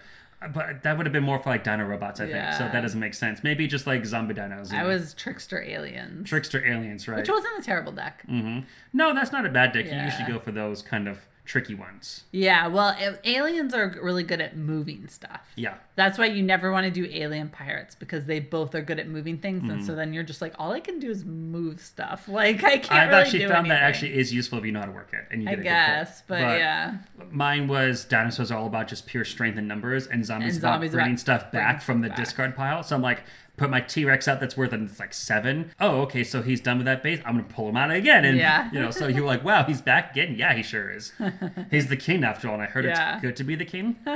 But 0.54 0.84
that 0.84 0.96
would 0.98 1.06
have 1.06 1.12
been 1.14 1.24
more 1.24 1.38
for 1.40 1.50
like 1.50 1.64
dino 1.66 1.84
robots, 1.86 2.22
I 2.22 2.28
think. 2.32 2.54
So 2.54 2.64
that 2.64 2.80
doesn't 2.82 3.00
make 3.00 3.14
sense. 3.14 3.44
Maybe 3.44 3.68
just 3.68 3.86
like 3.86 4.06
zombie 4.06 4.34
dinos. 4.34 4.72
I 4.74 4.84
know. 4.84 4.88
was 4.88 5.14
trickster 5.14 5.62
aliens, 5.62 6.30
trickster 6.30 6.66
aliens, 6.66 7.08
right? 7.08 7.18
which 7.18 7.30
wasn't 7.30 7.60
a 7.60 7.62
terrible 7.62 7.92
deck. 7.92 8.24
hmm 8.26 8.60
No, 8.94 9.14
that's 9.14 9.32
not 9.34 9.46
a 9.46 9.50
bad 9.50 9.74
deck. 9.74 9.86
You 9.86 9.92
usually 9.92 10.24
Yeah. 10.24 10.30
go 10.30 10.40
for 10.40 10.52
those 10.54 10.82
kind 10.82 11.08
of 11.10 11.20
tricky 11.50 11.74
ones. 11.74 12.26
Yeah, 12.32 12.68
well, 12.68 12.90
a- 13.00 13.18
aliens 13.28 13.74
are 13.74 13.96
really 14.04 14.22
good 14.22 14.40
at 14.40 14.56
moving 14.56 15.08
stuff. 15.08 15.42
Yeah. 15.56 15.74
That's 15.96 16.20
why 16.20 16.28
you 16.28 16.44
never 16.44 16.72
want 16.72 16.86
to 16.86 16.92
do 16.92 17.10
alien 17.12 17.50
pirates 17.50 17.96
because 17.96 18.28
they 18.28 18.40
both 18.40 18.76
are 18.76 18.84
good 18.84 19.00
at 19.00 19.08
moving 19.08 19.40
things, 19.40 19.64
Mm-hmm. 19.64 19.72
and 19.72 19.86
so 19.86 19.96
then 19.96 20.14
you're 20.14 20.24
just 20.24 20.42
like, 20.44 20.54
all 20.60 20.72
I 20.72 20.80
can 20.80 21.00
do 21.00 21.10
is 21.10 21.26
move 21.26 21.82
stuff. 21.82 22.28
Like 22.40 22.64
I 22.64 22.78
can't. 22.78 22.84
Do 22.84 22.90
that. 22.90 22.94
I've 23.02 23.10
really 23.10 23.22
actually 23.24 23.40
do 23.40 23.50
found 23.50 23.72
that 23.72 23.82
actually 23.82 24.14
is 24.16 24.32
useful 24.32 24.60
if 24.60 24.66
you 24.66 24.72
know 24.72 24.80
how 24.82 24.86
to 24.86 24.92
work 24.92 25.10
it. 25.12 25.26
And 25.32 25.42
you 25.42 25.50
I 25.50 25.56
get 25.56 25.60
a 25.60 25.64
good 25.64 25.70
pull. 25.70 25.74
guess, 26.06 26.24
but, 26.28 26.40
yeah, 26.60 26.98
Mine 27.32 27.68
was 27.68 28.06
dinosaurs 28.06 28.52
are 28.52 28.58
all 28.60 28.68
about 28.68 28.88
just 28.88 29.08
pure 29.08 29.26
strength 29.26 29.58
and 29.58 29.68
numbers, 29.68 30.06
and 30.06 30.24
zombies, 30.24 30.56
And 30.56 30.64
about 30.64 30.74
zombies 30.76 30.92
bringing 30.92 31.12
about 31.14 31.20
stuff 31.20 31.52
back 31.52 31.82
from 31.82 32.02
the 32.02 32.10
back. 32.10 32.18
discard 32.18 32.56
pile. 32.56 32.84
So 32.84 32.96
I'm 32.96 33.02
like, 33.02 33.24
put 33.60 33.70
my 33.70 33.82
T 33.82 34.06
Rex 34.06 34.28
out 34.28 34.40
that's 34.40 34.58
worth 34.58 34.74
and 34.74 34.90
it's 34.90 35.00
like 35.00 35.14
seven. 35.14 35.72
Oh, 35.80 36.02
okay, 36.02 36.24
so 36.24 36.42
he's 36.42 36.62
done 36.62 36.78
with 36.78 36.86
that 36.86 37.04
base. 37.04 37.20
I'm 37.26 37.34
gonna 37.38 37.48
pull 37.48 37.70
him 37.70 37.78
out 37.78 37.92
again, 37.92 38.26
and 38.26 38.38
Yeah. 38.38 38.70
you 38.72 38.80
know, 38.80 38.90
so 38.92 39.08
you're 39.08 39.26
like, 39.26 39.44
wow, 39.44 39.64
he's 39.64 39.82
back 39.82 40.12
again. 40.12 40.36
Yeah, 40.38 40.54
he 40.54 40.64
sure 40.64 40.90
is. 40.90 41.12
he's 41.72 41.88
the 41.88 41.98
king 41.98 42.24
after 42.24 42.48
all, 42.48 42.56
and 42.56 42.64
I 42.64 42.68
heard 42.68 42.86
Yeah. 42.86 43.14
it's 43.16 43.22
good 43.22 43.36
to 43.36 43.44
be 43.44 43.56
the 43.56 43.66
king. 43.66 43.98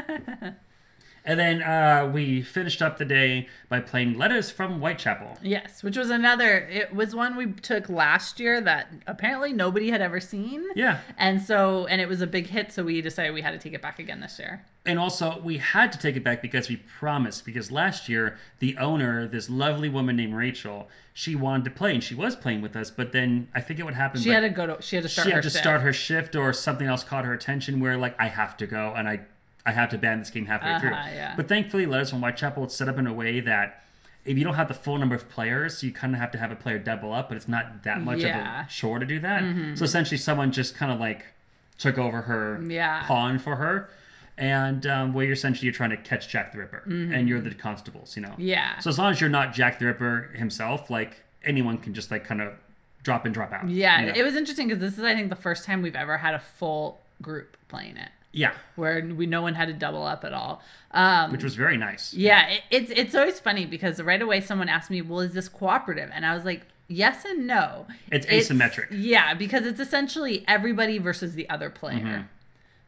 and 1.26 1.40
then 1.40 1.62
uh, 1.62 2.10
we 2.14 2.42
finished 2.42 2.82
up 2.82 2.98
the 2.98 3.06
day 3.06 3.48
by 3.70 3.80
playing 3.80 4.18
Letters 4.18 4.52
from 4.52 4.80
Whitechapel. 4.80 5.38
Yes, 5.42 5.84
which 5.84 5.98
was 5.98 6.10
another. 6.10 6.58
It 6.58 6.94
was 6.94 7.16
one 7.16 7.36
we 7.36 7.54
took 7.54 7.90
last 7.90 8.40
year 8.40 8.60
that 8.62 8.92
apparently 9.08 9.54
nobody 9.54 9.90
had 9.90 10.02
ever 10.02 10.20
seen. 10.20 10.66
Yeah, 10.76 11.00
And 11.18 11.42
so, 11.42 11.86
and 11.88 12.02
it 12.02 12.08
was 12.08 12.22
a 12.22 12.28
big 12.28 12.48
hit, 12.48 12.72
so 12.72 12.84
we 12.84 13.02
decided 13.02 13.34
we 13.34 13.42
had 13.42 13.52
to 13.52 13.58
take 13.58 13.74
it 13.74 13.82
back 13.82 14.00
again 14.00 14.20
this 14.20 14.38
year. 14.40 14.66
And 14.86 15.00
also, 15.00 15.40
we 15.42 15.60
had 15.60 15.94
to 15.94 15.98
take 15.98 16.18
it 16.18 16.26
back 16.26 16.42
because 16.42 16.68
we 16.68 16.76
promised. 16.76 17.46
Because 17.46 17.72
last 17.72 18.10
year, 18.10 18.38
the 18.60 18.78
owner, 18.78 19.26
this 19.28 19.50
lovely 19.50 19.88
woman 19.88 20.18
named 20.18 20.36
Rachel, 20.36 20.90
she 21.14 21.36
wanted 21.36 21.64
to 21.64 21.72
play 21.72 21.94
and 21.94 22.04
she 22.04 22.16
was 22.16 22.36
playing 22.36 22.62
with 22.62 22.76
us. 22.76 22.92
But 22.92 23.14
then 23.14 23.48
I 23.56 23.62
think 23.62 23.80
it 23.80 23.84
would 23.86 23.94
happen. 23.94 24.20
She 24.20 24.30
had 24.32 24.42
to 24.42 24.50
go 24.50 24.68
to. 24.68 24.82
She 24.82 24.98
had 24.98 25.04
to 25.04 25.10
start. 25.10 25.28
she 25.28 25.32
had 25.32 25.44
to 25.44 25.50
shift. 25.50 25.64
start 25.64 25.82
her 25.82 25.94
shift 25.94 26.36
or 26.36 26.52
something 26.52 26.86
else 26.86 27.02
caught 27.06 27.24
her 27.24 27.34
attention 27.34 27.80
where, 27.80 27.98
like, 27.98 28.14
I 28.20 28.28
have 28.28 28.58
to 28.58 28.68
go 28.68 28.94
and 28.94 29.08
I, 29.08 29.22
I 29.66 29.72
have 29.72 29.90
to 29.90 29.98
ban 29.98 30.20
this 30.20 30.30
game 30.30 30.46
halfway 30.48 30.78
through. 30.80 30.94
Uh-huh, 30.96 31.10
yeah. 31.14 31.34
But 31.38 31.48
thankfully, 31.48 31.86
Letters 31.86 32.10
from 32.10 32.20
Whitechapel, 32.20 32.64
it's 32.66 32.76
set 32.76 32.90
up 32.90 32.98
in 32.98 33.08
a 33.08 33.14
way 33.14 33.40
that 33.40 33.84
if 34.26 34.38
you 34.38 34.44
don't 34.44 34.56
have 34.56 34.68
the 34.68 34.74
full 34.74 34.98
number 34.98 35.16
of 35.16 35.30
players, 35.30 35.84
you 35.84 35.92
kind 35.92 36.14
of 36.14 36.20
have 36.20 36.32
to 36.32 36.38
have 36.38 36.52
a 36.52 36.56
player 36.56 36.80
double 36.80 37.14
up, 37.14 37.30
but 37.30 37.36
it's 37.38 37.48
not 37.48 37.84
that 37.84 38.02
much 38.02 38.20
Yeah. 38.20 38.38
Mm-hmm. 38.40 38.60
of 38.62 38.66
a 38.68 38.70
chore 38.70 39.00
to 39.00 39.06
do 39.06 39.20
that. 39.20 39.78
So 39.78 39.84
essentially, 39.86 40.18
someone 40.18 40.52
just 40.52 40.76
kind 40.76 40.92
of 40.92 41.00
like 41.00 41.26
took 41.78 41.98
over 41.98 42.22
her 42.24 42.62
Yeah. 42.68 43.04
pawn 43.06 43.40
for 43.40 43.56
her. 43.58 43.90
And 44.38 44.88
um, 44.88 45.14
where 45.14 45.26
you're 45.26 45.34
essentially 45.34 45.66
you're 45.68 45.74
trying 45.76 45.92
to 45.92 45.98
catch 45.98 46.28
Jack 46.28 46.54
the 46.54 46.58
Ripper, 46.58 46.82
and 46.88 47.30
you're 47.30 47.40
the 47.40 47.54
constables, 47.54 48.16
you 48.16 48.24
know. 48.24 48.30
Mm-hmm. 48.30 48.42
Yeah. 48.42 48.80
So 48.80 48.90
as 48.90 48.98
long 48.98 49.12
as 49.12 49.22
you're 49.22 49.30
not 49.30 49.54
Jack 49.54 49.78
the 49.78 49.86
Ripper 49.86 50.32
himself, 50.34 50.90
like 50.90 51.22
anyone 51.44 51.78
can 51.78 51.94
just 51.94 52.10
like 52.10 52.24
kind 52.26 52.42
of 52.42 52.54
drop 53.04 53.28
in, 53.28 53.32
drop 53.32 53.52
out. 53.54 53.70
Yeah, 53.70 54.00
you 54.00 54.06
know? 54.08 54.14
it 54.16 54.24
was 54.24 54.36
interesting 54.36 54.68
because 54.70 54.82
this 54.82 54.98
is, 54.98 55.04
I 55.04 55.14
think, 55.14 55.30
the 55.30 55.36
first 55.36 55.66
time 55.66 55.84
we've 55.84 55.96
ever 55.96 56.18
had 56.18 56.34
a 56.34 56.40
full 56.40 57.00
group 57.22 57.58
playing 57.68 57.96
it, 57.98 58.10
yeah, 58.34 58.52
where 58.76 59.02
we 59.06 59.26
no 59.26 59.42
one 59.42 59.54
had 59.56 59.68
to 59.70 59.74
double 59.74 60.04
up 60.04 60.26
at 60.26 60.34
all. 60.34 60.62
Um, 60.92 61.32
which 61.32 61.44
was 61.44 61.56
very 61.56 61.78
nice. 61.78 62.14
Yeah, 62.14 62.48
it, 62.50 62.62
it's 62.70 62.92
it's 62.92 63.16
always 63.16 63.40
funny 63.40 63.66
because 63.66 64.02
right 64.02 64.22
away 64.22 64.42
someone 64.42 64.68
asked 64.68 64.90
me, 64.92 65.02
"Well, 65.02 65.22
is 65.22 65.34
this 65.34 65.48
cooperative?" 65.48 66.10
And 66.14 66.26
I 66.26 66.34
was 66.36 66.44
like, 66.44 66.64
"Yes 66.88 67.24
and 67.26 67.48
no." 67.48 67.88
It's 68.12 68.26
asymmetric. 68.26 68.88
Yeah, 68.92 69.34
because 69.34 69.66
it's 69.66 69.80
essentially 69.80 70.44
everybody 70.48 70.98
versus 70.98 71.36
the 71.36 71.50
other 71.50 71.70
player. 71.70 72.00
Mm-hmm. 72.00 72.22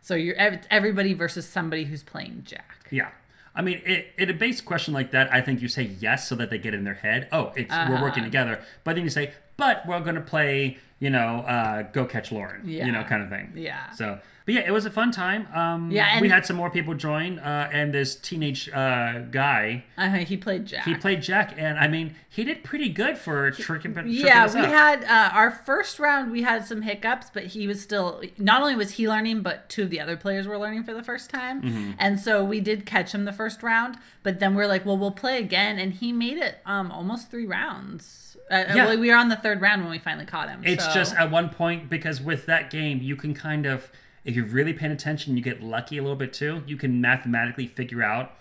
So 0.01 0.15
you're 0.15 0.35
it's 0.37 0.67
everybody 0.69 1.13
versus 1.13 1.47
somebody 1.47 1.85
who's 1.85 2.03
playing 2.03 2.43
Jack. 2.45 2.87
Yeah. 2.91 3.09
I 3.57 3.61
mean, 3.61 3.81
it, 3.85 4.07
in 4.17 4.29
a 4.29 4.33
base 4.33 4.59
question 4.59 4.93
like 4.93 5.11
that, 5.11 5.31
I 5.33 5.39
think 5.39 5.61
you 5.61 5.69
say 5.69 5.83
yes 5.83 6.27
so 6.27 6.35
that 6.35 6.49
they 6.49 6.57
get 6.57 6.73
in 6.73 6.83
their 6.83 6.95
head. 6.95 7.29
Oh, 7.31 7.53
it's 7.55 7.71
we're 7.71 8.01
working 8.01 8.23
Uh-huh. 8.23 8.25
together. 8.25 8.59
But 8.83 8.95
then 8.95 9.05
you 9.05 9.09
say, 9.09 9.31
but 9.55 9.87
we're 9.87 10.01
going 10.01 10.15
to 10.15 10.21
play, 10.21 10.77
you 10.99 11.09
know, 11.09 11.39
uh, 11.47 11.81
go 11.91 12.05
catch 12.05 12.31
Lauren, 12.31 12.67
you 12.67 12.91
know, 12.91 13.03
kind 13.03 13.21
of 13.21 13.29
thing. 13.29 13.51
Yeah. 13.55 13.91
So, 13.91 14.17
but 14.45 14.53
yeah, 14.53 14.61
it 14.61 14.71
was 14.71 14.85
a 14.85 14.91
fun 14.91 15.11
time. 15.11 15.47
Um, 15.53 15.91
Yeah, 15.91 16.07
and- 16.11 16.21
we 16.21 16.29
had 16.29 16.45
some 16.45 16.55
more 16.55 16.69
people 16.69 16.93
join, 16.93 17.39
uh, 17.39 17.67
and 17.73 17.93
this 17.93 18.15
teenage 18.15 18.69
uh, 18.69 19.19
guy, 19.31 19.83
Uh, 19.97 20.09
he 20.09 20.37
played 20.37 20.65
Jack. 20.67 20.85
he 20.85 20.95
played 20.95 21.21
Jack, 21.21 21.53
and 21.57 21.77
I 21.79 21.87
mean, 21.87 22.15
he 22.29 22.43
did 22.45 22.63
pretty 22.63 22.87
good 22.89 23.17
for 23.17 23.49
tricking. 23.51 23.93
tricking 23.93 24.11
yeah, 24.13 24.45
we 24.53 24.59
up. 24.61 24.67
had 24.69 25.03
uh, 25.03 25.35
our 25.35 25.49
first 25.51 25.99
round. 25.99 26.31
We 26.31 26.43
had 26.43 26.65
some 26.65 26.83
hiccups, 26.83 27.29
but 27.33 27.43
he 27.47 27.67
was 27.67 27.81
still. 27.81 28.21
Not 28.37 28.61
only 28.61 28.75
was 28.75 28.91
he 28.91 29.09
learning, 29.09 29.41
but 29.41 29.67
two 29.67 29.83
of 29.83 29.89
the 29.89 29.99
other 29.99 30.15
players 30.15 30.47
were 30.47 30.57
learning 30.57 30.83
for 30.83 30.93
the 30.93 31.03
first 31.03 31.29
time, 31.29 31.61
Mm-hmm. 31.61 31.91
and 31.99 32.19
so 32.19 32.43
we 32.45 32.61
did 32.61 32.85
catch 32.85 33.13
him 33.13 33.25
the 33.25 33.33
first 33.33 33.63
round. 33.63 33.97
But 34.23 34.39
then 34.39 34.55
we're 34.55 34.67
like, 34.67 34.85
well, 34.85 34.97
we'll 34.97 35.11
play 35.11 35.39
again, 35.39 35.77
and 35.79 35.91
he 35.93 36.13
made 36.13 36.37
it 36.37 36.59
um 36.65 36.91
almost 36.91 37.29
three 37.31 37.45
rounds. 37.47 38.24
Uh, 38.49 38.63
Yeah. 38.67 38.85
well, 38.85 38.97
we 38.99 39.09
were 39.09 39.15
on 39.15 39.29
the 39.29 39.35
third 39.35 39.61
round 39.61 39.81
when 39.81 39.91
we 39.91 39.99
finally 39.99 40.25
caught 40.25 40.49
him. 40.49 40.61
It's 40.63 40.85
so- 40.85 40.93
just 40.93 41.15
at 41.15 41.31
one 41.31 41.49
point 41.49 41.89
because 41.89 42.21
with 42.21 42.45
that 42.45 42.69
game, 42.69 42.99
you 43.01 43.15
can 43.15 43.33
kind 43.33 43.65
of, 43.65 43.91
if 44.23 44.35
you're 44.35 44.45
really 44.45 44.73
paying 44.73 44.91
attention, 44.91 45.35
you 45.35 45.43
get 45.43 45.63
lucky 45.63 45.97
a 45.97 46.01
little 46.01 46.15
bit 46.15 46.33
too. 46.33 46.63
You 46.67 46.77
can 46.77 47.01
mathematically 47.01 47.67
figure 47.67 48.03
out 48.03 48.33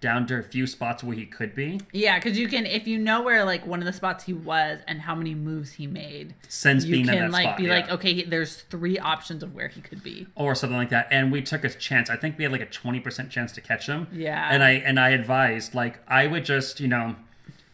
down 0.00 0.26
to 0.26 0.38
a 0.38 0.42
few 0.42 0.66
spots 0.66 1.04
where 1.04 1.14
he 1.14 1.26
could 1.26 1.54
be, 1.54 1.78
yeah, 1.92 2.18
because 2.18 2.38
you 2.38 2.48
can 2.48 2.64
if 2.64 2.86
you 2.86 2.96
know 2.98 3.20
where 3.20 3.44
like 3.44 3.66
one 3.66 3.80
of 3.80 3.84
the 3.84 3.92
spots 3.92 4.24
he 4.24 4.32
was 4.32 4.80
and 4.88 5.02
how 5.02 5.14
many 5.14 5.34
moves 5.34 5.72
he 5.72 5.86
made, 5.86 6.34
since 6.48 6.86
you 6.86 6.92
being 6.92 7.04
in 7.06 7.12
can 7.12 7.18
that 7.24 7.30
like 7.30 7.42
spot, 7.44 7.58
be 7.58 7.64
yeah. 7.64 7.74
like, 7.74 7.90
okay, 7.90 8.22
there's 8.24 8.62
three 8.62 8.98
options 8.98 9.42
of 9.42 9.54
where 9.54 9.68
he 9.68 9.82
could 9.82 10.02
be. 10.02 10.26
or 10.36 10.54
something 10.54 10.78
like 10.78 10.88
that. 10.88 11.06
And 11.10 11.30
we 11.30 11.42
took 11.42 11.64
a 11.64 11.68
chance. 11.68 12.08
I 12.08 12.16
think 12.16 12.38
we 12.38 12.44
had 12.44 12.50
like 12.52 12.62
a 12.62 12.66
twenty 12.66 12.98
percent 12.98 13.28
chance 13.30 13.52
to 13.52 13.60
catch 13.60 13.84
him. 13.88 14.06
Yeah. 14.10 14.48
And 14.50 14.64
I 14.64 14.70
and 14.70 14.98
I 14.98 15.10
advised 15.10 15.74
like 15.74 15.98
I 16.08 16.26
would 16.26 16.46
just 16.46 16.80
you 16.80 16.88
know, 16.88 17.16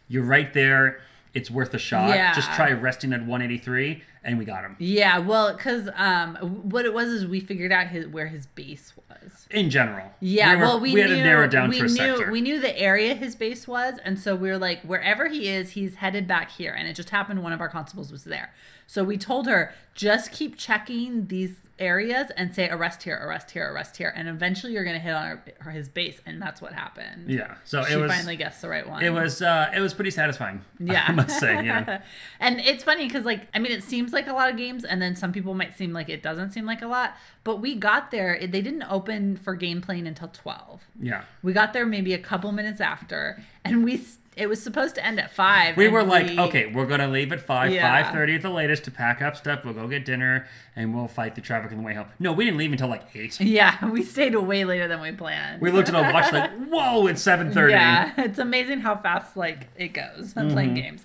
you're 0.09 0.25
right 0.25 0.53
there. 0.53 0.99
It's 1.37 1.51
worth 1.51 1.75
a 1.75 1.79
shot. 1.79 2.09
Yeah. 2.14 2.33
Just 2.33 2.51
try 2.55 2.72
resting 2.72 3.12
at 3.12 3.20
183, 3.20 4.03
and 4.25 4.38
we 4.38 4.46
got 4.46 4.64
him. 4.64 4.75
Yeah, 4.79 5.18
well, 5.18 5.55
because 5.55 5.90
um, 5.94 6.37
what 6.70 6.87
it 6.87 6.94
was 6.94 7.09
is 7.09 7.27
we 7.27 7.40
figured 7.40 7.72
out 7.72 7.88
his 7.88 8.07
where 8.07 8.29
his 8.29 8.46
base 8.46 8.94
was. 8.96 9.46
In 9.51 9.68
general. 9.68 10.11
Yeah, 10.20 10.55
we 10.55 10.57
were- 10.57 10.62
well, 10.62 10.81
we, 10.81 10.90
had 10.92 11.11
knew 11.11 11.16
to 11.16 11.22
narrow 11.22 11.46
down 11.46 11.68
we 11.68 11.79
for 11.79 11.85
a 11.85 11.88
knew 11.88 11.94
sector. 11.94 12.31
we 12.33 12.40
knew 12.40 12.59
the 12.59 12.77
area 12.79 13.14
his 13.14 13.37
base 13.37 13.68
was, 13.68 13.99
and 14.03 14.18
so 14.18 14.35
we 14.35 14.49
were 14.49 14.57
like, 14.57 14.81
wherever 14.83 15.29
he 15.29 15.49
is, 15.49 15.72
he's 15.72 15.96
headed 15.96 16.27
back 16.27 16.51
here. 16.53 16.72
And 16.72 16.88
it 16.88 16.94
just 16.94 17.11
happened 17.11 17.42
one 17.42 17.53
of 17.53 17.61
our 17.61 17.68
constables 17.68 18.11
was 18.11 18.25
there, 18.25 18.55
so 18.87 19.05
we 19.05 19.18
told 19.18 19.46
her 19.46 19.75
just 19.94 20.33
keep 20.33 20.57
checking 20.57 21.27
these 21.27 21.59
areas 21.79 22.31
and 22.37 22.55
say 22.55 22.69
arrest 22.71 23.03
here, 23.03 23.19
arrest 23.23 23.51
here, 23.51 23.71
arrest 23.73 23.97
here, 23.99 24.12
and 24.17 24.29
eventually 24.29 24.73
you're 24.73 24.85
gonna 24.85 24.99
hit 24.99 25.12
on 25.15 25.41
her- 25.61 25.71
his 25.71 25.89
base, 25.89 26.21
and 26.25 26.41
that's 26.41 26.62
what 26.62 26.73
happened. 26.73 27.31
yeah. 27.31 27.57
So 27.65 27.85
she 27.85 27.93
it 27.93 27.97
was 27.97 28.11
finally 28.11 28.37
guessed 28.37 28.62
the 28.62 28.69
right 28.69 28.89
one. 28.89 29.03
it 29.03 29.11
was 29.11 29.43
uh 29.43 29.71
it 29.75 29.81
was 29.81 29.93
pretty 29.95 30.11
satisfying. 30.11 30.62
Yeah, 30.79 31.05
I 31.07 31.12
must 31.12 31.39
say. 31.39 31.65
Yeah, 31.65 32.01
and 32.41 32.61
it's 32.61 32.83
funny 32.85 33.07
because, 33.07 33.25
like, 33.25 33.49
I 33.55 33.59
mean, 33.59 33.73
it 33.73 33.83
seems 33.85 34.12
like 34.12 34.27
a 34.27 34.33
lot 34.33 34.51
of 34.51 34.57
games, 34.57 34.85
and 34.85 35.01
then 35.03 35.17
some 35.17 35.33
people 35.33 35.55
might 35.55 35.77
seem 35.77 35.93
like 35.93 36.09
it 36.09 36.23
doesn't 36.23 36.53
seem 36.53 36.65
like 36.67 36.83
a 36.83 36.87
lot. 36.87 37.15
But 37.45 37.57
we 37.61 37.75
got 37.75 38.11
there; 38.11 38.35
it- 38.35 38.53
they 38.53 38.62
didn't 38.62 38.85
open 38.85 39.37
for 39.37 39.55
game 39.55 39.81
playing 39.81 40.07
until 40.07 40.29
twelve. 40.29 40.83
Yeah. 41.01 41.23
We 41.43 41.53
got 41.53 41.73
there 41.73 41.85
maybe 41.87 42.15
a 42.15 42.19
couple 42.19 42.53
minutes 42.53 42.81
after, 42.81 43.43
and 43.65 43.85
we 43.85 44.03
it 44.37 44.49
was 44.49 44.62
supposed 44.62 44.94
to 44.96 45.05
end 45.05 45.18
at 45.18 45.33
five. 45.33 45.77
We 45.79 45.88
were 45.88 46.05
like, 46.05 46.27
we- 46.29 46.38
okay, 46.38 46.66
we're 46.66 46.85
gonna 46.87 47.09
leave 47.09 47.33
at 47.33 47.40
five, 47.40 47.72
Yeah. 47.72 47.88
five 48.05 48.12
thirty 48.12 48.35
at 48.35 48.42
the 48.42 48.51
latest 48.51 48.85
to 48.85 48.90
pack 48.90 49.22
up 49.22 49.35
stuff. 49.37 49.64
We'll 49.64 49.75
go 49.75 49.88
get 49.88 50.05
dinner, 50.05 50.46
and 50.77 50.94
we'll 50.94 51.09
fight 51.09 51.35
the 51.35 51.40
traffic 51.40 51.72
on 51.72 51.79
the 51.79 51.83
way 51.83 51.94
home. 51.94 52.07
No, 52.18 52.33
we 52.33 52.44
didn't 52.44 52.59
leave 52.59 52.70
until 52.70 52.88
like 52.88 53.05
eight. 53.14 53.40
Yeah, 53.40 53.83
we 53.90 54.03
stayed 54.03 54.35
way 54.37 54.64
later 54.64 54.87
than 54.88 55.01
we 55.01 55.12
planned. 55.12 55.62
We 55.62 55.70
looked 55.70 55.88
at 55.88 55.94
our 55.94 56.12
watch 56.12 56.33
like, 56.33 56.51
whoa, 56.68 57.07
it's 57.07 57.22
seven 57.22 57.51
thirty. 57.51 57.72
Yeah, 57.72 58.12
it's 58.18 58.38
amazing 58.38 58.81
how 58.81 58.96
fast 58.96 59.37
like 59.37 59.68
it 59.77 59.88
goes 59.94 60.35
Mm-hmm. 60.35 60.51
playing 60.53 60.75
games. 60.75 61.05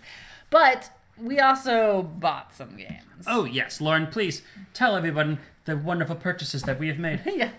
But 0.50 0.90
we 1.18 1.40
also 1.40 2.04
bought 2.04 2.54
some 2.54 2.76
games. 2.76 3.26
Oh 3.28 3.46
yes, 3.46 3.80
Lauren, 3.80 4.08
please 4.08 4.42
tell 4.74 4.96
everyone 4.98 5.40
the 5.66 5.78
wonderful 5.78 6.16
purchases 6.16 6.64
that 6.64 6.80
we 6.80 6.88
have 6.88 6.98
made. 6.98 7.22
yeah. 7.26 7.52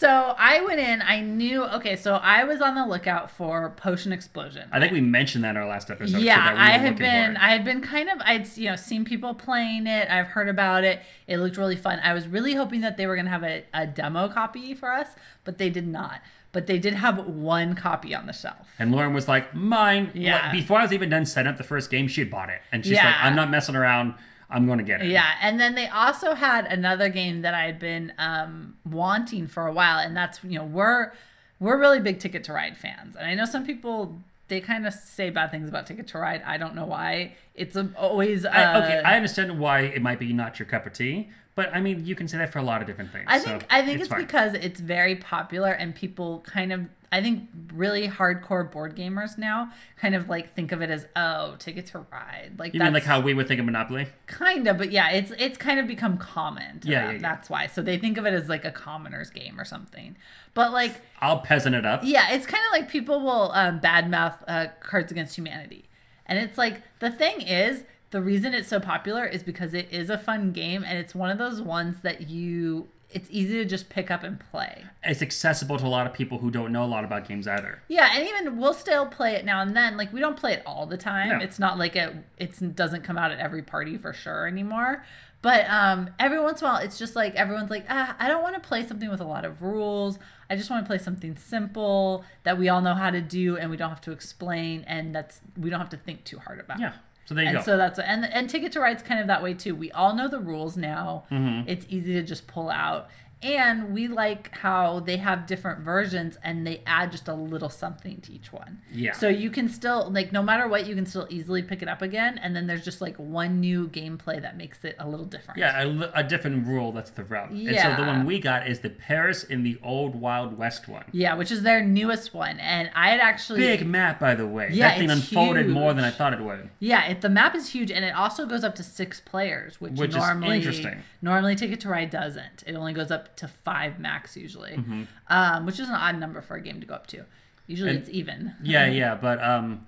So 0.00 0.34
I 0.38 0.62
went 0.62 0.80
in. 0.80 1.02
I 1.02 1.20
knew. 1.20 1.62
Okay, 1.62 1.94
so 1.94 2.14
I 2.14 2.44
was 2.44 2.62
on 2.62 2.74
the 2.74 2.86
lookout 2.86 3.30
for 3.30 3.68
Potion 3.76 4.12
Explosion. 4.12 4.66
I 4.72 4.80
think 4.80 4.92
we 4.92 5.02
mentioned 5.02 5.44
that 5.44 5.50
in 5.50 5.56
our 5.58 5.68
last 5.68 5.90
episode. 5.90 6.22
yeah, 6.22 6.42
that 6.42 6.54
we 6.54 6.58
I 6.58 6.70
had 6.78 6.96
been. 6.96 7.36
I 7.36 7.50
had 7.50 7.66
been 7.66 7.82
kind 7.82 8.08
of. 8.08 8.16
I'd 8.24 8.48
you 8.56 8.70
know 8.70 8.76
seen 8.76 9.04
people 9.04 9.34
playing 9.34 9.86
it. 9.86 10.08
I've 10.08 10.28
heard 10.28 10.48
about 10.48 10.84
it. 10.84 11.00
It 11.26 11.36
looked 11.36 11.58
really 11.58 11.76
fun. 11.76 12.00
I 12.02 12.14
was 12.14 12.26
really 12.26 12.54
hoping 12.54 12.80
that 12.80 12.96
they 12.96 13.06
were 13.06 13.14
gonna 13.14 13.28
have 13.28 13.44
a, 13.44 13.62
a 13.74 13.86
demo 13.86 14.28
copy 14.30 14.72
for 14.72 14.90
us, 14.90 15.08
but 15.44 15.58
they 15.58 15.68
did 15.68 15.86
not. 15.86 16.22
But 16.52 16.66
they 16.66 16.78
did 16.78 16.94
have 16.94 17.26
one 17.26 17.74
copy 17.74 18.14
on 18.14 18.24
the 18.24 18.32
shelf. 18.32 18.68
And 18.78 18.92
Lauren 18.92 19.12
was 19.12 19.28
like, 19.28 19.54
mine. 19.54 20.12
Yeah. 20.14 20.44
Like, 20.44 20.52
before 20.52 20.78
I 20.78 20.82
was 20.82 20.94
even 20.94 21.10
done 21.10 21.26
setting 21.26 21.50
up 21.50 21.58
the 21.58 21.62
first 21.62 21.90
game, 21.90 22.08
she 22.08 22.22
had 22.22 22.30
bought 22.30 22.48
it. 22.48 22.62
And 22.72 22.86
she's 22.86 22.96
like, 22.96 23.14
I'm 23.20 23.36
not 23.36 23.50
messing 23.50 23.76
around. 23.76 24.14
I'm 24.50 24.66
going 24.66 24.78
to 24.78 24.84
get 24.84 25.00
it. 25.00 25.08
Yeah, 25.08 25.32
and 25.40 25.60
then 25.60 25.74
they 25.74 25.88
also 25.88 26.34
had 26.34 26.66
another 26.66 27.08
game 27.08 27.42
that 27.42 27.54
I 27.54 27.64
had 27.64 27.78
been 27.78 28.12
um, 28.18 28.76
wanting 28.84 29.46
for 29.46 29.66
a 29.66 29.72
while, 29.72 29.98
and 29.98 30.16
that's 30.16 30.42
you 30.42 30.58
know 30.58 30.64
we're 30.64 31.12
we're 31.58 31.78
really 31.78 32.00
big 32.00 32.18
Ticket 32.18 32.44
to 32.44 32.52
Ride 32.52 32.76
fans, 32.76 33.16
and 33.16 33.26
I 33.26 33.34
know 33.34 33.44
some 33.44 33.64
people 33.64 34.20
they 34.48 34.60
kind 34.60 34.86
of 34.86 34.92
say 34.92 35.30
bad 35.30 35.50
things 35.50 35.68
about 35.68 35.86
Ticket 35.86 36.08
to 36.08 36.18
Ride. 36.18 36.42
I 36.44 36.58
don't 36.58 36.74
know 36.74 36.84
why. 36.84 37.34
It's 37.54 37.76
a, 37.76 37.88
always 37.96 38.44
uh, 38.44 38.48
I, 38.48 38.82
okay, 38.82 38.98
I 39.04 39.16
understand 39.16 39.58
why 39.58 39.80
it 39.82 40.02
might 40.02 40.18
be 40.18 40.32
not 40.32 40.58
your 40.58 40.66
cup 40.66 40.86
of 40.86 40.92
tea, 40.92 41.30
but 41.54 41.74
I 41.74 41.80
mean, 41.80 42.04
you 42.06 42.14
can 42.14 42.28
say 42.28 42.38
that 42.38 42.52
for 42.52 42.58
a 42.58 42.62
lot 42.62 42.80
of 42.80 42.86
different 42.86 43.12
things. 43.12 43.24
I 43.28 43.38
so 43.38 43.44
think 43.46 43.66
I 43.70 43.82
think 43.84 44.00
it's, 44.00 44.08
fine. 44.08 44.20
because 44.20 44.54
it's 44.54 44.80
very 44.80 45.16
popular 45.16 45.70
and 45.72 45.94
people 45.94 46.40
kind 46.46 46.72
of 46.72 46.86
I 47.12 47.20
think 47.20 47.48
really 47.74 48.06
hardcore 48.06 48.70
board 48.70 48.94
gamers 48.94 49.36
now 49.36 49.72
kind 50.00 50.14
of 50.14 50.28
like 50.28 50.54
think 50.54 50.70
of 50.70 50.80
it 50.80 50.90
as 50.90 51.06
oh 51.16 51.56
Ticket 51.58 51.86
to 51.86 52.06
Ride 52.12 52.52
like 52.56 52.72
You 52.72 52.78
mean 52.80 52.92
like 52.92 53.02
how 53.02 53.20
we 53.20 53.34
would 53.34 53.48
think 53.48 53.58
of 53.58 53.66
Monopoly? 53.66 54.06
kind 54.28 54.68
of 54.68 54.78
but 54.78 54.92
yeah 54.92 55.10
it's 55.10 55.32
it's 55.36 55.58
kind 55.58 55.80
of 55.80 55.88
become 55.88 56.18
common 56.18 56.78
to 56.80 56.88
Yeah, 56.88 57.00
them. 57.00 57.06
yeah, 57.06 57.12
yeah. 57.14 57.18
that's 57.20 57.50
why 57.50 57.66
so 57.66 57.82
they 57.82 57.98
think 57.98 58.16
of 58.16 58.26
it 58.26 58.32
as 58.32 58.48
like 58.48 58.64
a 58.64 58.70
commoner's 58.70 59.28
game 59.30 59.58
or 59.58 59.64
something 59.64 60.16
but 60.54 60.72
like 60.72 60.94
I'll 61.20 61.40
peasant 61.40 61.74
it 61.74 61.84
up. 61.84 62.02
yeah 62.04 62.30
it's 62.32 62.46
kind 62.46 62.62
of 62.68 62.80
like 62.80 62.88
people 62.88 63.20
will 63.20 63.50
um, 63.54 63.80
badmouth 63.80 64.36
uh, 64.46 64.68
Cards 64.78 65.10
Against 65.10 65.36
Humanity 65.36 65.86
and 66.26 66.38
it's 66.38 66.56
like 66.56 66.80
the 67.00 67.10
thing 67.10 67.40
is 67.40 67.82
the 68.10 68.20
reason 68.20 68.54
it's 68.54 68.68
so 68.68 68.80
popular 68.80 69.24
is 69.24 69.42
because 69.42 69.74
it 69.74 69.88
is 69.90 70.10
a 70.10 70.18
fun 70.18 70.52
game 70.52 70.84
and 70.84 70.98
it's 70.98 71.14
one 71.14 71.30
of 71.30 71.38
those 71.38 71.60
ones 71.62 72.00
that 72.02 72.28
you 72.28 72.88
it's 73.12 73.28
easy 73.30 73.54
to 73.54 73.64
just 73.64 73.88
pick 73.88 74.08
up 74.08 74.22
and 74.22 74.38
play. 74.38 74.84
It's 75.02 75.20
accessible 75.20 75.78
to 75.78 75.86
a 75.86 75.88
lot 75.88 76.06
of 76.06 76.12
people 76.12 76.38
who 76.38 76.50
don't 76.50 76.70
know 76.70 76.84
a 76.84 76.86
lot 76.86 77.04
about 77.04 77.26
games 77.26 77.48
either. 77.48 77.82
Yeah, 77.88 78.08
and 78.14 78.28
even 78.28 78.56
we'll 78.58 78.74
still 78.74 79.06
play 79.06 79.34
it 79.34 79.44
now 79.44 79.62
and 79.62 79.76
then. 79.76 79.96
Like 79.96 80.12
we 80.12 80.20
don't 80.20 80.36
play 80.36 80.52
it 80.52 80.62
all 80.64 80.86
the 80.86 80.96
time. 80.96 81.30
No. 81.30 81.38
It's 81.38 81.58
not 81.58 81.78
like 81.78 81.96
it 81.96 82.14
it 82.38 82.76
doesn't 82.76 83.02
come 83.02 83.18
out 83.18 83.32
at 83.32 83.38
every 83.38 83.62
party 83.62 83.98
for 83.98 84.12
sure 84.12 84.46
anymore. 84.46 85.04
But 85.42 85.68
um, 85.70 86.10
every 86.18 86.38
once 86.38 86.60
in 86.60 86.66
a 86.66 86.70
while, 86.70 86.82
it's 86.82 86.98
just 86.98 87.16
like 87.16 87.34
everyone's 87.34 87.70
like, 87.70 87.86
ah, 87.88 88.14
I 88.18 88.28
don't 88.28 88.42
want 88.42 88.54
to 88.54 88.60
play 88.60 88.86
something 88.86 89.08
with 89.08 89.22
a 89.22 89.26
lot 89.26 89.46
of 89.46 89.62
rules. 89.62 90.18
I 90.50 90.56
just 90.56 90.68
want 90.68 90.84
to 90.84 90.86
play 90.86 90.98
something 90.98 91.36
simple 91.36 92.24
that 92.42 92.58
we 92.58 92.68
all 92.68 92.82
know 92.82 92.94
how 92.94 93.10
to 93.10 93.22
do 93.22 93.56
and 93.56 93.70
we 93.70 93.76
don't 93.76 93.88
have 93.88 94.02
to 94.02 94.12
explain 94.12 94.84
and 94.86 95.14
that's 95.14 95.40
we 95.56 95.70
don't 95.70 95.80
have 95.80 95.90
to 95.90 95.96
think 95.96 96.24
too 96.24 96.38
hard 96.38 96.60
about. 96.60 96.78
Yeah. 96.78 96.92
So 97.30 97.34
there 97.36 97.44
you 97.44 97.50
And 97.50 97.58
go. 97.58 97.62
so 97.64 97.76
that's 97.76 98.00
and 98.00 98.24
and 98.24 98.50
Ticket 98.50 98.72
to 98.72 98.80
Ride's 98.80 99.04
kind 99.04 99.20
of 99.20 99.28
that 99.28 99.40
way 99.40 99.54
too. 99.54 99.76
We 99.76 99.92
all 99.92 100.16
know 100.16 100.26
the 100.26 100.40
rules 100.40 100.76
now. 100.76 101.26
Mm-hmm. 101.30 101.68
It's 101.68 101.86
easy 101.88 102.12
to 102.14 102.24
just 102.24 102.48
pull 102.48 102.68
out. 102.70 103.08
And 103.42 103.94
we 103.94 104.06
like 104.08 104.54
how 104.58 105.00
they 105.00 105.16
have 105.16 105.46
different 105.46 105.80
versions 105.80 106.36
and 106.42 106.66
they 106.66 106.82
add 106.86 107.10
just 107.10 107.26
a 107.26 107.34
little 107.34 107.70
something 107.70 108.20
to 108.20 108.32
each 108.32 108.52
one. 108.52 108.80
Yeah. 108.92 109.12
So 109.12 109.28
you 109.28 109.50
can 109.50 109.68
still 109.68 110.10
like 110.10 110.30
no 110.32 110.42
matter 110.42 110.68
what 110.68 110.86
you 110.86 110.94
can 110.94 111.06
still 111.06 111.26
easily 111.30 111.62
pick 111.62 111.80
it 111.80 111.88
up 111.88 112.02
again 112.02 112.38
and 112.38 112.54
then 112.54 112.66
there's 112.66 112.84
just 112.84 113.00
like 113.00 113.16
one 113.16 113.60
new 113.60 113.88
gameplay 113.88 114.40
that 114.42 114.56
makes 114.56 114.84
it 114.84 114.94
a 114.98 115.08
little 115.08 115.24
different. 115.26 115.58
yeah, 115.58 115.82
a, 115.82 116.10
a 116.20 116.22
different 116.22 116.66
rule. 116.66 116.92
That's 116.92 117.10
the 117.10 117.24
route. 117.24 117.52
Yeah. 117.52 117.70
And 117.70 117.96
so 117.96 118.02
the 118.02 118.06
one 118.06 118.26
we 118.26 118.40
got 118.40 118.68
is 118.68 118.80
the 118.80 118.90
Paris 118.90 119.42
in 119.42 119.62
the 119.62 119.78
old 119.82 120.14
Wild 120.14 120.58
West 120.58 120.86
one. 120.88 121.04
Yeah, 121.12 121.34
which 121.34 121.50
is 121.50 121.62
their 121.62 121.82
newest 121.82 122.34
one 122.34 122.60
and 122.60 122.90
I 122.94 123.10
had 123.10 123.20
actually 123.20 123.60
Big 123.60 123.86
map, 123.86 124.20
by 124.20 124.34
the 124.34 124.46
way. 124.46 124.68
Yeah, 124.72 124.88
that 124.88 124.98
thing 124.98 125.10
it's 125.10 125.28
unfolded 125.30 125.68
more 125.68 125.94
than 125.94 126.04
I 126.04 126.10
thought 126.10 126.32
it 126.34 126.40
would. 126.40 126.70
Yeah, 126.78 127.06
it, 127.08 127.20
the 127.20 127.28
map 127.28 127.54
is 127.54 127.70
huge, 127.70 127.90
and 127.90 128.04
it 128.04 128.14
also 128.14 128.46
goes 128.46 128.64
up 128.64 128.74
to 128.76 128.82
six 128.82 129.20
players, 129.20 129.80
which, 129.80 129.92
Which 129.92 130.10
is 130.10 130.16
normally 130.16 130.56
interesting. 130.56 131.02
normally 131.22 131.54
Ticket 131.56 131.80
to 131.80 131.88
Ride 131.88 132.10
doesn't. 132.10 132.64
It 132.66 132.74
only 132.74 132.92
goes 132.92 133.10
up 133.10 133.29
to 133.36 133.48
five 133.48 133.98
max 133.98 134.36
usually, 134.36 134.72
Mm-hmm. 134.72 135.02
um, 135.28 135.66
which 135.66 135.78
is 135.80 135.88
an 135.88 135.94
odd 135.94 136.18
number 136.18 136.40
for 136.40 136.56
a 136.56 136.60
game 136.60 136.80
to 136.80 136.86
go 136.86 136.94
up 136.94 137.06
to. 137.08 137.24
Usually 137.66 137.90
And- 137.90 137.98
it's 138.00 138.10
even. 138.10 138.54
Yeah, 138.62 138.86
yeah, 138.86 139.14
but 139.14 139.42
um, 139.42 139.86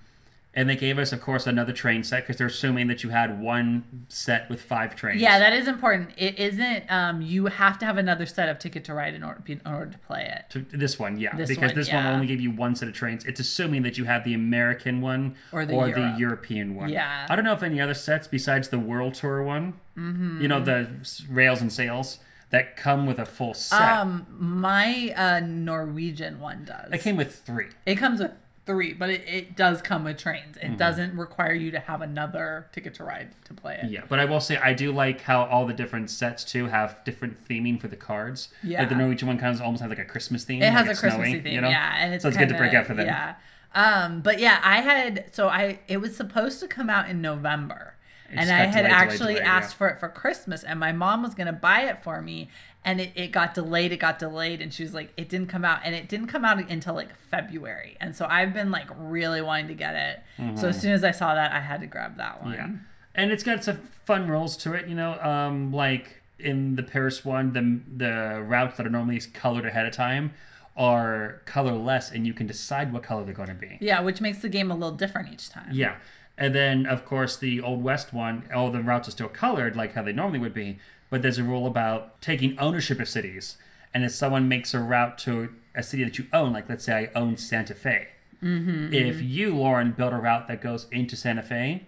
and 0.54 0.68
they 0.68 0.76
gave 0.76 0.98
us, 0.98 1.12
of 1.14 1.20
course, 1.22 1.46
another 1.46 1.72
train 1.72 2.04
set 2.04 2.24
because 2.24 2.36
they're 2.36 2.46
assuming 2.46 2.86
that 2.88 3.02
you 3.02 3.08
had 3.08 3.40
one 3.40 4.04
set 4.08 4.50
with 4.50 4.60
five 4.60 4.94
trains. 4.94 5.18
Yeah, 5.22 5.38
that 5.38 5.54
is 5.54 5.66
important. 5.66 6.10
It 6.18 6.38
isn't. 6.38 6.84
Um, 6.92 7.22
you 7.22 7.46
have 7.46 7.78
to 7.78 7.86
have 7.86 7.96
another 7.96 8.26
set 8.26 8.50
of 8.50 8.58
Ticket 8.58 8.84
to 8.84 8.92
Ride 8.94 9.14
in 9.14 9.24
order 9.24 9.40
in 9.46 9.62
order 9.64 9.90
to 9.90 9.98
play 9.98 10.30
it. 10.30 10.50
To 10.50 10.60
this 10.76 10.98
one, 10.98 11.18
yeah, 11.18 11.34
This 11.34 11.48
because 11.48 11.70
one, 11.70 11.74
this 11.74 11.88
one 11.90 12.04
yeah. 12.04 12.12
only 12.12 12.26
gave 12.26 12.38
you 12.42 12.50
one 12.50 12.76
set 12.76 12.86
of 12.86 12.92
trains. 12.94 13.24
It's 13.24 13.40
assuming 13.40 13.80
that 13.84 13.96
you 13.96 14.04
have 14.04 14.24
the 14.24 14.34
American 14.34 15.00
one 15.00 15.36
Or 15.52 15.64
the 15.64 15.72
Europe. 15.74 16.18
European 16.18 16.74
one. 16.74 16.90
Yeah. 16.90 17.26
I 17.30 17.34
don't 17.34 17.46
know 17.46 17.54
if 17.54 17.62
any 17.62 17.80
other 17.80 17.94
sets 17.94 18.26
besides 18.28 18.68
the 18.68 18.78
World 18.78 19.14
Tour 19.14 19.42
one. 19.42 19.72
Mm-hmm. 19.96 20.42
You 20.42 20.48
know 20.48 20.60
the 20.60 20.90
rails 21.30 21.62
and 21.62 21.72
sails 21.72 22.18
that 22.52 22.76
come 22.76 23.06
with 23.06 23.18
a 23.18 23.26
full 23.26 23.54
set. 23.54 23.80
Um, 23.80 24.26
my 24.30 25.12
uh, 25.16 25.40
Norwegian 25.40 26.38
one 26.38 26.64
does. 26.64 26.92
it 26.92 27.00
came 27.00 27.16
with 27.16 27.34
three. 27.34 27.68
It 27.84 27.96
comes 27.96 28.20
with 28.20 28.32
three, 28.66 28.92
but 28.92 29.10
it, 29.10 29.24
it 29.26 29.56
does 29.56 29.82
come 29.82 30.04
with 30.04 30.18
trains. 30.18 30.56
Mm-hmm. 30.56 30.74
It 30.74 30.78
doesn't 30.78 31.16
require 31.16 31.54
you 31.54 31.70
to 31.72 31.80
have 31.80 32.02
another 32.02 32.68
Ticket 32.72 32.94
to 32.94 33.04
Ride 33.04 33.30
to 33.46 33.54
play 33.54 33.80
it. 33.82 33.90
Yeah, 33.90 34.02
but 34.08 34.20
I 34.20 34.26
will 34.26 34.40
say 34.40 34.56
I 34.58 34.74
do 34.74 34.92
like 34.92 35.22
how 35.22 35.44
all 35.44 35.66
the 35.66 35.72
different 35.72 36.10
sets 36.10 36.44
too 36.44 36.66
have 36.66 37.02
different 37.04 37.42
theming 37.48 37.80
for 37.80 37.88
the 37.88 37.96
cards. 37.96 38.48
Yeah. 38.62 38.80
like 38.80 38.90
the 38.90 38.94
Norwegian 38.94 39.28
one 39.28 39.38
kind 39.38 39.54
of 39.54 39.62
almost 39.62 39.82
has 39.82 39.88
like 39.88 39.98
a 39.98 40.04
Christmas 40.04 40.44
theme. 40.44 40.62
It 40.62 40.66
like 40.66 40.74
has 40.74 40.86
a 40.86 40.90
it's 40.92 41.00
Christmassy 41.00 41.40
theme, 41.40 41.54
you 41.54 41.60
know? 41.60 41.68
yeah, 41.68 41.96
and 41.98 42.14
it's 42.14 42.22
so 42.22 42.28
it's 42.28 42.36
good 42.36 42.50
to 42.50 42.56
break 42.56 42.74
out 42.74 42.86
for 42.86 42.94
them. 42.94 43.06
Yeah, 43.06 43.34
um, 43.74 44.20
but 44.20 44.38
yeah, 44.38 44.60
I 44.62 44.80
had 44.80 45.24
so 45.32 45.48
I 45.48 45.80
it 45.88 45.98
was 46.02 46.16
supposed 46.16 46.60
to 46.60 46.68
come 46.68 46.90
out 46.90 47.08
in 47.08 47.20
November, 47.20 47.91
and 48.40 48.50
I 48.50 48.64
had 48.64 48.82
delayed, 48.82 48.92
actually 48.92 49.34
delayed, 49.34 49.46
asked 49.46 49.74
yeah. 49.74 49.78
for 49.78 49.88
it 49.88 50.00
for 50.00 50.08
Christmas, 50.08 50.64
and 50.64 50.80
my 50.80 50.92
mom 50.92 51.22
was 51.22 51.34
gonna 51.34 51.52
buy 51.52 51.82
it 51.82 52.02
for 52.02 52.20
me, 52.20 52.48
and 52.84 53.00
it, 53.00 53.12
it 53.14 53.28
got 53.28 53.54
delayed. 53.54 53.92
It 53.92 53.98
got 53.98 54.18
delayed, 54.18 54.60
and 54.60 54.72
she 54.72 54.82
was 54.82 54.94
like, 54.94 55.12
it 55.16 55.28
didn't 55.28 55.48
come 55.48 55.64
out, 55.64 55.80
and 55.84 55.94
it 55.94 56.08
didn't 56.08 56.28
come 56.28 56.44
out 56.44 56.58
until 56.70 56.94
like 56.94 57.10
February, 57.30 57.96
and 58.00 58.16
so 58.16 58.26
I've 58.26 58.52
been 58.52 58.70
like 58.70 58.88
really 58.96 59.42
wanting 59.42 59.68
to 59.68 59.74
get 59.74 59.94
it. 59.94 60.58
So 60.58 60.68
as 60.68 60.80
soon 60.80 60.92
as 60.92 61.04
I 61.04 61.10
saw 61.10 61.34
that, 61.34 61.52
I 61.52 61.60
had 61.60 61.80
to 61.80 61.86
grab 61.86 62.16
that 62.16 62.42
one. 62.42 62.52
Mm-hmm. 62.52 62.72
Yeah, 62.72 62.78
and 63.14 63.32
it's 63.32 63.42
got 63.42 63.64
some 63.64 63.78
fun 64.04 64.28
rules 64.28 64.56
to 64.58 64.74
it. 64.74 64.88
You 64.88 64.94
know, 64.94 65.20
um, 65.20 65.72
like 65.72 66.22
in 66.38 66.76
the 66.76 66.82
Paris 66.82 67.24
one, 67.24 67.52
the 67.52 67.80
the 67.96 68.42
routes 68.42 68.76
that 68.76 68.86
are 68.86 68.90
normally 68.90 69.20
colored 69.32 69.66
ahead 69.66 69.86
of 69.86 69.92
time 69.92 70.32
are 70.74 71.42
colorless, 71.44 72.10
and 72.10 72.26
you 72.26 72.32
can 72.32 72.46
decide 72.46 72.92
what 72.92 73.02
color 73.02 73.24
they're 73.24 73.34
going 73.34 73.48
to 73.48 73.54
be. 73.54 73.76
Yeah, 73.80 74.00
which 74.00 74.22
makes 74.22 74.38
the 74.38 74.48
game 74.48 74.70
a 74.70 74.74
little 74.74 74.96
different 74.96 75.30
each 75.30 75.50
time. 75.50 75.68
Yeah. 75.70 75.96
And 76.38 76.54
then, 76.54 76.86
of 76.86 77.04
course, 77.04 77.36
the 77.36 77.60
Old 77.60 77.82
West 77.82 78.12
one, 78.12 78.44
all 78.54 78.70
the 78.70 78.82
routes 78.82 79.08
are 79.08 79.12
still 79.12 79.28
colored 79.28 79.76
like 79.76 79.94
how 79.94 80.02
they 80.02 80.12
normally 80.12 80.38
would 80.38 80.54
be, 80.54 80.78
but 81.10 81.22
there's 81.22 81.38
a 81.38 81.44
rule 81.44 81.66
about 81.66 82.20
taking 82.22 82.58
ownership 82.58 82.98
of 83.00 83.08
cities. 83.08 83.58
And 83.94 84.04
if 84.04 84.12
someone 84.12 84.48
makes 84.48 84.72
a 84.72 84.80
route 84.80 85.18
to 85.18 85.50
a 85.74 85.82
city 85.82 86.04
that 86.04 86.18
you 86.18 86.26
own, 86.32 86.52
like 86.52 86.68
let's 86.68 86.84
say 86.84 87.10
I 87.14 87.18
own 87.18 87.36
Santa 87.36 87.74
Fe, 87.74 88.08
Mm-hmm, 88.42 88.92
if 88.92 89.22
you, 89.22 89.54
Lauren, 89.54 89.92
build 89.92 90.12
a 90.12 90.16
route 90.16 90.48
that 90.48 90.60
goes 90.60 90.88
into 90.90 91.14
Santa 91.14 91.42
Fe, 91.42 91.86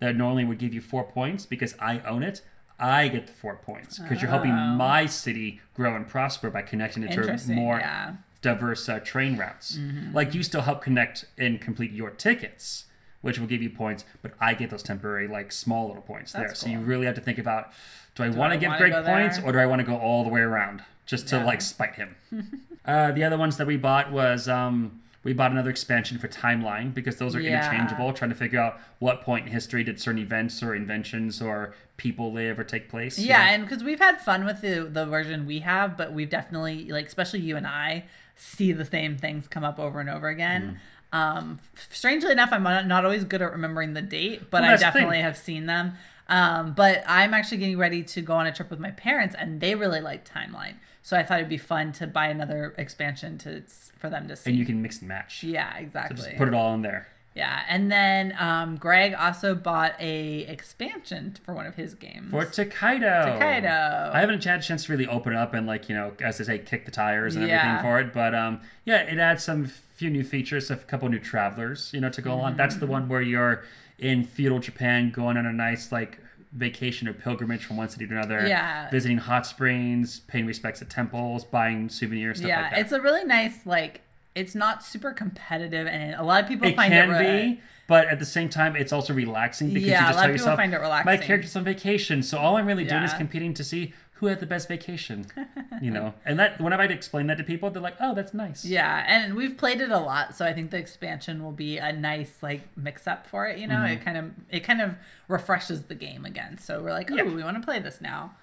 that 0.00 0.14
normally 0.14 0.44
would 0.44 0.58
give 0.58 0.74
you 0.74 0.82
four 0.82 1.02
points 1.04 1.46
because 1.46 1.74
I 1.80 2.00
own 2.00 2.22
it, 2.22 2.42
I 2.78 3.08
get 3.08 3.26
the 3.26 3.32
four 3.32 3.56
points 3.56 3.98
because 3.98 4.20
you're 4.20 4.30
helping 4.30 4.52
my 4.54 5.06
city 5.06 5.60
grow 5.74 5.94
and 5.96 6.06
prosper 6.06 6.50
by 6.50 6.62
connecting 6.62 7.04
it 7.04 7.12
to 7.12 7.22
Oh. 7.22 7.54
More 7.54 7.78
yeah. 7.78 8.06
Mm-hmm. 8.08 8.16
diverse 8.42 8.88
uh, 8.88 8.98
train 8.98 9.36
routes. 9.38 9.78
Like 10.12 10.34
you 10.34 10.42
still 10.42 10.62
help 10.62 10.82
connect 10.82 11.24
and 11.38 11.60
complete 11.60 11.92
your 11.92 12.10
tickets, 12.10 12.84
which 13.24 13.38
will 13.38 13.46
give 13.46 13.62
you 13.62 13.70
points, 13.70 14.04
but 14.22 14.32
I 14.40 14.54
get 14.54 14.70
those 14.70 14.82
temporary, 14.82 15.26
like 15.26 15.50
small 15.50 15.86
little 15.88 16.02
points 16.02 16.32
there. 16.32 16.48
That's 16.48 16.60
So 16.60 16.68
you 16.68 16.78
really 16.78 17.06
have 17.06 17.14
to 17.16 17.20
think 17.20 17.38
about: 17.38 17.70
Do 18.14 18.22
I 18.22 18.28
want 18.28 18.52
to 18.52 18.58
give 18.58 18.70
Greg 18.76 18.92
points, 19.04 19.38
there? 19.38 19.46
or 19.46 19.52
do 19.52 19.58
I 19.58 19.66
want 19.66 19.80
to 19.80 19.86
go 19.86 19.96
all 19.96 20.22
the 20.24 20.30
way 20.30 20.42
around 20.42 20.82
just 21.06 21.26
to 21.28 21.36
Yeah. 21.36 21.44
like 21.44 21.60
spite 21.62 21.94
him? 21.94 22.16
uh, 22.84 23.12
the 23.12 23.24
other 23.24 23.38
ones 23.38 23.56
that 23.56 23.66
we 23.66 23.76
bought 23.76 24.12
was. 24.12 24.48
Um, 24.48 25.00
we 25.24 25.32
bought 25.32 25.52
another 25.52 25.70
expansion 25.70 26.18
for 26.18 26.28
timeline 26.28 26.92
because 26.92 27.16
those 27.16 27.34
are 27.34 27.40
Yeah. 27.40 27.52
interchangeable. 27.66 28.12
Trying 28.12 28.28
to 28.28 28.36
figure 28.36 28.60
out 28.60 28.78
what 28.98 29.22
point 29.22 29.46
in 29.46 29.52
history 29.52 29.82
did 29.82 29.98
certain 29.98 30.20
events 30.20 30.62
or 30.62 30.74
inventions 30.74 31.40
or 31.40 31.72
people 31.96 32.30
live 32.30 32.58
or 32.58 32.64
take 32.64 32.90
place. 32.90 33.18
you 33.18 33.28
Yeah, 33.28 33.48
and 33.54 33.62
because 33.64 33.82
we've 33.82 34.00
had 34.00 34.20
fun 34.20 34.44
with 34.44 34.60
the 34.60 34.84
the 34.84 35.06
version 35.06 35.46
we 35.46 35.60
have, 35.60 35.96
but 35.96 36.12
we've 36.12 36.28
definitely 36.28 36.90
like, 36.92 37.06
especially 37.06 37.40
you 37.40 37.56
and 37.56 37.66
I, 37.66 38.04
see 38.36 38.70
the 38.72 38.84
same 38.84 39.16
things 39.16 39.48
come 39.48 39.64
up 39.64 39.78
over 39.78 39.98
and 39.98 40.10
over 40.10 40.28
again. 40.28 40.62
Mm. 40.62 40.78
Um, 41.14 41.60
strangely 41.90 42.32
enough, 42.32 42.50
I'm 42.52 42.62
not 42.64 42.86
not 42.86 43.04
always 43.04 43.24
good 43.24 43.40
at 43.42 43.52
remembering 43.52 43.94
the 43.94 44.02
date, 44.02 44.50
but 44.50 44.62
Well, 44.62 44.70
I 44.70 44.76
that's 44.76 44.80
the 44.82 44.86
thing. 44.86 44.92
definitely 45.02 45.20
have 45.22 45.36
seen 45.36 45.66
them. 45.66 45.94
Um, 46.28 46.72
but 46.72 47.04
I'm 47.06 47.34
actually 47.34 47.58
getting 47.58 47.76
ready 47.78 48.02
to 48.02 48.22
go 48.22 48.32
on 48.34 48.46
a 48.46 48.52
trip 48.52 48.70
with 48.70 48.80
my 48.80 48.90
parents, 48.92 49.34
and 49.38 49.60
they 49.60 49.74
really 49.74 50.00
like 50.00 50.26
Timeline, 50.28 50.76
so 51.02 51.16
I 51.18 51.22
thought 51.22 51.38
it'd 51.38 51.50
be 51.50 51.58
fun 51.58 51.92
to 51.92 52.06
buy 52.06 52.28
another 52.28 52.74
expansion 52.78 53.36
to 53.38 53.62
for 53.98 54.08
them 54.10 54.26
to 54.28 54.34
see. 54.36 54.50
and 54.50 54.58
you 54.58 54.64
can 54.64 54.80
mix 54.82 55.00
and 55.00 55.08
match. 55.08 55.42
yeah, 55.44 55.76
exactly. 55.76 56.16
Just 56.16 56.36
put 56.36 56.48
it 56.48 56.54
all 56.54 56.74
in 56.74 56.82
there. 56.82 57.08
Yeah, 57.34 57.62
and 57.68 57.90
then 57.90 58.32
um, 58.38 58.76
Greg 58.76 59.12
also 59.14 59.56
bought 59.56 59.94
a 60.00 60.42
expansion 60.46 61.34
for 61.44 61.52
one 61.52 61.66
of 61.66 61.74
his 61.74 61.94
games. 61.94 62.30
For 62.30 62.44
Tokaido. 62.44 63.32
Tokaido. 63.32 64.10
I 64.12 64.20
haven't 64.20 64.44
had 64.44 64.60
a 64.60 64.62
chance 64.62 64.84
to 64.84 64.92
really 64.92 65.08
open 65.08 65.32
it 65.32 65.36
up 65.36 65.52
and 65.52 65.66
like 65.66 65.88
you 65.88 65.96
know, 65.96 66.12
as 66.20 66.38
they 66.38 66.44
say, 66.44 66.58
kick 66.60 66.84
the 66.84 66.90
tires 66.92 67.34
and 67.34 67.46
Yeah. 67.48 67.56
everything 67.58 67.82
for 67.82 67.98
it. 68.00 68.12
But 68.12 68.34
um, 68.36 68.60
yeah, 68.84 68.98
it 69.02 69.18
adds 69.18 69.42
some 69.42 69.64
few 69.66 70.10
new 70.10 70.22
features, 70.22 70.70
a 70.70 70.76
couple 70.76 71.08
new 71.08 71.18
travelers, 71.18 71.90
you 71.92 72.00
know, 72.00 72.08
to 72.10 72.22
go 72.22 72.34
along. 72.34 72.56
That's 72.56 72.74
Mm-hmm. 72.76 72.86
the 72.86 72.92
one 72.92 73.08
where 73.08 73.22
you're 73.22 73.64
in 73.98 74.22
feudal 74.24 74.60
Japan, 74.60 75.10
going 75.10 75.36
on 75.36 75.44
a 75.46 75.52
nice 75.52 75.90
like 75.90 76.18
vacation 76.52 77.08
or 77.08 77.12
pilgrimage 77.12 77.64
from 77.64 77.76
one 77.78 77.88
city 77.88 78.06
to 78.06 78.12
another. 78.14 78.46
Yeah. 78.46 78.88
Visiting 78.90 79.18
hot 79.18 79.44
springs, 79.44 80.20
paying 80.20 80.46
respects 80.46 80.80
at 80.82 80.88
temples, 80.88 81.44
buying 81.44 81.88
souvenirs, 81.88 82.38
stuff 82.38 82.48
yeah, 82.48 82.62
like 82.62 82.70
that. 82.70 82.78
it's 82.80 82.92
a 82.92 83.00
really 83.00 83.24
nice 83.24 83.66
like. 83.66 84.02
It's 84.34 84.54
not 84.54 84.82
super 84.82 85.12
competitive, 85.12 85.86
and 85.86 86.14
a 86.14 86.22
lot 86.22 86.42
of 86.42 86.48
people 86.48 86.68
it 86.68 86.76
find 86.76 86.92
can 86.92 87.10
it 87.10 87.12
re- 87.18 87.54
be, 87.54 87.60
but 87.86 88.08
at 88.08 88.18
the 88.18 88.24
same 88.26 88.48
time, 88.48 88.74
it's 88.74 88.92
also 88.92 89.14
relaxing 89.14 89.72
because 89.72 89.88
Yeah, 89.88 90.00
you 90.00 90.06
a 90.06 90.08
just 90.08 90.16
lot 90.16 90.22
tell 90.22 90.30
of 90.30 90.34
people 90.34 90.44
yourself, 90.46 90.58
find 90.58 90.74
it 90.74 91.04
my 91.06 91.16
character's 91.16 91.54
on 91.56 91.64
vacation, 91.64 92.22
so 92.22 92.38
all 92.38 92.56
I'm 92.56 92.66
really 92.66 92.84
doing 92.84 93.02
is 93.02 93.12
competing 93.14 93.54
to 93.54 93.62
see 93.64 93.92
who 94.18 94.26
had 94.26 94.40
the 94.40 94.46
best 94.46 94.68
vacation. 94.68 95.26
you 95.82 95.90
know, 95.90 96.14
and 96.24 96.38
that 96.38 96.60
whenever 96.60 96.82
I 96.82 96.86
explain 96.86 97.26
that 97.26 97.36
to 97.38 97.44
people, 97.44 97.70
they're 97.70 97.82
like, 97.82 97.96
"Oh, 98.00 98.14
that's 98.14 98.32
nice." 98.34 98.64
Yeah, 98.64 99.04
and 99.06 99.34
we've 99.34 99.56
played 99.56 99.80
it 99.80 99.90
a 99.90 99.98
lot, 99.98 100.34
so 100.34 100.44
I 100.46 100.52
think 100.52 100.70
the 100.70 100.78
expansion 100.78 101.42
will 101.44 101.52
be 101.52 101.78
a 101.78 101.92
nice 101.92 102.42
like 102.42 102.62
mix 102.76 103.06
up 103.06 103.26
for 103.26 103.46
it. 103.46 103.58
You 103.58 103.66
know, 103.68 103.84
it 103.84 104.04
kind 104.04 104.16
of 104.16 104.30
it 104.50 104.60
kind 104.60 104.80
of 104.80 104.94
refreshes 105.28 105.82
the 105.84 105.94
game 105.94 106.24
again. 106.24 106.58
So 106.58 106.82
we're 106.82 106.90
like, 106.92 107.10
oh, 107.10 107.14
Mm-hmm. 107.14 107.28
Yeah. 107.28 107.34
we 107.36 107.42
want 107.44 107.56
to 107.56 107.62
play 107.64 107.78
this 107.80 108.00
now. 108.00 108.34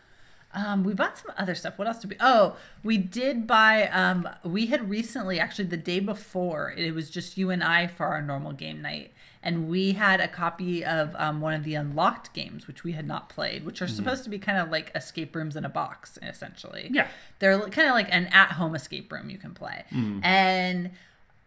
Um, 0.54 0.84
we 0.84 0.94
bought 0.94 1.18
some 1.18 1.34
other 1.38 1.56
stuff. 1.56 1.78
What 1.78 1.88
else 1.88 2.00
did 2.00 2.10
we? 2.10 2.18
Oh, 2.20 2.58
we 2.84 2.98
did 2.98 3.48
buy. 3.48 3.88
Um, 3.88 4.28
we 4.44 4.68
had 4.68 4.90
recently, 4.90 5.40
actually, 5.40 5.66
the 5.66 5.78
day 5.78 6.00
before, 6.00 6.74
it 6.76 6.94
was 6.94 7.10
just 7.10 7.38
you 7.38 7.50
and 7.50 7.64
I 7.64 7.88
for 7.88 8.06
our 8.08 8.22
normal 8.22 8.52
game 8.52 8.82
night, 8.82 9.14
and 9.42 9.70
we 9.70 9.94
had 9.94 10.20
a 10.20 10.28
copy 10.28 10.84
of 10.84 11.16
um, 11.18 11.42
one 11.42 11.54
of 11.54 11.64
the 11.64 11.76
unlocked 11.76 12.34
games, 12.34 12.68
which 12.68 12.84
we 12.84 12.92
had 12.92 13.08
not 13.08 13.30
played, 13.30 13.66
which 13.66 13.82
are 13.82 13.88
supposed 13.88 14.24
to 14.26 14.30
be 14.30 14.40
kind 14.40 14.58
of 14.58 14.70
like 14.70 14.92
escape 14.94 15.36
rooms 15.36 15.56
in 15.56 15.66
a 15.66 15.70
box, 15.70 16.20
essentially. 16.22 16.90
Yeah. 16.92 17.08
They're 17.40 17.60
kind 17.70 17.88
of 17.88 17.94
like 17.94 18.08
an 18.12 18.28
at-home 18.28 18.76
escape 18.76 19.12
room 19.12 19.30
you 19.30 19.38
can 19.38 19.54
play. 19.54 19.86
Mm. 19.92 20.24
And 20.24 20.92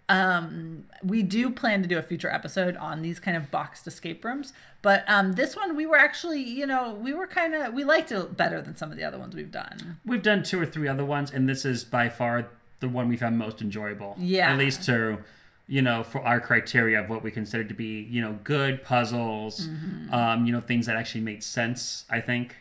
um, 0.09 0.85
we 1.03 1.23
do 1.23 1.51
plan 1.51 1.83
to 1.83 1.89
do 1.89 1.99
a 1.99 2.03
future 2.03 2.29
episode 2.29 2.77
on 2.77 3.03
these 3.03 3.19
kind 3.19 3.37
of 3.37 3.51
boxed 3.51 3.87
escape 3.87 4.25
rooms. 4.25 4.53
But 4.83 5.05
um, 5.09 5.33
this 5.33 5.57
one, 5.57 5.77
we 5.77 5.87
were 5.87 5.97
actually, 5.97 6.43
you 6.43 6.67
know, 6.67 6.93
we 6.93 7.15
were 7.15 7.27
kind 7.27 7.55
of, 7.55 7.73
we 7.73 7.85
liked 7.85 8.13
it 8.13 8.37
better 8.37 8.61
than 8.61 8.77
some 8.77 8.91
of 8.91 8.99
the 8.99 9.05
other 9.05 9.19
ones 9.19 9.35
we've 9.35 9.51
done. 9.51 9.99
We've 10.05 10.23
done 10.23 10.43
two 10.43 10.61
or 10.61 10.67
three 10.67 10.89
other 10.89 11.05
ones, 11.05 11.31
and 11.31 11.49
this 11.49 11.65
is 11.65 11.85
by 11.85 12.11
far 12.11 12.49
the 12.81 12.89
one 12.89 13.09
we 13.09 13.17
found 13.17 13.39
most 13.39 13.63
enjoyable. 13.63 14.15
Yeah. 14.19 14.53
At 14.53 14.59
least 14.59 14.85
to, 14.85 15.19
you 15.67 15.81
know, 15.81 16.03
for 16.03 16.21
our 16.21 16.39
criteria 16.39 17.01
of 17.01 17.09
what 17.09 17.23
we 17.23 17.31
consider 17.31 17.65
to 17.65 17.75
be, 17.75 18.03
you 18.03 18.21
know, 18.21 18.39
good 18.45 18.85
puzzles, 18.85 19.69
um, 20.13 20.45
you 20.45 20.53
know, 20.53 20.61
things 20.61 20.85
that 20.85 20.97
actually 20.97 21.23
made 21.23 21.43
sense, 21.43 22.05
I 22.11 22.21
think. 22.21 22.57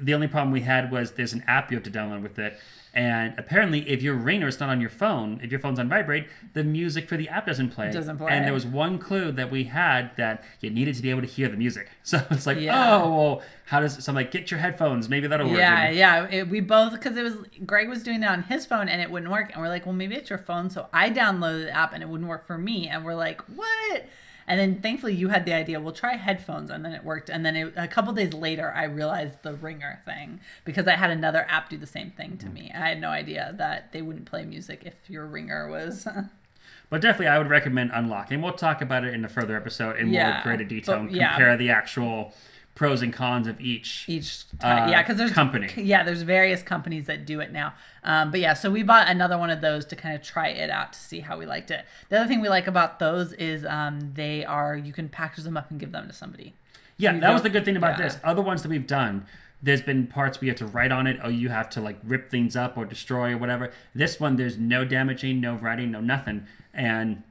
The 0.00 0.14
only 0.14 0.28
problem 0.28 0.52
we 0.52 0.62
had 0.62 0.90
was 0.90 1.12
there's 1.12 1.32
an 1.32 1.44
app 1.46 1.70
you 1.70 1.76
have 1.76 1.84
to 1.84 1.90
download 1.90 2.22
with 2.22 2.38
it. 2.38 2.58
And 2.94 3.34
apparently, 3.38 3.88
if 3.88 4.02
your 4.02 4.14
ringer 4.14 4.48
is 4.48 4.58
not 4.58 4.70
on 4.70 4.80
your 4.80 4.90
phone, 4.90 5.40
if 5.42 5.50
your 5.50 5.60
phone's 5.60 5.78
on 5.78 5.88
vibrate, 5.88 6.26
the 6.54 6.64
music 6.64 7.08
for 7.08 7.16
the 7.16 7.28
app 7.28 7.46
doesn't 7.46 7.68
play. 7.68 7.92
Doesn't 7.92 8.16
play. 8.16 8.32
And 8.32 8.44
there 8.46 8.52
was 8.54 8.66
one 8.66 8.98
clue 8.98 9.30
that 9.32 9.50
we 9.50 9.64
had 9.64 10.16
that 10.16 10.42
you 10.60 10.70
needed 10.70 10.94
to 10.96 11.02
be 11.02 11.10
able 11.10 11.20
to 11.20 11.26
hear 11.26 11.48
the 11.48 11.56
music. 11.56 11.88
So 12.02 12.26
it's 12.30 12.46
like, 12.46 12.58
Yeah. 12.58 12.96
oh, 13.02 13.10
well, 13.14 13.42
how 13.66 13.80
does? 13.80 14.02
So 14.02 14.10
I'm 14.10 14.16
like, 14.16 14.30
get 14.30 14.50
your 14.50 14.58
headphones. 14.58 15.10
Maybe 15.10 15.26
that'll 15.26 15.48
work. 15.48 15.58
Yeah, 15.58 15.90
yeah. 15.90 16.26
It, 16.30 16.48
we 16.48 16.60
both 16.60 16.92
because 16.92 17.16
it 17.18 17.22
was 17.22 17.34
Greg 17.66 17.88
was 17.88 18.02
doing 18.02 18.22
it 18.22 18.26
on 18.26 18.44
his 18.44 18.64
phone 18.64 18.88
and 18.88 19.02
it 19.02 19.10
wouldn't 19.10 19.30
work, 19.30 19.50
and 19.52 19.60
we're 19.60 19.68
like, 19.68 19.84
well, 19.84 19.94
maybe 19.94 20.14
it's 20.16 20.30
your 20.30 20.38
phone. 20.38 20.70
So 20.70 20.88
I 20.92 21.10
downloaded 21.10 21.66
the 21.66 21.70
app 21.76 21.92
and 21.92 22.02
it 22.02 22.08
wouldn't 22.08 22.28
work 22.28 22.46
for 22.46 22.56
me, 22.56 22.88
and 22.88 23.04
we're 23.04 23.14
like, 23.14 23.42
what? 23.54 24.06
And 24.48 24.58
then 24.58 24.80
thankfully 24.80 25.14
you 25.14 25.28
had 25.28 25.44
the 25.44 25.52
idea. 25.52 25.78
We'll 25.78 25.92
try 25.92 26.16
headphones, 26.16 26.70
and 26.70 26.84
then 26.84 26.92
it 26.92 27.04
worked. 27.04 27.28
And 27.28 27.44
then 27.44 27.54
it, 27.54 27.74
a 27.76 27.86
couple 27.86 28.12
days 28.14 28.32
later, 28.32 28.72
I 28.74 28.84
realized 28.84 29.42
the 29.42 29.54
ringer 29.54 30.00
thing 30.04 30.40
because 30.64 30.88
I 30.88 30.96
had 30.96 31.10
another 31.10 31.46
app 31.48 31.68
do 31.68 31.76
the 31.76 31.86
same 31.86 32.10
thing 32.10 32.38
to 32.38 32.46
mm-hmm. 32.46 32.54
me. 32.54 32.72
I 32.74 32.88
had 32.88 33.00
no 33.00 33.10
idea 33.10 33.54
that 33.58 33.92
they 33.92 34.02
wouldn't 34.02 34.24
play 34.24 34.44
music 34.44 34.82
if 34.84 34.94
your 35.08 35.26
ringer 35.26 35.68
was. 35.68 36.08
But 36.90 37.02
definitely, 37.02 37.26
I 37.28 37.36
would 37.36 37.50
recommend 37.50 37.90
unlocking. 37.92 38.40
We'll 38.40 38.54
talk 38.54 38.80
about 38.80 39.04
it 39.04 39.12
in 39.12 39.22
a 39.22 39.28
further 39.28 39.56
episode 39.56 39.98
in 39.98 40.06
more 40.06 40.14
Yeah, 40.14 40.42
greater 40.42 40.64
detail 40.64 40.94
but- 40.96 41.00
and 41.08 41.12
yeah. 41.12 41.34
compare 41.34 41.56
the 41.56 41.70
actual 41.70 42.32
pros 42.78 43.02
and 43.02 43.12
cons 43.12 43.48
of 43.48 43.60
each. 43.60 44.04
each 44.06 44.44
Uh, 44.62 44.86
yeah, 44.88 45.02
because 45.02 45.16
there's 45.16 45.32
company. 45.32 45.68
Yeah, 45.76 46.04
there's 46.04 46.22
various 46.22 46.62
companies 46.62 47.06
that 47.06 47.26
do 47.26 47.40
it 47.40 47.50
now. 47.50 47.74
Um, 48.04 48.30
but 48.30 48.38
yeah, 48.38 48.54
so 48.54 48.70
we 48.70 48.84
bought 48.84 49.08
another 49.08 49.36
one 49.36 49.50
of 49.50 49.60
those 49.60 49.84
to 49.86 49.96
kind 49.96 50.14
of 50.14 50.22
try 50.22 50.48
it 50.48 50.70
out 50.70 50.92
to 50.92 50.98
see 50.98 51.18
how 51.18 51.36
we 51.36 51.44
liked 51.44 51.72
it. 51.72 51.84
The 52.08 52.20
other 52.20 52.28
thing 52.28 52.40
we 52.40 52.48
like 52.48 52.68
about 52.68 53.00
those 53.00 53.32
is 53.32 53.66
um, 53.66 54.12
they 54.14 54.44
are 54.44 54.76
you 54.76 54.92
can 54.92 55.08
package 55.08 55.42
them 55.42 55.56
up 55.56 55.72
and 55.72 55.80
give 55.80 55.90
them 55.90 56.06
to 56.06 56.14
somebody. 56.14 56.54
Yeah, 56.96 57.14
You 57.14 57.20
that 57.20 57.32
was 57.32 57.42
the 57.42 57.50
good 57.50 57.64
thing 57.64 57.76
about 57.76 57.98
yeah. 57.98 58.04
this. 58.04 58.18
Other 58.22 58.42
ones 58.42 58.62
that 58.62 58.68
we've 58.68 58.86
done, 58.86 59.26
there's 59.60 59.82
been 59.82 60.06
parts 60.06 60.38
you 60.40 60.48
have 60.48 60.58
to 60.58 60.66
write 60.66 60.92
on 60.92 61.08
it, 61.08 61.18
or 61.24 61.32
you 61.32 61.48
have 61.48 61.68
to 61.70 61.80
like 61.80 61.98
rip 62.04 62.30
things 62.30 62.54
up 62.54 62.76
or 62.76 62.84
destroy 62.84 63.32
or 63.32 63.38
whatever. 63.38 63.72
This 63.92 64.20
one, 64.20 64.36
there's 64.36 64.56
no 64.56 64.84
damaging, 64.84 65.40
no 65.40 65.56
writing, 65.56 65.90
no 65.90 66.00
nothing, 66.00 66.46
and 66.72 67.24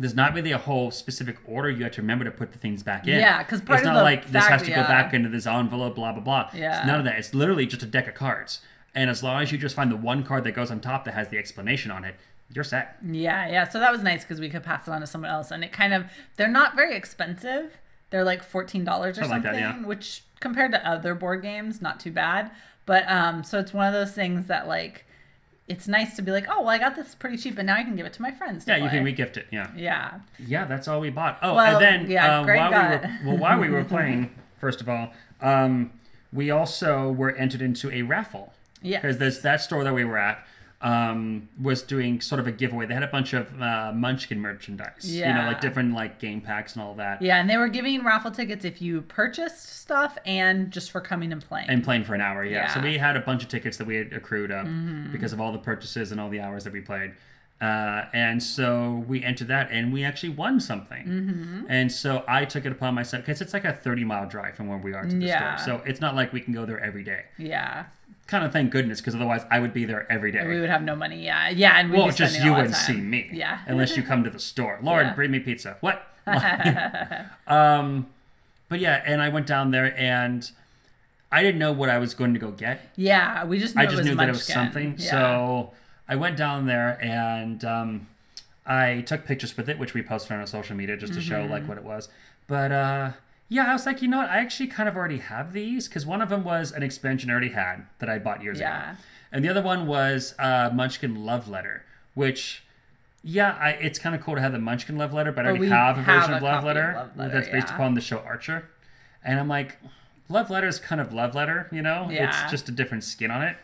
there's 0.00 0.14
not 0.14 0.34
really 0.34 0.50
a 0.50 0.58
whole 0.58 0.90
specific 0.90 1.36
order 1.44 1.68
you 1.68 1.84
have 1.84 1.92
to 1.92 2.00
remember 2.00 2.24
to 2.24 2.30
put 2.30 2.52
the 2.52 2.58
things 2.58 2.82
back 2.82 3.06
in. 3.06 3.18
Yeah, 3.18 3.42
because 3.42 3.60
it's 3.60 3.70
of 3.70 3.84
not 3.84 4.02
like 4.02 4.30
this 4.30 4.46
has 4.46 4.62
to 4.62 4.70
go 4.70 4.82
back 4.82 5.12
into 5.12 5.28
this 5.28 5.46
envelope, 5.46 5.94
blah 5.94 6.12
blah 6.12 6.22
blah. 6.22 6.50
Yeah. 6.54 6.78
It's 6.78 6.86
none 6.86 6.98
of 6.98 7.04
that. 7.04 7.18
It's 7.18 7.34
literally 7.34 7.66
just 7.66 7.82
a 7.82 7.86
deck 7.86 8.08
of 8.08 8.14
cards, 8.14 8.60
and 8.94 9.10
as 9.10 9.22
long 9.22 9.42
as 9.42 9.52
you 9.52 9.58
just 9.58 9.76
find 9.76 9.92
the 9.92 9.96
one 9.96 10.22
card 10.24 10.44
that 10.44 10.52
goes 10.52 10.70
on 10.70 10.80
top 10.80 11.04
that 11.04 11.12
has 11.12 11.28
the 11.28 11.36
explanation 11.36 11.90
on 11.90 12.04
it, 12.04 12.14
you're 12.52 12.64
set. 12.64 12.96
Yeah, 13.04 13.46
yeah. 13.46 13.68
So 13.68 13.78
that 13.78 13.92
was 13.92 14.02
nice 14.02 14.24
because 14.24 14.40
we 14.40 14.48
could 14.48 14.62
pass 14.62 14.88
it 14.88 14.90
on 14.90 15.02
to 15.02 15.06
someone 15.06 15.30
else, 15.30 15.50
and 15.50 15.62
it 15.62 15.70
kind 15.70 15.92
of 15.92 16.06
they're 16.36 16.48
not 16.48 16.74
very 16.74 16.96
expensive. 16.96 17.78
They're 18.08 18.24
like 18.24 18.42
fourteen 18.42 18.84
dollars 18.84 19.18
or 19.18 19.22
Something 19.24 19.42
something, 19.42 19.52
like 19.52 19.74
that, 19.74 19.80
yeah. 19.80 19.86
which 19.86 20.24
compared 20.40 20.72
to 20.72 20.88
other 20.88 21.14
board 21.14 21.42
games, 21.42 21.82
not 21.82 22.00
too 22.00 22.10
bad. 22.10 22.50
But 22.86 23.04
um, 23.06 23.44
so 23.44 23.58
it's 23.58 23.74
one 23.74 23.86
of 23.86 23.92
those 23.92 24.12
things 24.12 24.46
that 24.46 24.66
like 24.66 25.04
it's 25.70 25.86
nice 25.86 26.16
to 26.16 26.22
be 26.22 26.32
like, 26.32 26.46
oh, 26.48 26.60
well, 26.62 26.70
I 26.70 26.78
got 26.78 26.96
this 26.96 27.14
pretty 27.14 27.36
cheap, 27.36 27.56
and 27.56 27.66
now 27.66 27.76
I 27.76 27.84
can 27.84 27.94
give 27.94 28.04
it 28.04 28.12
to 28.14 28.22
my 28.22 28.32
friends. 28.32 28.64
To 28.64 28.72
Yeah, 28.72 28.78
you 28.78 28.90
can 28.90 29.02
play." 29.02 29.12
regift 29.14 29.36
it. 29.36 29.46
Yeah. 29.52 29.68
Yeah, 29.76 30.18
Yeah, 30.38 30.64
that's 30.64 30.88
all 30.88 30.98
we 31.00 31.10
bought. 31.10 31.38
Oh, 31.42 31.54
Well, 31.54 31.76
and 31.76 31.84
then 31.84 32.10
yeah, 32.10 32.40
uh, 32.40 32.44
while 32.44 32.70
we 32.70 32.76
were 32.76 33.18
well, 33.24 33.36
while 33.38 33.58
we 33.60 33.68
were 33.68 33.84
playing, 33.94 34.34
first 34.58 34.80
of 34.80 34.88
all, 34.88 35.12
um, 35.40 35.92
we 36.32 36.50
also 36.50 37.10
were 37.12 37.30
entered 37.36 37.62
into 37.62 37.90
a 37.92 38.02
raffle. 38.02 38.52
Yes. 38.82 39.02
Because 39.02 39.18
there's 39.18 39.40
that 39.42 39.60
store 39.60 39.84
that 39.84 39.94
we 39.94 40.04
were 40.04 40.18
at 40.18 40.44
um, 40.82 41.48
was 41.60 41.82
doing 41.82 42.20
sort 42.20 42.40
of 42.40 42.46
a 42.46 42.52
giveaway. 42.52 42.86
They 42.86 42.94
had 42.94 43.02
a 43.02 43.06
bunch 43.08 43.32
of 43.34 43.60
uh, 43.60 43.92
Munchkin 43.94 44.40
merchandise. 44.40 45.04
You 45.14 45.26
know, 45.26 45.44
like 45.46 45.60
different 45.60 45.94
like 45.94 46.18
game 46.18 46.40
packs 46.40 46.74
and 46.74 46.82
all 46.82 46.94
that. 46.94 47.20
yeah, 47.20 47.38
and 47.40 47.50
they 47.50 47.56
were 47.58 47.68
giving 47.68 48.02
raffle 48.04 48.30
tickets 48.30 48.64
if 48.64 48.80
you 48.80 49.02
purchased 49.02 49.78
stuff 49.78 50.16
and 50.24 50.70
just 50.70 50.90
for 50.90 51.00
coming 51.00 51.32
and 51.32 51.44
playing. 51.46 51.68
And 51.68 51.84
playing 51.84 52.04
for 52.04 52.14
an 52.14 52.20
hour, 52.20 52.44
yeah. 52.44 52.68
So 52.68 52.78
Yeah. 52.80 52.82
Mm-hmm. 52.82 52.84
we 52.92 52.98
had 52.98 53.16
a 53.16 53.20
bunch 53.20 53.42
of 53.42 53.48
tickets 53.50 53.76
that 53.76 53.86
we 53.86 53.96
had 53.96 54.12
accrued 54.12 54.50
up 54.50 54.66
because 55.12 55.32
of 55.32 55.40
all 55.40 55.52
the 55.52 55.58
purchases 55.58 56.12
and 56.12 56.20
all 56.20 56.30
the 56.30 56.40
hours 56.40 56.64
that 56.64 56.72
we 56.72 56.80
played. 56.80 57.12
Uh, 57.60 58.06
and 58.14 58.42
so 58.42 59.04
we 59.06 59.22
entered 59.22 59.48
that 59.48 59.68
and 59.70 59.92
we 59.92 60.02
actually 60.02 60.30
won 60.30 60.58
something. 60.60 61.04
Mm-hmm. 61.06 61.64
And 61.68 61.92
so 61.92 62.24
I 62.26 62.46
took 62.46 62.64
it 62.64 62.72
upon 62.72 62.94
myself 62.94 63.26
because 63.26 63.42
it's 63.42 63.52
like 63.52 63.66
a 63.66 63.72
30 63.74 64.02
mile 64.04 64.26
drive 64.26 64.54
from 64.54 64.66
where 64.68 64.78
we 64.78 64.94
are 64.94 65.02
to 65.04 65.14
the 65.14 65.26
Yeah. 65.26 65.56
store. 65.56 65.80
So 65.80 65.84
it's 65.84 66.00
not 66.00 66.14
like 66.16 66.32
we 66.32 66.40
can 66.40 66.54
go 66.54 66.64
there 66.64 66.80
every 66.80 67.02
day. 67.04 67.24
yeah, 67.36 67.84
Kind 68.30 68.44
of 68.44 68.52
thank 68.52 68.70
goodness 68.70 69.00
because 69.00 69.16
otherwise 69.16 69.42
I 69.50 69.58
would 69.58 69.72
be 69.74 69.84
there 69.84 70.06
every 70.10 70.30
day. 70.30 70.46
we 70.46 70.60
would 70.60 70.70
have 70.70 70.82
no 70.82 70.94
money. 70.94 71.24
Yeah, 71.24 71.48
yeah, 71.48 71.78
and 71.78 71.90
we'd 71.90 71.98
well, 71.98 72.10
just 72.12 72.38
you 72.38 72.50
a 72.50 72.52
lot 72.52 72.60
of 72.60 72.66
wouldn't 72.68 72.76
see 72.76 72.96
me. 72.96 73.28
Yeah. 73.32 73.58
Unless 73.66 73.96
you 73.96 74.04
come 74.04 74.22
to 74.22 74.30
the 74.30 74.38
store. 74.38 74.78
Lord, 74.82 75.06
Yeah. 75.06 75.14
bring 75.14 75.32
me 75.32 75.40
pizza. 75.40 75.76
What? 75.80 76.06
um, 77.46 78.06
but 78.68 78.78
yeah, 78.80 79.02
and 79.04 79.20
I 79.20 79.28
went 79.28 79.46
down 79.46 79.70
there 79.72 79.98
and 79.98 80.48
I 81.32 81.42
didn't 81.42 81.58
know 81.58 81.72
what 81.72 81.88
I 81.88 81.98
was 81.98 82.14
going 82.14 82.32
to 82.34 82.40
go 82.40 82.50
get. 82.52 82.90
Yeah, 82.96 83.44
we 83.44 83.58
just 83.58 83.74
knew 83.74 83.82
I 83.82 83.86
just 83.86 83.96
was 83.98 84.06
knew 84.06 84.14
that 84.14 84.28
it 84.28 84.32
was 84.32 84.44
something. 84.46 84.94
Yeah. 84.98 85.10
So 85.10 85.72
I 86.08 86.16
went 86.16 86.36
down 86.36 86.66
there 86.66 86.98
and 87.02 87.64
um, 87.64 88.06
I 88.66 89.00
took 89.06 89.24
pictures 89.24 89.56
with 89.56 89.68
it, 89.68 89.78
which 89.78 89.94
we 89.94 90.02
posted 90.02 90.32
on 90.32 90.38
our 90.40 90.46
social 90.46 90.76
media 90.76 90.96
just 90.96 91.14
to 91.14 91.20
show 91.20 91.40
Mm-hmm. 91.42 91.52
like 91.52 91.68
what 91.68 91.78
it 91.78 91.84
was. 91.84 92.08
But 92.46 92.70
uh, 92.72 93.10
yeah, 93.50 93.68
I 93.68 93.72
was 93.74 93.84
like, 93.84 94.00
you 94.00 94.08
know 94.08 94.18
what? 94.18 94.30
I 94.30 94.38
actually 94.38 94.68
kind 94.68 94.88
of 94.88 94.96
already 94.96 95.18
have 95.18 95.52
these 95.52 95.86
because 95.88 96.06
one 96.06 96.22
of 96.22 96.30
them 96.30 96.44
was 96.44 96.72
an 96.72 96.82
expansion 96.82 97.28
I 97.28 97.32
already 97.32 97.50
had 97.50 97.84
that 97.98 98.08
I 98.08 98.18
bought 98.18 98.42
years 98.42 98.58
Yeah. 98.58 98.92
ago, 98.92 98.98
and 99.32 99.44
the 99.44 99.50
other 99.50 99.60
one 99.60 99.86
was 99.86 100.34
uh, 100.38 100.70
Munchkin 100.72 101.26
Love 101.26 101.48
Letter, 101.48 101.84
which. 102.14 102.62
Yeah, 103.22 103.54
I, 103.60 103.72
it's 103.72 103.98
kind 103.98 104.14
of 104.14 104.22
cool 104.22 104.36
to 104.36 104.40
have 104.40 104.52
the 104.52 104.58
Munchkin 104.58 104.96
Love 104.96 105.12
Letter, 105.12 105.30
but 105.30 105.44
I 105.44 105.50
already 105.50 105.68
have 105.68 105.98
a 105.98 106.02
have 106.02 106.20
version 106.22 106.32
a 106.32 106.36
of 106.38 106.42
Love 106.42 106.52
copy 106.52 106.58
of 106.70 106.74
Letter, 106.74 106.92
Love 106.94 107.16
Letter, 107.18 107.34
that's 107.34 107.48
based 107.50 107.68
yeah. 107.68 107.74
upon 107.74 107.92
the 107.92 108.00
show 108.00 108.20
Archer. 108.20 108.70
And 109.22 109.38
I'm 109.38 109.46
like, 109.46 109.76
Love 110.30 110.48
Letter 110.48 110.68
is 110.68 110.78
kind 110.78 111.02
of 111.02 111.12
Love 111.12 111.34
Letter, 111.34 111.68
you 111.70 111.82
know? 111.82 112.08
Yeah. 112.10 112.28
It's 112.28 112.50
just 112.50 112.70
a 112.70 112.72
different 112.72 113.04
skin 113.04 113.30
on 113.30 113.42
it. 113.42 113.58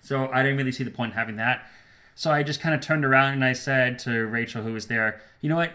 So 0.00 0.28
I 0.30 0.44
didn't 0.44 0.58
really 0.58 0.70
see 0.70 0.84
the 0.84 0.92
point 0.92 1.10
in 1.12 1.18
having 1.18 1.34
that. 1.36 1.66
So 2.14 2.30
I 2.30 2.44
just 2.44 2.60
kind 2.60 2.72
of 2.72 2.80
turned 2.80 3.04
around 3.04 3.32
and 3.32 3.44
I 3.44 3.52
said 3.52 3.98
to 4.00 4.26
Rachel, 4.26 4.62
who 4.62 4.72
was 4.72 4.86
there, 4.86 5.20
you 5.40 5.48
know 5.48 5.56
what? 5.56 5.72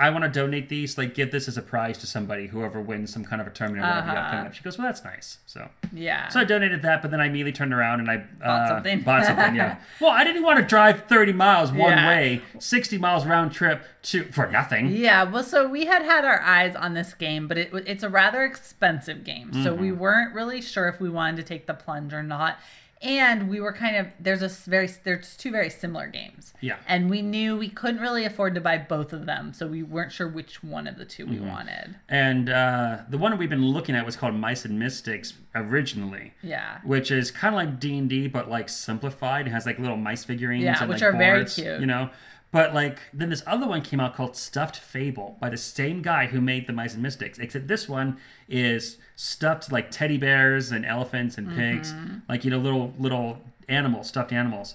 I 0.00 0.10
want 0.10 0.24
to 0.24 0.30
donate 0.30 0.68
these. 0.70 0.96
Like, 0.96 1.14
give 1.14 1.30
this 1.30 1.46
as 1.46 1.56
a 1.58 1.62
prize 1.62 1.98
to 1.98 2.06
somebody, 2.06 2.46
whoever 2.46 2.80
wins 2.80 3.12
some 3.12 3.24
kind 3.24 3.40
of 3.42 3.46
a 3.46 3.50
tournament 3.50 3.84
or 3.84 3.88
whatever 3.90 4.10
Uh-huh. 4.18 4.36
up. 4.46 4.54
She 4.54 4.62
goes, 4.62 4.78
well, 4.78 4.86
that's 4.88 5.04
nice. 5.04 5.38
So, 5.46 5.68
Yeah. 5.92 6.28
so 6.28 6.40
I 6.40 6.44
donated 6.44 6.82
that, 6.82 7.02
but 7.02 7.10
then 7.10 7.20
I 7.20 7.26
immediately 7.26 7.52
turned 7.52 7.74
around 7.74 8.00
and 8.00 8.10
I 8.10 8.24
uh, 8.44 8.68
something. 8.68 9.00
Bought 9.04 9.26
something, 9.26 9.54
yeah. 9.54 9.76
well, 10.00 10.10
I 10.10 10.24
didn't 10.24 10.42
want 10.42 10.58
to 10.58 10.64
drive 10.64 11.04
30 11.06 11.32
miles 11.34 11.70
one 11.70 11.92
Yeah. 11.92 12.08
way, 12.08 12.42
60 12.58 12.96
miles 12.98 13.26
round 13.26 13.52
trip 13.52 13.82
to 14.04 14.24
for 14.24 14.46
nothing. 14.50 14.88
Yeah, 14.88 15.24
well, 15.24 15.44
so 15.44 15.68
we 15.68 15.84
had 15.84 16.02
had 16.02 16.24
our 16.24 16.40
eyes 16.40 16.74
on 16.74 16.94
this 16.94 17.12
game, 17.12 17.46
but 17.46 17.58
it 17.58 17.70
it's 17.86 18.02
a 18.02 18.08
rather 18.08 18.42
expensive 18.44 19.22
game, 19.24 19.52
so 19.52 19.72
Mm-hmm. 19.72 19.80
we 19.82 19.92
weren't 19.92 20.34
really 20.34 20.62
sure 20.62 20.88
if 20.88 21.00
we 21.00 21.10
wanted 21.10 21.36
to 21.36 21.42
take 21.42 21.66
the 21.66 21.74
plunge 21.74 22.14
or 22.14 22.22
not. 22.22 22.58
And 23.02 23.48
we 23.48 23.60
were 23.60 23.72
kind 23.72 23.96
of 23.96 24.08
there's 24.20 24.42
a 24.42 24.48
very 24.48 24.86
there's 25.04 25.34
two 25.36 25.50
very 25.50 25.70
similar 25.70 26.06
games. 26.06 26.52
Yeah. 26.60 26.76
And 26.86 27.08
we 27.08 27.22
knew 27.22 27.56
we 27.56 27.70
couldn't 27.70 28.00
really 28.02 28.26
afford 28.26 28.54
to 28.56 28.60
buy 28.60 28.76
both 28.76 29.14
of 29.14 29.24
them, 29.24 29.54
so 29.54 29.66
we 29.66 29.82
weren't 29.82 30.12
sure 30.12 30.28
which 30.28 30.62
one 30.62 30.86
of 30.86 30.98
the 30.98 31.06
2 31.06 31.24
Mm-hmm. 31.24 31.34
we 31.34 31.40
wanted. 31.40 31.96
And 32.10 32.50
uh, 32.50 32.98
the 33.08 33.16
one 33.16 33.36
we've 33.38 33.48
been 33.48 33.64
looking 33.68 33.94
at 33.94 34.04
was 34.04 34.16
called 34.16 34.34
Mice 34.34 34.66
and 34.66 34.78
Mystics 34.78 35.32
originally. 35.54 36.34
Yeah. 36.42 36.78
which 36.84 37.10
is 37.10 37.30
kind 37.30 37.54
of 37.54 37.56
like 37.58 37.80
D 37.80 37.96
and 37.96 38.08
D, 38.08 38.28
but 38.28 38.50
like 38.50 38.68
simplified. 38.68 39.46
It 39.46 39.50
has 39.50 39.64
like 39.64 39.78
little 39.78 39.96
mice 39.96 40.24
figurines, 40.24 40.64
Yeah, 40.64 40.76
and, 40.80 40.90
which 40.90 41.00
like, 41.00 41.14
are 41.14 41.16
very 41.16 41.38
boards, 41.40 41.54
cute. 41.54 41.80
You 41.80 41.86
know, 41.86 42.10
but 42.52 42.74
like 42.74 42.98
then 43.12 43.30
this 43.30 43.42
other 43.46 43.66
one 43.66 43.82
came 43.82 44.00
out 44.00 44.14
called 44.14 44.36
Stuffed 44.36 44.76
Fable 44.76 45.36
by 45.40 45.48
the 45.50 45.56
same 45.56 46.02
guy 46.02 46.26
who 46.26 46.40
made 46.40 46.66
the 46.66 46.72
Mice 46.72 46.94
and 46.94 47.02
Mystics. 47.02 47.38
Except 47.38 47.68
this 47.68 47.88
one 47.88 48.16
is 48.48 48.98
stuffed 49.16 49.70
like 49.70 49.90
teddy 49.90 50.18
bears 50.18 50.72
and 50.72 50.84
elephants 50.84 51.38
and 51.38 51.54
pigs, 51.54 51.92
Mm-hmm. 51.92 52.16
like 52.28 52.44
you 52.44 52.50
know 52.50 52.58
little 52.58 52.92
little 52.98 53.38
animals, 53.68 54.08
stuffed 54.08 54.32
animals, 54.32 54.74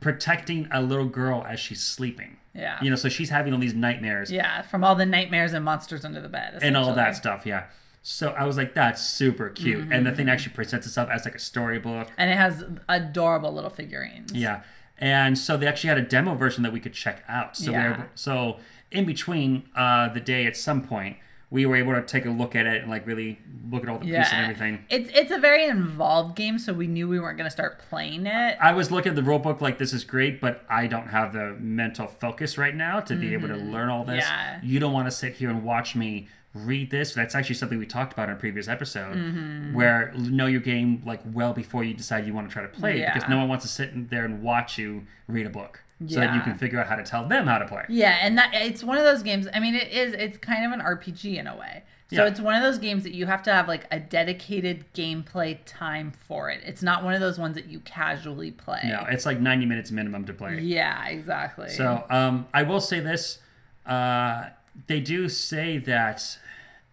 protecting 0.00 0.68
a 0.70 0.80
little 0.82 1.06
girl 1.06 1.44
as 1.48 1.60
she's 1.60 1.82
sleeping. 1.82 2.36
Yeah. 2.54 2.78
You 2.82 2.90
know, 2.90 2.96
so 2.96 3.08
she's 3.08 3.30
having 3.30 3.52
all 3.52 3.58
these 3.58 3.74
nightmares 3.74 4.30
Yeah, 4.30 4.62
from 4.62 4.84
all 4.84 4.94
the 4.94 5.06
nightmares 5.06 5.52
and 5.52 5.64
monsters 5.64 6.04
under 6.04 6.20
the 6.20 6.28
bed. 6.28 6.60
and 6.62 6.76
all 6.76 6.94
that 6.94 7.16
stuff. 7.16 7.44
Yeah. 7.44 7.64
So 8.06 8.28
I 8.30 8.44
was 8.44 8.56
like, 8.56 8.74
that's 8.74 9.02
super 9.02 9.48
cute, 9.48 9.80
and 9.90 10.04
the 10.06 10.10
Mm-hmm. 10.10 10.16
thing 10.16 10.28
actually 10.28 10.52
presents 10.54 10.86
itself 10.86 11.08
as 11.10 11.24
like 11.24 11.34
a 11.34 11.38
storybook. 11.38 12.08
And 12.18 12.30
it 12.30 12.36
has 12.36 12.62
adorable 12.88 13.52
little 13.52 13.70
figurines. 13.70 14.32
Yeah. 14.32 14.60
And 14.98 15.36
so 15.36 15.56
they 15.56 15.66
actually 15.66 15.88
had 15.88 15.98
a 15.98 16.02
demo 16.02 16.34
version 16.34 16.62
that 16.62 16.72
we 16.72 16.80
could 16.80 16.92
check 16.94 17.24
out. 17.28 17.56
So 17.56 17.72
we 17.72 17.78
Yeah. 17.78 17.88
were, 17.98 18.06
so 18.14 18.58
in 18.90 19.04
between 19.04 19.64
uh, 19.74 20.08
the 20.08 20.20
day 20.20 20.46
at 20.46 20.56
some 20.56 20.82
point, 20.82 21.16
we 21.50 21.66
were 21.66 21.76
able 21.76 21.92
to 21.94 22.02
take 22.02 22.26
a 22.26 22.30
look 22.30 22.56
at 22.56 22.66
it 22.66 22.82
and 22.82 22.90
like 22.90 23.06
really 23.06 23.38
look 23.70 23.82
at 23.84 23.88
all 23.88 23.98
the 23.98 24.06
pieces 24.06 24.32
and 24.32 24.42
everything. 24.42 24.84
It's 24.88 25.08
it's 25.14 25.30
a 25.30 25.38
very 25.38 25.64
involved 25.66 26.34
game, 26.36 26.58
so 26.58 26.72
we 26.72 26.86
knew 26.88 27.06
we 27.08 27.20
weren't 27.20 27.36
going 27.38 27.46
to 27.46 27.50
start 27.50 27.78
playing 27.78 28.26
it. 28.26 28.56
I 28.60 28.72
was 28.72 28.90
looking 28.90 29.10
at 29.10 29.16
the 29.16 29.22
rule 29.22 29.38
book 29.38 29.60
like 29.60 29.78
this 29.78 29.92
is 29.92 30.02
great, 30.04 30.40
but 30.40 30.64
I 30.68 30.86
don't 30.88 31.08
have 31.08 31.32
the 31.32 31.54
mental 31.60 32.06
focus 32.08 32.58
right 32.58 32.74
now 32.74 32.98
to 33.00 33.14
be 33.14 33.34
able 33.34 33.48
to 33.48 33.56
learn 33.56 33.88
all 33.88 34.04
this. 34.04 34.24
Yeah. 34.24 34.58
You 34.64 34.80
don't 34.80 34.92
want 34.92 35.06
to 35.06 35.12
sit 35.12 35.34
here 35.34 35.48
and 35.50 35.62
watch 35.62 35.94
me 35.94 36.28
read 36.54 36.90
this. 36.90 37.12
That's 37.14 37.34
actually 37.34 37.56
something 37.56 37.78
we 37.78 37.86
talked 37.86 38.12
about 38.12 38.28
in 38.28 38.36
a 38.36 38.38
previous 38.38 38.68
episode, 38.68 39.72
where 39.74 40.12
know 40.16 40.46
your 40.46 40.60
game 40.60 41.02
like 41.04 41.20
well 41.32 41.52
before 41.52 41.84
you 41.84 41.94
decide 41.94 42.26
you 42.26 42.32
want 42.32 42.48
to 42.48 42.52
try 42.52 42.62
to 42.62 42.68
play 42.68 43.00
it, 43.02 43.10
because 43.12 43.28
no 43.28 43.38
one 43.38 43.48
wants 43.48 43.64
to 43.64 43.70
sit 43.70 43.90
in 43.90 44.06
there 44.08 44.24
and 44.24 44.42
watch 44.42 44.78
you 44.78 45.06
read 45.28 45.46
a 45.46 45.50
book 45.50 45.80
so 46.08 46.20
that 46.20 46.34
you 46.34 46.40
can 46.42 46.56
figure 46.56 46.78
out 46.80 46.86
how 46.86 46.96
to 46.96 47.02
tell 47.02 47.26
them 47.26 47.46
how 47.46 47.58
to 47.58 47.66
play. 47.66 47.84
Yeah, 47.88 48.18
and 48.20 48.36
that 48.38 48.50
it's 48.54 48.84
one 48.84 48.98
of 48.98 49.04
those 49.04 49.22
games. 49.22 49.46
I 49.54 49.60
mean, 49.60 49.74
it 49.74 49.88
is. 49.92 50.12
It's 50.14 50.38
kind 50.38 50.64
of 50.64 50.72
an 50.78 50.84
RPG 50.84 51.36
in 51.38 51.46
a 51.46 51.56
way. 51.56 51.82
So 52.10 52.22
Yeah. 52.22 52.28
it's 52.30 52.38
one 52.40 52.54
of 52.54 52.62
those 52.62 52.78
games 52.78 53.02
that 53.04 53.14
you 53.14 53.24
have 53.26 53.42
to 53.44 53.52
have 53.52 53.66
like 53.66 53.86
a 53.90 53.98
dedicated 53.98 54.84
gameplay 54.92 55.58
time 55.64 56.12
for 56.12 56.50
it. 56.50 56.60
It's 56.64 56.82
not 56.82 57.02
one 57.02 57.14
of 57.14 57.20
those 57.20 57.38
ones 57.38 57.54
that 57.54 57.66
you 57.66 57.80
casually 57.80 58.50
play. 58.50 58.80
No, 58.84 59.06
it's 59.08 59.24
like 59.24 59.40
90 59.40 59.64
minutes 59.66 59.90
minimum 59.90 60.26
to 60.26 60.34
play. 60.34 60.60
Yeah, 60.60 61.06
exactly. 61.08 61.70
So 61.70 62.04
um, 62.10 62.46
I 62.52 62.62
will 62.62 62.80
say 62.80 63.00
this: 63.00 63.38
uh, 63.86 64.50
they 64.86 65.00
do 65.00 65.28
say 65.30 65.78
that 65.78 66.38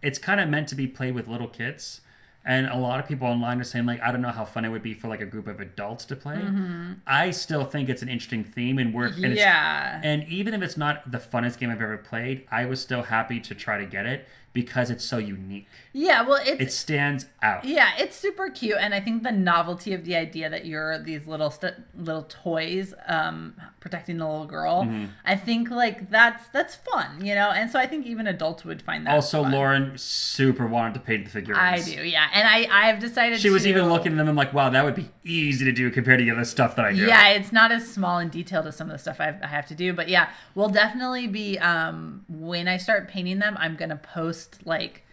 it's 0.02 0.18
kind 0.18 0.40
of 0.40 0.48
meant 0.48 0.68
to 0.68 0.74
be 0.74 0.86
played 0.86 1.14
with 1.14 1.28
little 1.28 1.48
kids, 1.48 2.00
and 2.44 2.66
a 2.66 2.76
lot 2.76 2.98
of 2.98 3.06
people 3.06 3.28
online 3.28 3.60
are 3.60 3.64
saying 3.64 3.86
like, 3.86 4.00
I 4.00 4.10
don't 4.10 4.20
know 4.20 4.30
how 4.30 4.44
fun 4.44 4.64
it 4.64 4.70
would 4.70 4.82
be 4.82 4.94
for 4.94 5.08
like 5.08 5.20
a 5.20 5.26
group 5.26 5.46
of 5.46 5.60
adults 5.60 6.04
to 6.06 6.16
play. 6.16 6.36
Mm-hmm. 6.36 6.94
I 7.06 7.30
still 7.30 7.64
think 7.64 7.88
it's 7.88 8.02
an 8.02 8.08
interesting 8.08 8.42
theme 8.42 8.78
and 8.78 8.92
work. 8.92 9.14
And 9.14 9.26
it's, 9.26 9.38
yeah. 9.38 10.00
and 10.02 10.24
even 10.28 10.52
if 10.52 10.60
it's 10.60 10.76
not 10.76 11.10
the 11.10 11.18
funnest 11.18 11.58
game 11.58 11.70
I've 11.70 11.80
ever 11.80 11.96
played, 11.98 12.44
I 12.50 12.64
was 12.64 12.80
still 12.80 13.04
happy 13.04 13.38
to 13.40 13.54
try 13.54 13.78
to 13.78 13.86
get 13.86 14.06
it 14.06 14.26
because 14.52 14.90
it's 14.90 15.04
so 15.04 15.18
unique. 15.18 15.68
Yeah, 15.94 16.22
well, 16.22 16.40
it's 16.42 16.60
It 16.60 16.72
stands 16.72 17.26
out. 17.42 17.66
Yeah, 17.66 17.90
it's 17.98 18.16
super 18.16 18.48
cute, 18.48 18.78
and 18.80 18.94
I 18.94 19.00
think 19.00 19.22
the 19.24 19.30
novelty 19.32 19.92
of 19.92 20.04
the 20.06 20.16
idea 20.16 20.48
that 20.48 20.64
you're 20.64 20.98
these 20.98 21.26
little 21.26 21.50
st- 21.50 21.74
little 21.94 22.22
toys 22.22 22.94
um, 23.06 23.54
protecting 23.78 24.16
the 24.16 24.26
little 24.26 24.46
girl, 24.46 24.84
Mm-hmm. 24.84 25.06
I 25.26 25.36
think 25.36 25.70
like 25.70 26.08
that's 26.10 26.48
that's 26.48 26.74
fun, 26.76 27.22
you 27.24 27.34
know. 27.34 27.50
And 27.50 27.70
so 27.70 27.78
I 27.78 27.86
think 27.86 28.06
even 28.06 28.26
adults 28.26 28.64
would 28.64 28.80
find 28.80 29.06
that. 29.06 29.14
Also, 29.14 29.42
fun. 29.42 29.52
Lauren 29.52 29.98
super 29.98 30.66
wanted 30.66 30.94
to 30.94 31.00
paint 31.00 31.24
the 31.26 31.30
figurines. 31.30 31.86
I 31.86 31.94
do, 31.94 32.02
yeah, 32.02 32.26
and 32.32 32.48
I 32.48 32.68
I've 32.88 32.98
decided 32.98 33.38
She 33.40 33.50
was 33.50 33.64
to- 33.64 33.68
even 33.68 33.90
looking 33.90 34.12
at 34.12 34.16
them 34.18 34.28
and 34.28 34.36
like, 34.36 34.54
wow, 34.54 34.70
that 34.70 34.84
would 34.84 34.94
be 34.94 35.10
easy 35.24 35.64
to 35.66 35.72
do 35.72 35.90
compared 35.90 36.20
to 36.20 36.24
the 36.24 36.30
other 36.30 36.44
stuff 36.46 36.74
that 36.76 36.86
I 36.86 36.92
do. 36.92 37.04
Yeah, 37.06 37.28
it's 37.30 37.52
not 37.52 37.70
as 37.70 37.86
small 37.92 38.18
and 38.18 38.30
detailed 38.30 38.66
as 38.66 38.76
some 38.76 38.88
of 38.88 38.92
the 38.92 38.98
stuff 38.98 39.20
I've, 39.20 39.42
I 39.42 39.46
have 39.48 39.66
to 39.66 39.74
do, 39.74 39.92
but 39.92 40.08
yeah, 40.08 40.30
we'll 40.54 40.70
definitely 40.70 41.26
be 41.26 41.58
um, 41.58 42.24
when 42.30 42.66
I 42.66 42.78
start 42.78 43.08
painting 43.08 43.40
them. 43.40 43.56
I'm 43.60 43.76
gonna 43.76 43.96
post 43.96 44.60
like 44.64 45.04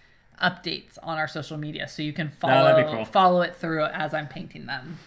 updates 0.41 0.97
on 1.03 1.17
our 1.17 1.27
social 1.27 1.57
media 1.57 1.87
so 1.87 2.01
you 2.01 2.13
can 2.13 2.29
follow 2.29 2.83
cool. 2.91 3.05
follow 3.05 3.41
it 3.41 3.55
through 3.55 3.85
as 3.85 4.13
I'm 4.13 4.27
painting 4.27 4.65
them. 4.65 4.99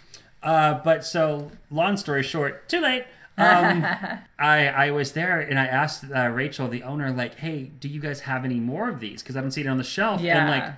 Uh, 0.42 0.75
but 0.83 1.05
so, 1.05 1.53
long 1.71 1.97
story 1.97 2.23
short, 2.23 2.68
too 2.68 2.81
late. 2.81 3.05
Um, 3.38 3.85
I 4.38 4.68
I 4.68 4.90
was 4.90 5.12
there 5.12 5.40
and 5.40 5.59
I 5.59 5.66
asked 5.66 6.05
uh, 6.14 6.29
Rachel, 6.29 6.68
the 6.68 6.83
owner, 6.83 7.11
like, 7.11 7.37
hey, 7.37 7.71
do 7.81 7.88
you 7.88 8.01
guys 8.01 8.21
have 8.21 8.45
any 8.45 8.61
more 8.61 8.88
of 8.88 9.01
these? 9.01 9.23
Because 9.23 9.37
I 9.37 9.38
haven't 9.38 9.53
seen 9.53 9.66
it 9.66 9.71
on 9.71 9.79
the 9.79 9.85
shelf. 9.85 10.21
Yeah. 10.21 10.38
And 10.40 10.51
like, 10.51 10.75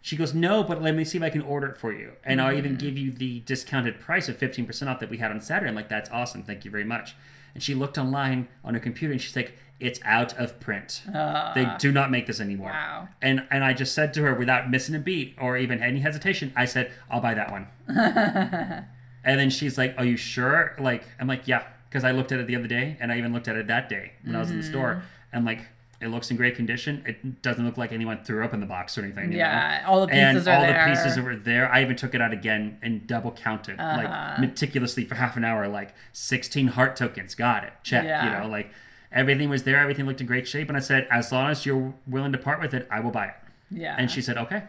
she 0.00 0.16
goes, 0.16 0.34
no, 0.34 0.62
but 0.64 0.80
let 0.82 0.94
me 0.94 1.04
see 1.04 1.18
if 1.18 1.22
I 1.24 1.30
can 1.30 1.42
order 1.42 1.68
it 1.68 1.76
for 1.78 1.92
you, 1.92 2.12
and 2.24 2.40
I'll 2.40 2.48
Mm-hmm. 2.48 2.58
even 2.58 2.76
give 2.76 2.96
you 2.98 3.12
the 3.12 3.40
discounted 3.40 4.00
price 4.00 4.28
of 4.28 4.36
fifteen 4.36 4.66
percent 4.66 4.88
off 4.88 5.00
that 5.00 5.10
we 5.10 5.18
had 5.18 5.30
on 5.30 5.40
Saturday. 5.40 5.68
I'm 5.68 5.74
like, 5.76 5.88
that's 5.88 6.10
awesome, 6.10 6.42
thank 6.44 6.64
you 6.64 6.70
very 6.70 6.84
much. 6.84 7.14
And 7.54 7.62
she 7.62 7.74
looked 7.74 7.98
online 7.98 8.48
on 8.64 8.72
her 8.74 8.80
computer 8.80 9.12
and 9.12 9.20
she's 9.20 9.36
like, 9.36 9.56
it's 9.82 10.00
out 10.04 10.32
of 10.38 10.58
print. 10.60 11.02
they 11.54 11.66
do 11.78 11.90
not 11.92 12.10
make 12.10 12.26
this 12.26 12.40
anymore. 12.40 12.70
Uh, 12.70 12.72
Wow. 12.72 13.08
And 13.20 13.46
and 13.50 13.64
I 13.64 13.72
just 13.72 13.94
said 13.94 14.14
to 14.14 14.22
her 14.22 14.34
without 14.34 14.70
missing 14.70 14.94
a 14.94 14.98
beat 14.98 15.34
or 15.40 15.56
even 15.56 15.82
any 15.82 16.00
hesitation, 16.00 16.52
I 16.56 16.64
said, 16.64 16.90
I'll 17.10 17.20
buy 17.20 17.34
that 17.34 17.50
one. 17.50 17.66
And 19.24 19.38
then 19.38 19.50
she's 19.50 19.78
like, 19.78 19.94
"Are 19.98 20.04
you 20.04 20.16
sure?" 20.16 20.74
Like, 20.80 21.04
I'm 21.20 21.28
like, 21.28 21.46
"Yeah," 21.46 21.62
because 21.88 22.02
I 22.02 22.10
looked 22.10 22.32
at 22.32 22.40
it 22.40 22.48
the 22.48 22.56
other 22.56 22.66
day, 22.66 22.96
and 22.98 23.12
I 23.12 23.18
even 23.18 23.32
looked 23.32 23.46
at 23.46 23.54
it 23.54 23.68
that 23.68 23.88
day 23.88 24.12
when 24.24 24.34
I 24.34 24.40
was 24.40 24.50
in 24.50 24.56
the 24.58 24.64
store, 24.64 24.94
Mm-hmm. 24.94 25.36
and 25.36 25.44
like, 25.44 25.60
it 26.00 26.08
looks 26.08 26.28
in 26.32 26.36
great 26.36 26.56
condition. 26.56 27.04
It 27.06 27.40
doesn't 27.40 27.64
look 27.64 27.76
like 27.78 27.92
anyone 27.92 28.24
threw 28.24 28.44
up 28.44 28.52
in 28.52 28.58
the 28.58 28.66
box 28.66 28.98
or 28.98 29.02
anything. 29.04 29.30
you 29.30 29.38
Yeah, 29.38 29.82
know? 29.84 29.90
all 29.92 30.00
the 30.00 30.08
pieces 30.08 30.48
and 30.48 30.48
are 30.48 30.56
all 30.58 30.62
there. 30.66 30.84
the 30.88 30.90
pieces 30.90 31.14
that 31.14 31.24
were 31.24 31.36
there. 31.36 31.70
I 31.72 31.82
even 31.82 31.94
took 31.94 32.16
it 32.16 32.20
out 32.20 32.32
again 32.32 32.78
and 32.82 33.06
double 33.06 33.30
counted, 33.30 33.78
Uh-huh. 33.78 34.02
like 34.02 34.40
meticulously 34.40 35.04
for 35.04 35.14
half 35.14 35.36
an 35.36 35.44
hour. 35.44 35.68
Like, 35.68 35.94
16 36.12 36.66
heart 36.68 36.96
tokens, 36.96 37.36
got 37.36 37.62
it, 37.62 37.72
check. 37.84 38.02
Yeah. 38.04 38.24
You 38.24 38.30
know, 38.42 38.48
like 38.50 38.72
everything 39.12 39.48
was 39.48 39.62
there, 39.64 39.78
everything 39.78 40.06
looked 40.06 40.20
in 40.20 40.26
great 40.26 40.46
shape, 40.48 40.68
and 40.68 40.76
I 40.76 40.80
said, 40.80 41.06
as 41.10 41.32
long 41.32 41.50
as 41.50 41.64
you're 41.66 41.94
willing 42.06 42.32
to 42.32 42.38
part 42.38 42.60
with 42.60 42.74
it, 42.74 42.86
I 42.90 43.00
will 43.00 43.10
buy 43.10 43.26
it. 43.26 43.34
Yeah. 43.70 43.94
And 43.98 44.10
she 44.10 44.20
said, 44.22 44.36
okay. 44.38 44.64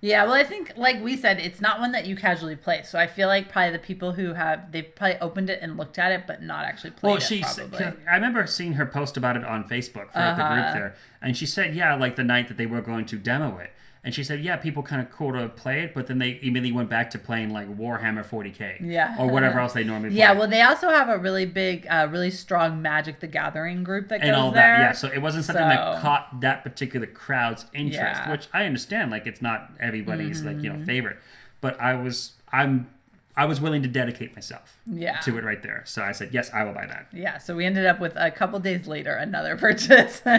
Yeah, 0.00 0.24
well, 0.24 0.34
I 0.34 0.44
think, 0.44 0.72
like 0.76 1.02
we 1.02 1.16
said, 1.16 1.38
it's 1.40 1.62
not 1.62 1.80
one 1.80 1.92
that 1.92 2.06
you 2.06 2.14
casually 2.14 2.56
play. 2.56 2.82
So 2.84 2.98
I 2.98 3.06
feel 3.06 3.26
like 3.26 3.50
probably 3.50 3.70
the 3.72 3.78
people 3.78 4.12
who 4.12 4.34
have, 4.34 4.70
they've 4.70 4.94
probably 4.94 5.16
opened 5.18 5.48
it 5.48 5.60
and 5.62 5.78
looked 5.78 5.98
at 5.98 6.12
it, 6.12 6.24
but 6.26 6.42
not 6.42 6.66
actually 6.66 6.90
played 6.90 7.08
Well, 7.08 7.16
it. 7.16 7.22
she's. 7.22 7.54
probably. 7.54 7.86
I 8.06 8.14
remember 8.14 8.46
seeing 8.46 8.74
her 8.74 8.84
post 8.84 9.16
about 9.16 9.34
it 9.36 9.44
on 9.44 9.64
Facebook 9.64 10.08
for 10.12 10.18
the 10.18 10.20
Uh-huh. 10.20 10.54
group 10.54 10.74
there, 10.74 10.94
and 11.22 11.34
she 11.36 11.46
said, 11.46 11.74
"Yeah, 11.74 11.94
like 11.94 12.16
the 12.16 12.24
night 12.24 12.48
that 12.48 12.58
they 12.58 12.66
were 12.66 12.82
going 12.82 13.06
to 13.06 13.16
demo 13.16 13.56
it." 13.58 13.70
And 14.06 14.14
she 14.14 14.22
said, 14.22 14.40
"Yeah, 14.40 14.56
people 14.56 14.82
kind 14.82 15.00
of 15.00 15.10
cool 15.10 15.32
to 15.32 15.48
play 15.48 15.80
it, 15.80 15.94
but 15.94 16.06
then 16.08 16.18
they 16.18 16.38
immediately 16.42 16.72
went 16.72 16.90
back 16.90 17.10
to 17.12 17.18
playing 17.18 17.50
like 17.54 17.74
Warhammer 17.74 18.22
40k, 18.22 18.76
Yeah. 18.82 19.16
or 19.18 19.28
whatever 19.30 19.58
else 19.60 19.72
they 19.72 19.82
normally 19.82 20.10
play." 20.10 20.18
Yeah, 20.18 20.32
well, 20.32 20.46
they 20.46 20.60
also 20.60 20.90
have 20.90 21.08
a 21.08 21.16
really 21.16 21.46
big, 21.46 21.86
uh, 21.88 22.06
really 22.10 22.30
strong 22.30 22.82
Magic 22.82 23.20
the 23.20 23.26
Gathering 23.26 23.82
group 23.82 24.08
that 24.10 24.20
and 24.20 24.30
goes 24.32 24.36
all 24.38 24.50
there. 24.50 24.62
that, 24.76 24.80
yeah. 24.80 24.92
So 24.92 25.08
it 25.08 25.22
wasn't 25.22 25.46
something 25.46 25.66
that 25.68 26.02
caught 26.02 26.42
that 26.42 26.62
particular 26.62 27.06
crowd's 27.06 27.64
interest, 27.72 27.94
Yeah. 27.98 28.20
Mm-hmm. 28.20 28.30
which 28.32 28.48
I 28.52 28.66
understand. 28.66 29.10
Like 29.10 29.26
it's 29.26 29.40
not 29.40 29.70
everybody's 29.80 30.44
like 30.44 30.60
you 30.62 30.70
know 30.70 30.84
favorite, 30.84 31.16
but 31.62 31.80
I 31.80 31.94
was, 31.94 32.32
I'm, 32.52 32.88
I 33.36 33.46
was 33.46 33.60
willing 33.60 33.82
to 33.82 33.88
dedicate 33.88 34.34
myself 34.36 34.78
Yeah. 34.86 35.18
to 35.20 35.36
it 35.38 35.44
right 35.44 35.60
there. 35.62 35.82
So 35.86 36.02
I 36.02 36.12
said, 36.12 36.30
yes, 36.32 36.50
I 36.54 36.62
will 36.64 36.72
buy 36.72 36.86
that. 36.86 37.08
Yeah, 37.12 37.38
so 37.38 37.56
we 37.56 37.66
ended 37.66 37.84
up 37.84 37.98
with 37.98 38.12
a 38.16 38.30
couple 38.30 38.60
days 38.60 38.86
later 38.86 39.12
another 39.14 39.56
purchase. 39.66 40.20
But 40.24 40.38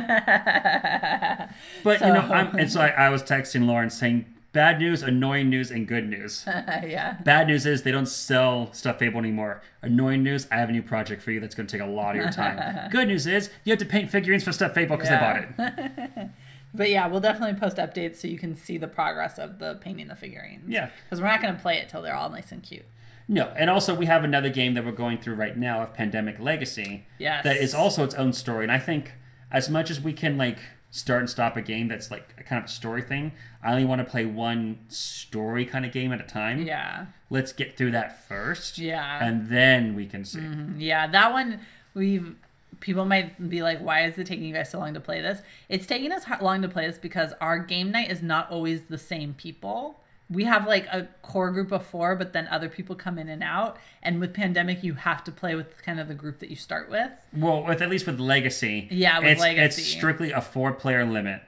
you 2.02 2.08
know, 2.08 2.22
I'm, 2.32 2.56
and 2.58 2.72
so 2.72 2.82
I, 2.82 2.90
I 3.06 3.10
was 3.10 3.24
texting 3.24 3.66
Lauren 3.68 3.90
saying, 3.90 4.26
"Bad 4.54 4.80
news, 4.80 5.04
annoying 5.04 5.50
news, 5.50 5.72
and 5.72 5.88
good 5.88 6.08
news." 6.08 6.44
yeah. 6.48 7.18
Bad 7.24 7.48
news 7.48 7.66
is 7.66 7.84
they 7.84 7.92
don't 7.92 8.08
sell 8.08 8.72
Stuffed 8.74 9.00
Fables 9.00 9.20
anymore. 9.20 9.62
Annoying 9.82 10.24
news, 10.24 10.48
I 10.52 10.56
have 10.56 10.70
a 10.70 10.72
new 10.72 10.82
project 10.82 11.22
for 11.22 11.32
you 11.32 11.40
that's 11.40 11.56
going 11.56 11.68
to 11.68 11.78
take 11.78 11.86
a 11.86 11.90
lot 11.90 12.16
of 12.16 12.22
your 12.22 12.32
time. 12.32 12.90
Good 12.90 13.08
news 13.10 13.28
is 13.28 13.50
you 13.64 13.72
have 13.72 13.80
to 13.80 13.86
paint 13.86 14.10
figurines 14.10 14.44
for 14.44 14.52
Stuffed 14.52 14.76
Fables 14.76 14.98
because 15.00 15.12
Yeah. 15.12 15.46
they 15.58 15.64
bought 15.64 16.18
it. 16.18 16.30
But 16.76 16.90
yeah, 16.90 17.08
we'll 17.08 17.22
definitely 17.22 17.60
post 17.60 17.78
updates 17.78 18.18
so 18.18 18.28
you 18.28 18.38
can 18.38 18.56
see 18.56 18.78
the 18.78 18.88
progress 18.88 19.38
of 19.38 19.60
the 19.60 19.76
painting 19.76 20.08
the 20.08 20.16
figurines. 20.16 20.70
Yeah. 20.70 20.90
Because 21.04 21.22
we're 21.22 21.28
not 21.28 21.42
going 21.42 21.56
to 21.56 21.62
play 21.62 21.78
it 21.78 21.90
till 21.90 22.02
they're 22.02 22.16
all 22.16 22.30
nice 22.30 22.52
and 22.52 22.62
cute. 22.62 22.86
No, 23.28 23.52
and 23.56 23.70
also 23.70 23.96
we 23.96 24.06
have 24.06 24.24
another 24.24 24.50
game 24.50 24.76
that 24.76 24.86
we're 24.86 24.92
going 24.92 25.18
through 25.18 25.36
right 25.36 25.58
now 25.58 25.82
of 25.82 25.94
Pandemic 25.94 26.40
Legacy. 26.40 27.06
Yes. 27.18 27.44
That 27.44 27.58
is 27.58 27.74
also 27.74 28.04
its 28.04 28.14
own 28.16 28.34
story, 28.34 28.64
and 28.64 28.72
I 28.72 28.78
think 28.78 29.14
as 29.52 29.70
much 29.70 29.90
as 29.90 30.00
we 30.00 30.14
can 30.14 30.38
like 30.38 30.60
start 30.92 31.22
and 31.22 31.30
stop 31.30 31.58
a 31.58 31.62
game 31.62 31.88
that's 31.88 32.12
like 32.12 32.34
a 32.38 32.44
kind 32.44 32.64
of 32.64 32.70
story 32.70 33.02
thing, 33.02 33.32
I 33.64 33.72
only 33.72 33.86
want 33.86 34.00
to 34.00 34.06
play 34.06 34.26
one 34.26 34.80
story 34.88 35.66
kind 35.66 35.86
of 35.86 35.92
game 35.92 36.12
at 36.12 36.22
a 36.22 36.24
time. 36.24 36.62
Yeah. 36.62 37.08
Let's 37.30 37.52
get 37.52 37.76
through 37.76 37.92
that 37.92 38.28
first. 38.28 38.78
Yeah. 38.78 39.18
And 39.22 39.50
then 39.50 39.96
we 39.96 40.06
can 40.06 40.24
see. 40.24 40.40
Mm-hmm. 40.40 40.80
Yeah, 40.80 41.08
that 41.08 41.34
one 41.34 41.62
we've 41.96 42.36
people 42.80 43.06
might 43.06 43.50
be 43.50 43.62
like, 43.62 43.80
why 43.80 44.06
is 44.06 44.18
it 44.18 44.28
taking 44.28 44.46
you 44.46 44.54
guys 44.54 44.70
so 44.70 44.80
long 44.80 44.94
to 44.94 45.00
play 45.00 45.22
this? 45.22 45.42
It's 45.70 45.86
taking 45.86 46.12
us 46.12 46.26
long 46.42 46.62
to 46.62 46.68
play 46.70 46.88
this 46.88 46.98
because 46.98 47.34
our 47.42 47.60
game 47.60 47.92
night 47.92 48.12
is 48.12 48.22
not 48.22 48.50
always 48.52 48.84
the 48.84 48.98
same 48.98 49.34
people. 49.34 50.00
We 50.30 50.46
have 50.46 50.66
like 50.66 50.88
a 50.88 51.08
core 51.22 51.52
group 51.52 51.72
of 51.72 51.86
four, 51.86 52.16
but 52.16 52.34
then 52.34 52.48
other 52.48 52.68
people 52.68 52.96
come 52.96 53.20
in 53.20 53.30
and 53.30 53.44
out. 53.44 53.78
And 54.02 54.20
with 54.20 54.34
pandemic, 54.34 54.84
you 54.84 54.96
have 54.96 55.24
to 55.26 55.32
play 55.32 55.54
with 55.54 55.82
kind 55.84 56.00
of 56.00 56.08
the 56.08 56.16
group 56.16 56.40
that 56.40 56.50
you 56.50 56.56
start 56.56 56.90
with. 56.90 57.12
Well, 57.32 57.64
with 57.64 57.82
at 57.82 57.90
least 57.90 58.08
with 58.08 58.20
Legacy, 58.20 58.88
Yeah, 58.90 59.20
with 59.20 59.28
it's, 59.30 59.42
Legacy. 59.42 59.82
it's 59.82 59.88
strictly 59.92 60.32
a 60.32 60.42
four-player 60.42 61.06
limit, 61.06 61.44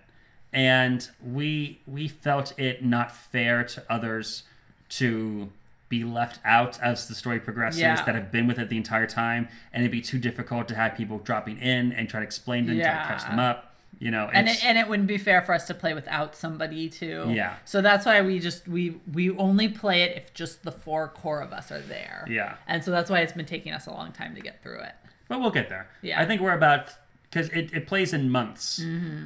and 0.53 1.09
we 1.25 1.79
we 1.87 2.07
felt 2.07 2.53
it 2.59 2.83
not 2.85 3.11
fair 3.15 3.63
to 3.63 3.83
others 3.89 4.43
to 4.89 5.49
be 5.89 6.03
left 6.03 6.39
out 6.43 6.79
as 6.81 7.07
the 7.07 7.15
story 7.15 7.39
progresses 7.39 7.79
Yeah. 7.81 8.03
that 8.03 8.13
have 8.15 8.31
been 8.31 8.45
with 8.47 8.59
it 8.59 8.69
the 8.69 8.77
entire 8.77 9.07
time, 9.07 9.47
and 9.71 9.83
it'd 9.83 9.91
be 9.91 10.01
too 10.01 10.19
difficult 10.19 10.67
to 10.67 10.75
have 10.75 10.95
people 10.95 11.17
dropping 11.19 11.57
in 11.59 11.93
and 11.93 12.09
try 12.09 12.19
to 12.19 12.25
explain 12.25 12.65
them, 12.65 12.75
try 12.79 12.85
to 12.91 13.07
catch 13.07 13.23
them 13.23 13.39
up. 13.39 13.63
You 13.99 14.11
know, 14.11 14.29
and 14.31 14.47
it, 14.47 14.63
and 14.63 14.77
it 14.77 14.87
wouldn't 14.87 15.07
be 15.07 15.17
fair 15.17 15.41
for 15.41 15.53
us 15.53 15.65
to 15.67 15.73
play 15.73 15.95
without 15.95 16.35
somebody 16.35 16.87
too. 16.87 17.25
Yeah. 17.29 17.55
So 17.65 17.81
that's 17.81 18.05
why 18.05 18.21
we 18.21 18.37
just 18.39 18.67
we 18.67 19.01
we 19.11 19.31
only 19.31 19.69
play 19.69 20.03
it 20.03 20.15
if 20.15 20.33
just 20.35 20.61
the 20.63 20.71
four 20.71 21.07
core 21.07 21.41
of 21.41 21.51
us 21.51 21.71
are 21.71 21.79
there. 21.79 22.23
Yeah. 22.29 22.57
And 22.67 22.83
so 22.83 22.91
that's 22.91 23.09
why 23.09 23.21
it's 23.21 23.33
been 23.33 23.47
taking 23.47 23.73
us 23.73 23.87
a 23.87 23.91
long 23.91 24.11
time 24.11 24.35
to 24.35 24.41
get 24.41 24.61
through 24.61 24.81
it. 24.81 24.93
but 25.29 25.39
we'll 25.39 25.49
get 25.49 25.69
there. 25.69 25.87
Yeah. 26.03 26.21
I 26.21 26.25
think 26.25 26.41
we're 26.41 26.53
about 26.53 26.93
because 27.29 27.49
it, 27.49 27.73
it 27.73 27.87
plays 27.87 28.13
in 28.13 28.29
months. 28.29 28.81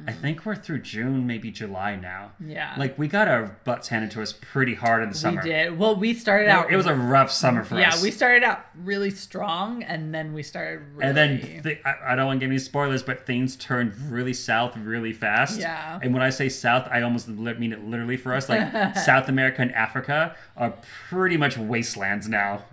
I 0.06 0.12
think 0.12 0.44
we're 0.44 0.56
through 0.56 0.80
June, 0.80 1.26
maybe 1.26 1.52
July 1.52 1.94
now. 1.94 2.32
Mm-hmm. 2.34 2.50
Yeah. 2.50 2.74
Like 2.76 2.98
we 2.98 3.06
got 3.06 3.28
our 3.28 3.56
butts 3.64 3.88
handed 3.88 4.10
to 4.12 4.22
us 4.22 4.32
pretty 4.32 4.74
hard 4.74 5.02
in 5.04 5.10
the 5.10 5.14
summer. 5.14 5.40
we 5.42 5.48
did. 5.50 5.78
Well, 5.78 5.94
we 5.94 6.12
started 6.14 6.48
out. 6.48 6.72
it 6.72 6.76
was 6.76 6.86
a 6.86 6.94
rough 6.94 7.30
summer 7.30 7.62
for 7.62 7.78
yeah, 7.78 7.88
us. 7.88 7.98
Yeah, 7.98 8.02
we 8.02 8.10
started 8.10 8.42
out 8.42 8.64
really 8.74 9.10
strong, 9.10 9.84
and 9.84 10.12
then 10.12 10.32
we 10.32 10.42
started. 10.42 10.82
Really, 10.94 11.08
and 11.08 11.16
then 11.16 11.62
th- 11.62 11.80
I, 11.84 12.12
I 12.12 12.14
don't 12.16 12.26
want 12.26 12.40
to 12.40 12.44
give 12.44 12.50
any 12.50 12.58
spoilers, 12.58 13.02
but 13.04 13.24
things 13.24 13.54
turned 13.54 13.94
really 14.10 14.34
south 14.34 14.76
really 14.76 15.12
fast. 15.12 15.60
Yeah. 15.60 16.00
And 16.02 16.12
when 16.12 16.22
I 16.22 16.30
say 16.30 16.48
south, 16.48 16.88
I 16.90 17.02
almost 17.02 17.28
mean 17.28 17.72
it 17.72 17.84
literally 17.84 18.16
for 18.16 18.34
us. 18.34 18.48
Like 18.48 18.96
South 18.96 19.28
America 19.28 19.62
and 19.62 19.72
Africa 19.74 20.34
are 20.56 20.74
pretty 21.08 21.36
much 21.36 21.56
wastelands 21.56 22.28
now 22.28 22.64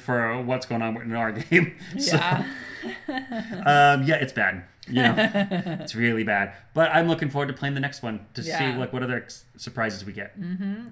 for 0.00 0.42
what's 0.42 0.66
going 0.66 0.82
on 0.82 0.96
in 1.00 1.12
our 1.12 1.32
game. 1.50 1.76
So, 1.98 2.16
yeah, 2.16 2.44
um, 3.64 4.02
yeah, 4.04 4.16
it's 4.16 4.32
bad. 4.32 4.64
You 4.88 5.02
know, 5.02 5.14
it's 5.80 5.94
really 5.94 6.24
bad. 6.24 6.54
But 6.74 6.90
I'm 6.90 7.06
looking 7.08 7.30
forward 7.30 7.46
to 7.48 7.52
playing 7.52 7.74
the 7.74 7.80
next 7.80 8.02
one 8.02 8.26
to 8.34 8.42
Yeah. 8.42 8.58
see 8.74 8.78
like 8.78 8.92
what 8.92 9.02
other 9.02 9.16
ex- 9.18 9.44
surprises 9.56 10.04
we 10.04 10.12
get. 10.12 10.38
Mm-hmm. 10.40 10.88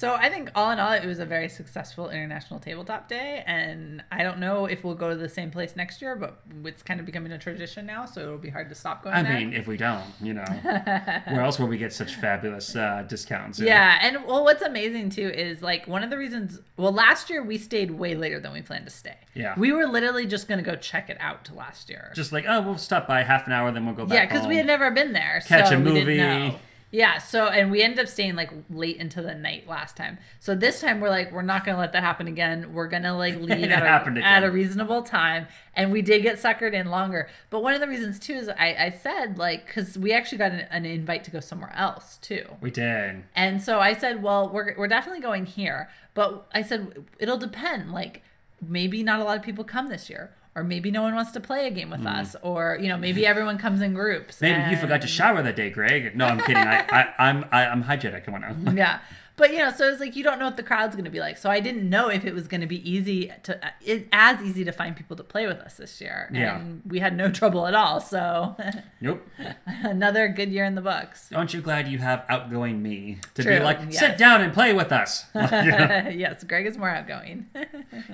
So 0.00 0.14
I 0.14 0.30
think 0.30 0.50
all 0.54 0.70
in 0.70 0.80
all, 0.80 0.92
it 0.92 1.04
was 1.04 1.18
a 1.18 1.26
very 1.26 1.50
successful 1.50 2.08
International 2.08 2.58
Tabletop 2.58 3.06
Day, 3.06 3.44
and 3.46 4.02
I 4.10 4.22
don't 4.22 4.38
know 4.38 4.64
if 4.64 4.82
we'll 4.82 4.94
go 4.94 5.10
to 5.10 5.14
the 5.14 5.28
same 5.28 5.50
place 5.50 5.76
next 5.76 6.00
year, 6.00 6.16
but 6.16 6.40
it's 6.64 6.82
kind 6.82 7.00
of 7.00 7.04
becoming 7.04 7.32
a 7.32 7.38
tradition 7.38 7.84
now, 7.84 8.06
so 8.06 8.22
it'll 8.22 8.38
be 8.38 8.48
hard 8.48 8.70
to 8.70 8.74
stop 8.74 9.04
going 9.04 9.14
I 9.14 9.22
there. 9.22 9.34
mean, 9.34 9.52
if 9.52 9.66
we 9.66 9.76
don't, 9.76 10.06
you 10.22 10.32
know, 10.32 10.44
where 10.64 11.42
else 11.42 11.58
will 11.58 11.66
we 11.66 11.76
get 11.76 11.92
such 11.92 12.14
fabulous 12.14 12.74
uh, 12.74 13.04
discounts? 13.06 13.58
you? 13.58 13.66
Yeah, 13.66 13.98
and 14.00 14.24
well, 14.24 14.42
what's 14.42 14.62
amazing 14.62 15.10
too 15.10 15.28
is 15.28 15.60
like 15.60 15.86
one 15.86 16.02
of 16.02 16.08
the 16.08 16.16
reasons. 16.16 16.60
Well, 16.78 16.92
last 16.92 17.28
year 17.28 17.42
we 17.42 17.58
stayed 17.58 17.90
way 17.90 18.14
later 18.14 18.40
than 18.40 18.54
we 18.54 18.62
planned 18.62 18.86
to 18.86 18.90
stay. 18.90 19.18
Yeah. 19.34 19.52
we 19.58 19.70
were 19.70 19.86
literally 19.86 20.24
just 20.24 20.48
gonna 20.48 20.62
go 20.62 20.76
check 20.76 21.10
it 21.10 21.18
out 21.20 21.50
last 21.54 21.90
year. 21.90 22.10
Just 22.14 22.32
like, 22.32 22.46
oh, 22.48 22.62
we'll 22.62 22.78
stop 22.78 23.06
by 23.06 23.22
half 23.22 23.46
an 23.46 23.52
hour, 23.52 23.70
then 23.70 23.84
we'll 23.84 23.94
go 23.94 24.06
back. 24.06 24.16
yeah, 24.16 24.24
because 24.24 24.46
we 24.46 24.56
had 24.56 24.66
never 24.66 24.90
been 24.90 25.12
there. 25.12 25.42
Catch 25.46 25.68
so 25.68 25.76
a 25.76 25.78
we 25.78 25.92
didn't 25.92 26.06
movie. 26.06 26.58
Yeah, 26.92 27.18
so 27.18 27.46
and 27.46 27.70
we 27.70 27.82
ended 27.82 28.00
up 28.00 28.08
staying 28.08 28.34
like 28.34 28.50
late 28.68 28.96
into 28.96 29.22
the 29.22 29.34
night 29.34 29.68
last 29.68 29.96
time. 29.96 30.18
So 30.40 30.54
this 30.54 30.80
time 30.80 31.00
we're 31.00 31.10
like, 31.10 31.30
we're 31.30 31.42
not 31.42 31.64
gonna 31.64 31.78
let 31.78 31.92
that 31.92 32.02
happen 32.02 32.26
again. 32.26 32.72
We're 32.72 32.88
gonna 32.88 33.16
like 33.16 33.36
leave 33.40 33.70
at, 33.70 33.82
a, 33.82 34.20
at 34.24 34.42
a 34.42 34.50
reasonable 34.50 35.02
time, 35.02 35.46
and 35.74 35.92
we 35.92 36.02
did 36.02 36.22
get 36.22 36.36
suckered 36.38 36.72
in 36.72 36.90
longer. 36.90 37.28
But 37.48 37.62
one 37.62 37.74
of 37.74 37.80
the 37.80 37.86
reasons 37.88 38.18
too 38.18 38.34
is 38.34 38.48
I, 38.48 38.74
I 38.78 38.90
said 38.90 39.38
like 39.38 39.66
because 39.66 39.96
we 39.96 40.12
actually 40.12 40.38
got 40.38 40.52
an, 40.52 40.66
an 40.70 40.84
invite 40.84 41.24
to 41.24 41.30
go 41.30 41.40
somewhere 41.40 41.72
else 41.76 42.18
too. 42.18 42.44
We 42.60 42.70
did. 42.70 43.24
And 43.34 43.62
so 43.62 43.80
I 43.80 43.94
said, 43.94 44.22
well, 44.22 44.48
we're, 44.48 44.74
we're 44.76 44.88
definitely 44.88 45.20
going 45.20 45.46
here. 45.46 45.88
But 46.14 46.46
I 46.52 46.62
said, 46.62 47.04
it'll 47.18 47.38
depend. 47.38 47.92
Like, 47.92 48.22
maybe 48.60 49.02
not 49.02 49.20
a 49.20 49.24
lot 49.24 49.36
of 49.36 49.42
people 49.42 49.64
come 49.64 49.88
this 49.88 50.10
year. 50.10 50.32
Or 50.56 50.64
maybe 50.64 50.90
no 50.90 51.02
one 51.02 51.14
wants 51.14 51.30
to 51.32 51.40
play 51.40 51.68
a 51.68 51.70
game 51.70 51.90
with 51.90 52.00
mm. 52.00 52.20
us. 52.20 52.34
Or, 52.42 52.76
you 52.80 52.88
know, 52.88 52.96
maybe 52.96 53.24
everyone 53.24 53.56
comes 53.56 53.80
in 53.80 53.94
groups. 53.94 54.40
Maybe 54.40 54.70
you 54.70 54.76
forgot 54.76 55.00
to 55.02 55.06
shower 55.06 55.42
that 55.42 55.54
day, 55.54 55.70
Greg. 55.70 56.16
No, 56.16 56.26
I'm 56.26 56.40
kidding. 56.40 56.56
I, 56.56 56.84
I, 56.90 57.14
I'm 57.18 57.44
I, 57.52 57.66
I'm 57.66 57.82
hygienic. 57.82 58.24
Come 58.24 58.34
on 58.34 58.64
now. 58.64 58.72
Yeah. 58.72 58.98
But, 59.40 59.52
you 59.52 59.58
know, 59.58 59.72
so 59.72 59.88
it's 59.88 60.00
like 60.00 60.14
you 60.16 60.22
don't 60.22 60.38
know 60.38 60.44
what 60.44 60.56
the 60.58 60.62
crowd's 60.62 60.94
going 60.94 61.06
to 61.06 61.10
be 61.10 61.18
like. 61.18 61.38
So 61.38 61.50
I 61.50 61.60
didn't 61.60 61.88
know 61.88 62.08
if 62.08 62.24
it 62.26 62.34
was 62.34 62.46
going 62.46 62.60
to 62.60 62.66
be 62.66 62.88
easy 62.88 63.32
to, 63.44 63.66
uh, 63.66 63.70
it, 63.80 64.06
as 64.12 64.40
easy 64.42 64.64
to 64.64 64.70
find 64.72 64.94
people 64.94 65.16
to 65.16 65.24
play 65.24 65.46
with 65.46 65.56
us 65.58 65.78
this 65.78 65.98
year. 66.00 66.28
Yeah. 66.32 66.58
And 66.58 66.82
we 66.86 66.98
had 67.00 67.16
no 67.16 67.30
trouble 67.30 67.66
at 67.66 67.74
all. 67.74 68.00
So 68.00 68.54
Nope. 69.00 69.26
another 69.66 70.28
good 70.28 70.50
year 70.50 70.64
in 70.64 70.74
the 70.74 70.82
books. 70.82 71.30
Aren't 71.34 71.54
you 71.54 71.62
glad 71.62 71.88
you 71.88 71.98
have 71.98 72.24
outgoing 72.28 72.82
me 72.82 73.18
to 73.34 73.42
True, 73.42 73.58
be 73.58 73.64
like, 73.64 73.78
yes. 73.88 73.98
sit 73.98 74.18
down 74.18 74.42
and 74.42 74.52
play 74.52 74.72
with 74.74 74.92
us? 74.92 75.24
yes, 75.34 76.44
Greg 76.44 76.66
is 76.66 76.76
more 76.76 76.90
outgoing. 76.90 77.46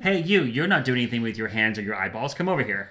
hey, 0.02 0.22
you, 0.22 0.42
you're 0.42 0.68
not 0.68 0.84
doing 0.84 0.98
anything 1.00 1.22
with 1.22 1.36
your 1.36 1.48
hands 1.48 1.78
or 1.78 1.82
your 1.82 1.96
eyeballs. 1.96 2.34
Come 2.34 2.48
over 2.48 2.62
here. 2.62 2.88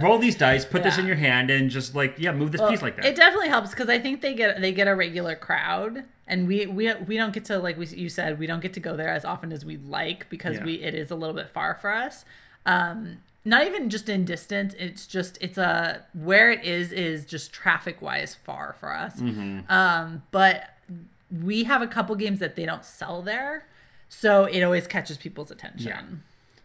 Roll 0.00 0.18
these 0.18 0.36
dice. 0.36 0.64
Put 0.64 0.82
this 0.84 0.98
in 0.98 1.06
your 1.06 1.16
hand 1.16 1.50
and 1.50 1.68
just 1.70 1.94
like, 1.94 2.14
yeah, 2.18 2.32
move 2.32 2.52
this 2.52 2.60
Well, 2.60 2.70
piece 2.70 2.82
like 2.82 2.96
that. 2.96 3.04
It 3.04 3.16
definitely 3.16 3.48
helps 3.48 3.70
because 3.70 3.88
I 3.88 3.98
think 3.98 4.20
they 4.20 4.34
get 4.34 4.60
they 4.60 4.72
get 4.72 4.86
a 4.88 4.94
regular 4.94 5.34
crowd, 5.34 6.04
and 6.26 6.46
we 6.48 6.66
we 6.66 6.92
we 7.06 7.16
don't 7.16 7.32
get 7.32 7.44
to 7.46 7.58
like 7.58 7.76
we, 7.78 7.86
you 7.86 8.08
said 8.08 8.38
we 8.38 8.46
don't 8.46 8.60
get 8.60 8.72
to 8.74 8.80
go 8.80 8.96
there 8.96 9.10
as 9.10 9.24
often 9.24 9.52
as 9.52 9.64
we'd 9.64 9.84
like 9.86 10.28
because 10.30 10.56
Yeah. 10.56 10.64
we 10.64 10.74
it 10.82 10.94
is 10.94 11.10
a 11.10 11.14
little 11.14 11.34
bit 11.34 11.48
far 11.50 11.74
for 11.74 11.92
us. 11.92 12.24
Um, 12.66 13.18
not 13.44 13.66
even 13.66 13.90
just 13.90 14.08
in 14.08 14.24
distance; 14.24 14.74
it's 14.78 15.06
just 15.06 15.36
it's 15.40 15.58
a 15.58 16.04
where 16.14 16.50
it 16.50 16.64
is 16.64 16.92
is 16.92 17.26
just 17.26 17.52
traffic 17.52 18.00
wise 18.00 18.34
far 18.34 18.74
for 18.80 18.94
us. 18.94 19.20
Mm-hmm. 19.20 19.70
Um, 19.70 20.22
but 20.30 20.70
we 21.30 21.64
have 21.64 21.82
a 21.82 21.86
couple 21.86 22.14
games 22.16 22.40
that 22.40 22.56
they 22.56 22.64
don't 22.64 22.84
sell 22.84 23.20
there, 23.20 23.66
so 24.08 24.44
it 24.44 24.62
always 24.62 24.86
catches 24.86 25.18
people's 25.18 25.50
attention. 25.50 25.86
Yeah. 25.88 26.02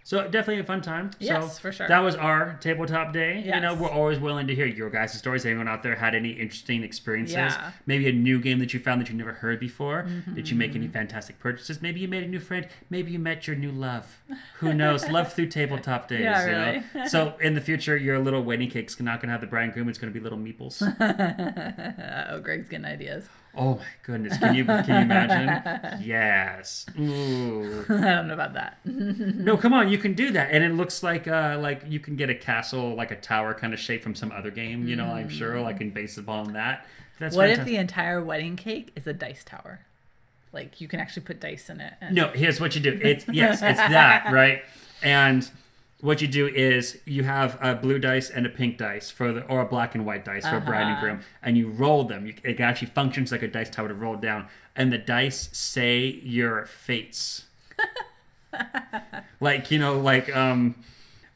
So 0.09 0.23
definitely 0.23 0.57
a 0.57 0.63
fun 0.63 0.81
time. 0.81 1.11
Yes, 1.19 1.53
so 1.53 1.59
for 1.61 1.71
sure. 1.71 1.87
That 1.87 1.99
was 1.99 2.15
our 2.15 2.57
tabletop 2.61 3.13
day. 3.13 3.43
You 3.45 3.59
know, 3.59 3.75
we're 3.75 3.91
always 3.91 4.17
willing 4.17 4.47
to 4.47 4.55
hear 4.55 4.65
your 4.65 4.89
guys' 4.89 5.13
stories. 5.13 5.45
Anyone 5.45 5.67
out 5.67 5.83
there 5.83 5.95
had 5.95 6.15
any 6.15 6.31
interesting 6.31 6.81
experiences? 6.81 7.35
Yeah. 7.35 7.51
Mm-hmm. 7.51 7.69
Maybe 7.85 8.09
a 8.09 8.11
new 8.11 8.41
game 8.41 8.57
that 8.57 8.73
you 8.73 8.79
found 8.79 9.01
that 9.01 9.09
you 9.09 9.15
never 9.15 9.33
heard 9.33 9.59
before. 9.59 10.07
Did 10.33 10.49
you 10.49 10.57
make 10.57 10.73
any 10.73 10.87
fantastic 10.87 11.37
purchases? 11.37 11.83
Maybe 11.83 11.99
you 11.99 12.07
made 12.07 12.23
a 12.23 12.27
new 12.27 12.39
friend. 12.39 12.67
Maybe 12.89 13.11
you 13.11 13.19
met 13.19 13.45
your 13.45 13.55
new 13.55 13.71
love. 13.71 14.19
Who 14.55 14.73
knows? 14.73 15.07
love 15.11 15.31
through 15.31 15.49
tabletop 15.49 16.07
days. 16.07 16.21
Yeah, 16.21 16.41
you 16.41 16.51
really. 16.51 16.83
know? 16.95 17.07
so 17.07 17.35
in 17.39 17.53
the 17.53 17.61
future, 17.61 17.95
your 17.95 18.17
little 18.17 18.41
wedding 18.41 18.71
cake's 18.71 18.99
not 18.99 19.19
going 19.19 19.27
to 19.27 19.33
have 19.33 19.41
the 19.41 19.47
bride 19.47 19.65
and 19.65 19.73
groom. 19.73 19.89
It's 19.89 19.99
going 19.99 20.11
to 20.11 20.19
be 20.19 20.23
little 20.23 20.39
meeples. 20.39 20.81
Oh, 22.31 22.39
Greg's 22.39 22.67
getting 22.67 22.85
ideas. 22.85 23.27
Oh 23.55 23.75
my 23.75 23.85
goodness! 24.03 24.37
Can 24.37 24.55
you 24.55 24.65
can 24.65 24.87
you 24.87 24.95
imagine? 24.95 26.01
yes. 26.05 26.85
Ooh. 26.99 27.85
I 27.89 27.93
don't 27.93 28.27
know 28.27 28.33
about 28.33 28.53
that. 28.53 28.79
No, 28.85 29.57
come 29.57 29.73
on, 29.73 29.89
you 29.89 29.97
can 29.97 30.13
do 30.13 30.31
that, 30.31 30.49
and 30.51 30.63
it 30.63 30.73
looks 30.73 31.01
like 31.01 31.27
uh 31.27 31.57
like 31.59 31.83
you 31.87 31.99
can 31.99 32.15
get 32.15 32.29
a 32.29 32.35
castle, 32.35 32.95
like 32.95 33.11
a 33.11 33.15
tower 33.15 33.53
kind 33.53 33.73
of 33.73 33.79
shape 33.79 34.03
from 34.03 34.15
some 34.15 34.31
other 34.31 34.51
game. 34.51 34.87
You 34.87 34.95
know, 34.95 35.05
I'm 35.05 35.29
sure, 35.29 35.59
like 35.61 35.81
and 35.81 35.93
base 35.93 36.17
upon 36.17 36.53
that. 36.53 36.85
That's 37.19 37.35
What 37.35 37.49
if 37.49 37.65
the 37.65 37.77
entire 37.77 38.23
wedding 38.23 38.55
cake 38.55 38.91
is 38.95 39.07
a 39.07 39.13
dice 39.13 39.43
tower? 39.43 39.81
Like 40.51 40.81
you 40.81 40.87
can 40.87 40.99
actually 40.99 41.23
put 41.23 41.39
dice 41.39 41.69
in 41.69 41.79
it. 41.79 41.93
And... 42.01 42.15
No, 42.15 42.29
here's 42.29 42.59
what 42.59 42.75
you 42.75 42.81
do. 42.81 42.99
It's 43.01 43.25
yes, 43.27 43.61
it's 43.61 43.77
that 43.77 44.31
right, 44.31 44.63
and 45.01 45.49
what 46.01 46.21
you 46.21 46.27
do 46.27 46.47
is 46.47 46.97
you 47.05 47.23
have 47.23 47.57
a 47.61 47.75
blue 47.75 47.99
dice 47.99 48.29
and 48.29 48.45
a 48.45 48.49
pink 48.49 48.77
dice 48.77 49.09
for 49.11 49.33
the 49.33 49.41
or 49.47 49.59
a 49.61 49.65
black 49.65 49.95
and 49.95 50.05
white 50.05 50.23
dice 50.23 50.47
for 50.47 50.55
a 50.57 50.61
bride 50.61 50.83
and 50.83 50.91
Uh-huh. 50.93 51.01
groom, 51.01 51.19
and 51.43 51.57
you 51.57 51.69
roll 51.69 52.03
them. 52.05 52.25
You, 52.25 52.33
it 52.43 52.59
actually 52.59 52.87
functions 52.89 53.31
like 53.31 53.41
a 53.43 53.47
dice 53.47 53.69
tower 53.69 53.87
to 53.89 53.93
roll 53.93 54.15
down, 54.15 54.47
and 54.75 54.93
the 54.93 54.97
dice 54.97 55.49
say 55.51 56.21
your 56.23 56.65
fates. 56.65 57.45
like 59.39 59.71
you 59.71 59.79
know, 59.79 59.99
like 59.99 60.33
um, 60.35 60.75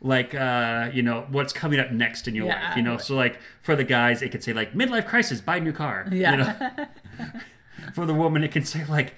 like 0.02 0.34
uh, 0.36 0.90
you 0.94 1.02
know 1.04 1.26
what's 1.30 1.54
coming 1.54 1.80
up 1.80 1.92
next 1.92 2.28
in 2.28 2.36
your 2.36 2.48
Yeah. 2.48 2.68
life. 2.70 2.78
You 2.78 2.84
know, 2.84 2.98
so 2.98 3.16
like 3.16 3.40
for 3.62 3.76
the 3.76 3.84
guys, 3.84 4.22
it 4.22 4.30
could 4.32 4.44
say 4.44 4.54
like 4.54 4.74
midlife 4.74 5.08
crisis, 5.08 5.42
buy 5.42 5.58
a 5.58 5.62
new 5.62 5.74
car. 5.74 6.08
Yeah. 6.12 6.32
You 6.32 6.38
know, 6.38 7.30
for 7.94 8.06
the 8.06 8.14
woman, 8.14 8.44
it 8.44 8.52
can 8.52 8.66
say 8.66 8.86
like. 8.86 9.16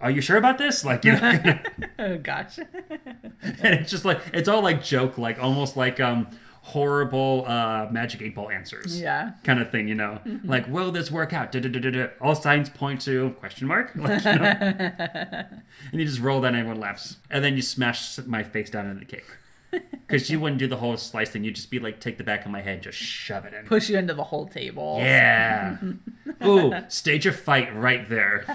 Are 0.00 0.10
you 0.10 0.20
sure 0.20 0.36
about 0.36 0.58
this? 0.58 0.84
Like, 0.84 1.04
you 1.04 1.12
know, 1.12 1.58
oh 1.98 2.18
gosh. 2.18 2.58
and 3.42 3.74
it's 3.74 3.90
just 3.90 4.04
like 4.04 4.20
it's 4.32 4.48
all 4.48 4.62
like 4.62 4.82
joke, 4.82 5.18
like 5.18 5.42
almost 5.42 5.76
like 5.76 5.98
um 6.00 6.28
horrible 6.62 7.44
uh 7.46 7.88
magic 7.90 8.22
eight 8.22 8.34
ball 8.34 8.50
answers. 8.50 9.00
Yeah. 9.00 9.32
Kind 9.42 9.60
of 9.60 9.70
thing, 9.70 9.88
you 9.88 9.94
know. 9.94 10.20
Like, 10.44 10.68
will 10.68 10.92
this 10.92 11.10
work 11.10 11.32
out? 11.32 11.50
Da-da-da-da-da. 11.50 12.08
All 12.20 12.34
signs 12.34 12.68
point 12.70 13.00
to 13.02 13.30
question 13.40 13.66
mark. 13.66 13.92
Like, 13.96 14.24
you 14.24 14.34
know? 14.34 14.52
and 14.54 15.52
you 15.92 16.04
just 16.04 16.20
roll 16.20 16.40
that 16.42 16.48
and 16.48 16.56
everyone 16.56 16.80
laughs. 16.80 17.16
And 17.30 17.42
then 17.42 17.56
you 17.56 17.62
smash 17.62 18.18
my 18.26 18.42
face 18.42 18.70
down 18.70 18.86
into 18.86 19.00
the 19.00 19.06
cake. 19.06 19.26
Because 20.08 20.30
you 20.30 20.40
wouldn't 20.40 20.58
do 20.58 20.66
the 20.66 20.78
whole 20.78 20.96
slice 20.96 21.28
thing. 21.28 21.44
You'd 21.44 21.56
just 21.56 21.70
be 21.70 21.78
like, 21.78 22.00
take 22.00 22.16
the 22.16 22.24
back 22.24 22.46
of 22.46 22.50
my 22.50 22.62
head, 22.62 22.82
just 22.82 22.96
shove 22.96 23.44
it 23.44 23.52
in. 23.52 23.66
Push 23.66 23.90
you 23.90 23.98
into 23.98 24.14
the 24.14 24.24
whole 24.24 24.46
table. 24.46 24.96
Yeah. 25.00 25.76
Ooh, 26.46 26.72
stage 26.88 27.26
a 27.26 27.32
fight 27.32 27.76
right 27.76 28.08
there. 28.08 28.46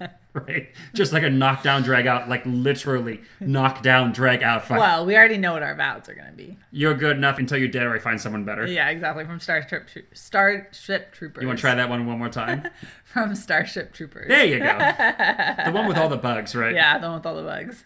right? 0.32 0.70
Just 0.94 1.12
like 1.12 1.22
a 1.22 1.28
knockdown, 1.28 1.82
drag 1.82 2.06
out, 2.06 2.30
like 2.30 2.44
literally 2.46 3.20
knockdown, 3.40 4.12
drag 4.12 4.42
out 4.42 4.64
fight. 4.64 4.78
Well, 4.78 5.04
we 5.04 5.14
already 5.16 5.36
know 5.36 5.52
what 5.52 5.62
our 5.62 5.74
vows 5.74 6.08
are 6.08 6.14
going 6.14 6.30
to 6.30 6.32
be. 6.32 6.56
You're 6.70 6.94
good 6.94 7.18
enough 7.18 7.38
until 7.38 7.58
you're 7.58 7.68
dead 7.68 7.82
or 7.82 7.94
I 7.94 7.98
find 7.98 8.18
someone 8.18 8.44
better. 8.44 8.66
Yeah, 8.66 8.88
exactly. 8.88 9.26
From 9.26 9.40
Starship 9.40 9.86
Tro- 9.86 10.02
Starship 10.14 11.12
Troopers. 11.12 11.42
You 11.42 11.46
want 11.46 11.58
to 11.58 11.60
try 11.60 11.74
that 11.74 11.90
one 11.90 12.06
one 12.06 12.18
more 12.18 12.30
time? 12.30 12.68
From 13.04 13.34
Starship 13.34 13.92
Troopers. 13.92 14.28
There 14.28 14.46
you 14.46 14.60
go. 14.60 14.78
the 14.78 15.72
one 15.72 15.86
with 15.86 15.98
all 15.98 16.08
the 16.08 16.16
bugs, 16.16 16.54
right? 16.54 16.74
Yeah, 16.74 16.96
the 16.96 17.08
one 17.08 17.16
with 17.16 17.26
all 17.26 17.36
the 17.36 17.42
bugs. 17.42 17.84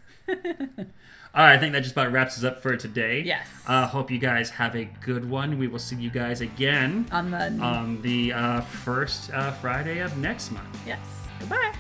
All 1.35 1.45
right, 1.45 1.55
I 1.55 1.59
think 1.59 1.73
that 1.75 1.81
just 1.83 1.93
about 1.93 2.11
wraps 2.11 2.39
us 2.39 2.45
up 2.45 2.61
for 2.63 2.77
today. 2.77 3.21
Yes. 3.21 3.47
Uh, 3.67 3.87
hope 3.87 4.11
you 4.11 4.19
guys 4.19 4.51
have 4.51 4.75
a 4.75 4.87
good 5.03 5.29
one. 5.29 5.59
We 5.59 5.69
will 5.69 5.79
see 5.79 5.97
you 5.97 6.11
guys 6.11 6.41
again 6.41 7.07
On 7.13 7.31
the 7.31 7.51
on 7.61 8.01
the 8.03 8.33
uh, 8.33 8.61
first 8.63 9.31
uh, 9.33 9.53
Friday 9.53 10.01
of 10.01 10.17
next 10.19 10.51
month. 10.51 10.81
yes. 10.87 10.99
Goodbye. 11.39 11.75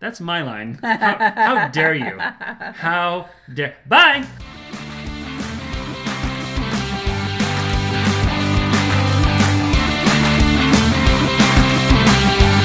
That's 0.00 0.20
my 0.20 0.42
line. 0.42 0.78
How, 0.82 1.16
how 1.34 1.68
dare 1.68 1.94
you? 1.94 2.18
How 2.18 3.28
dare? 3.54 3.76
Bye. 3.86 4.26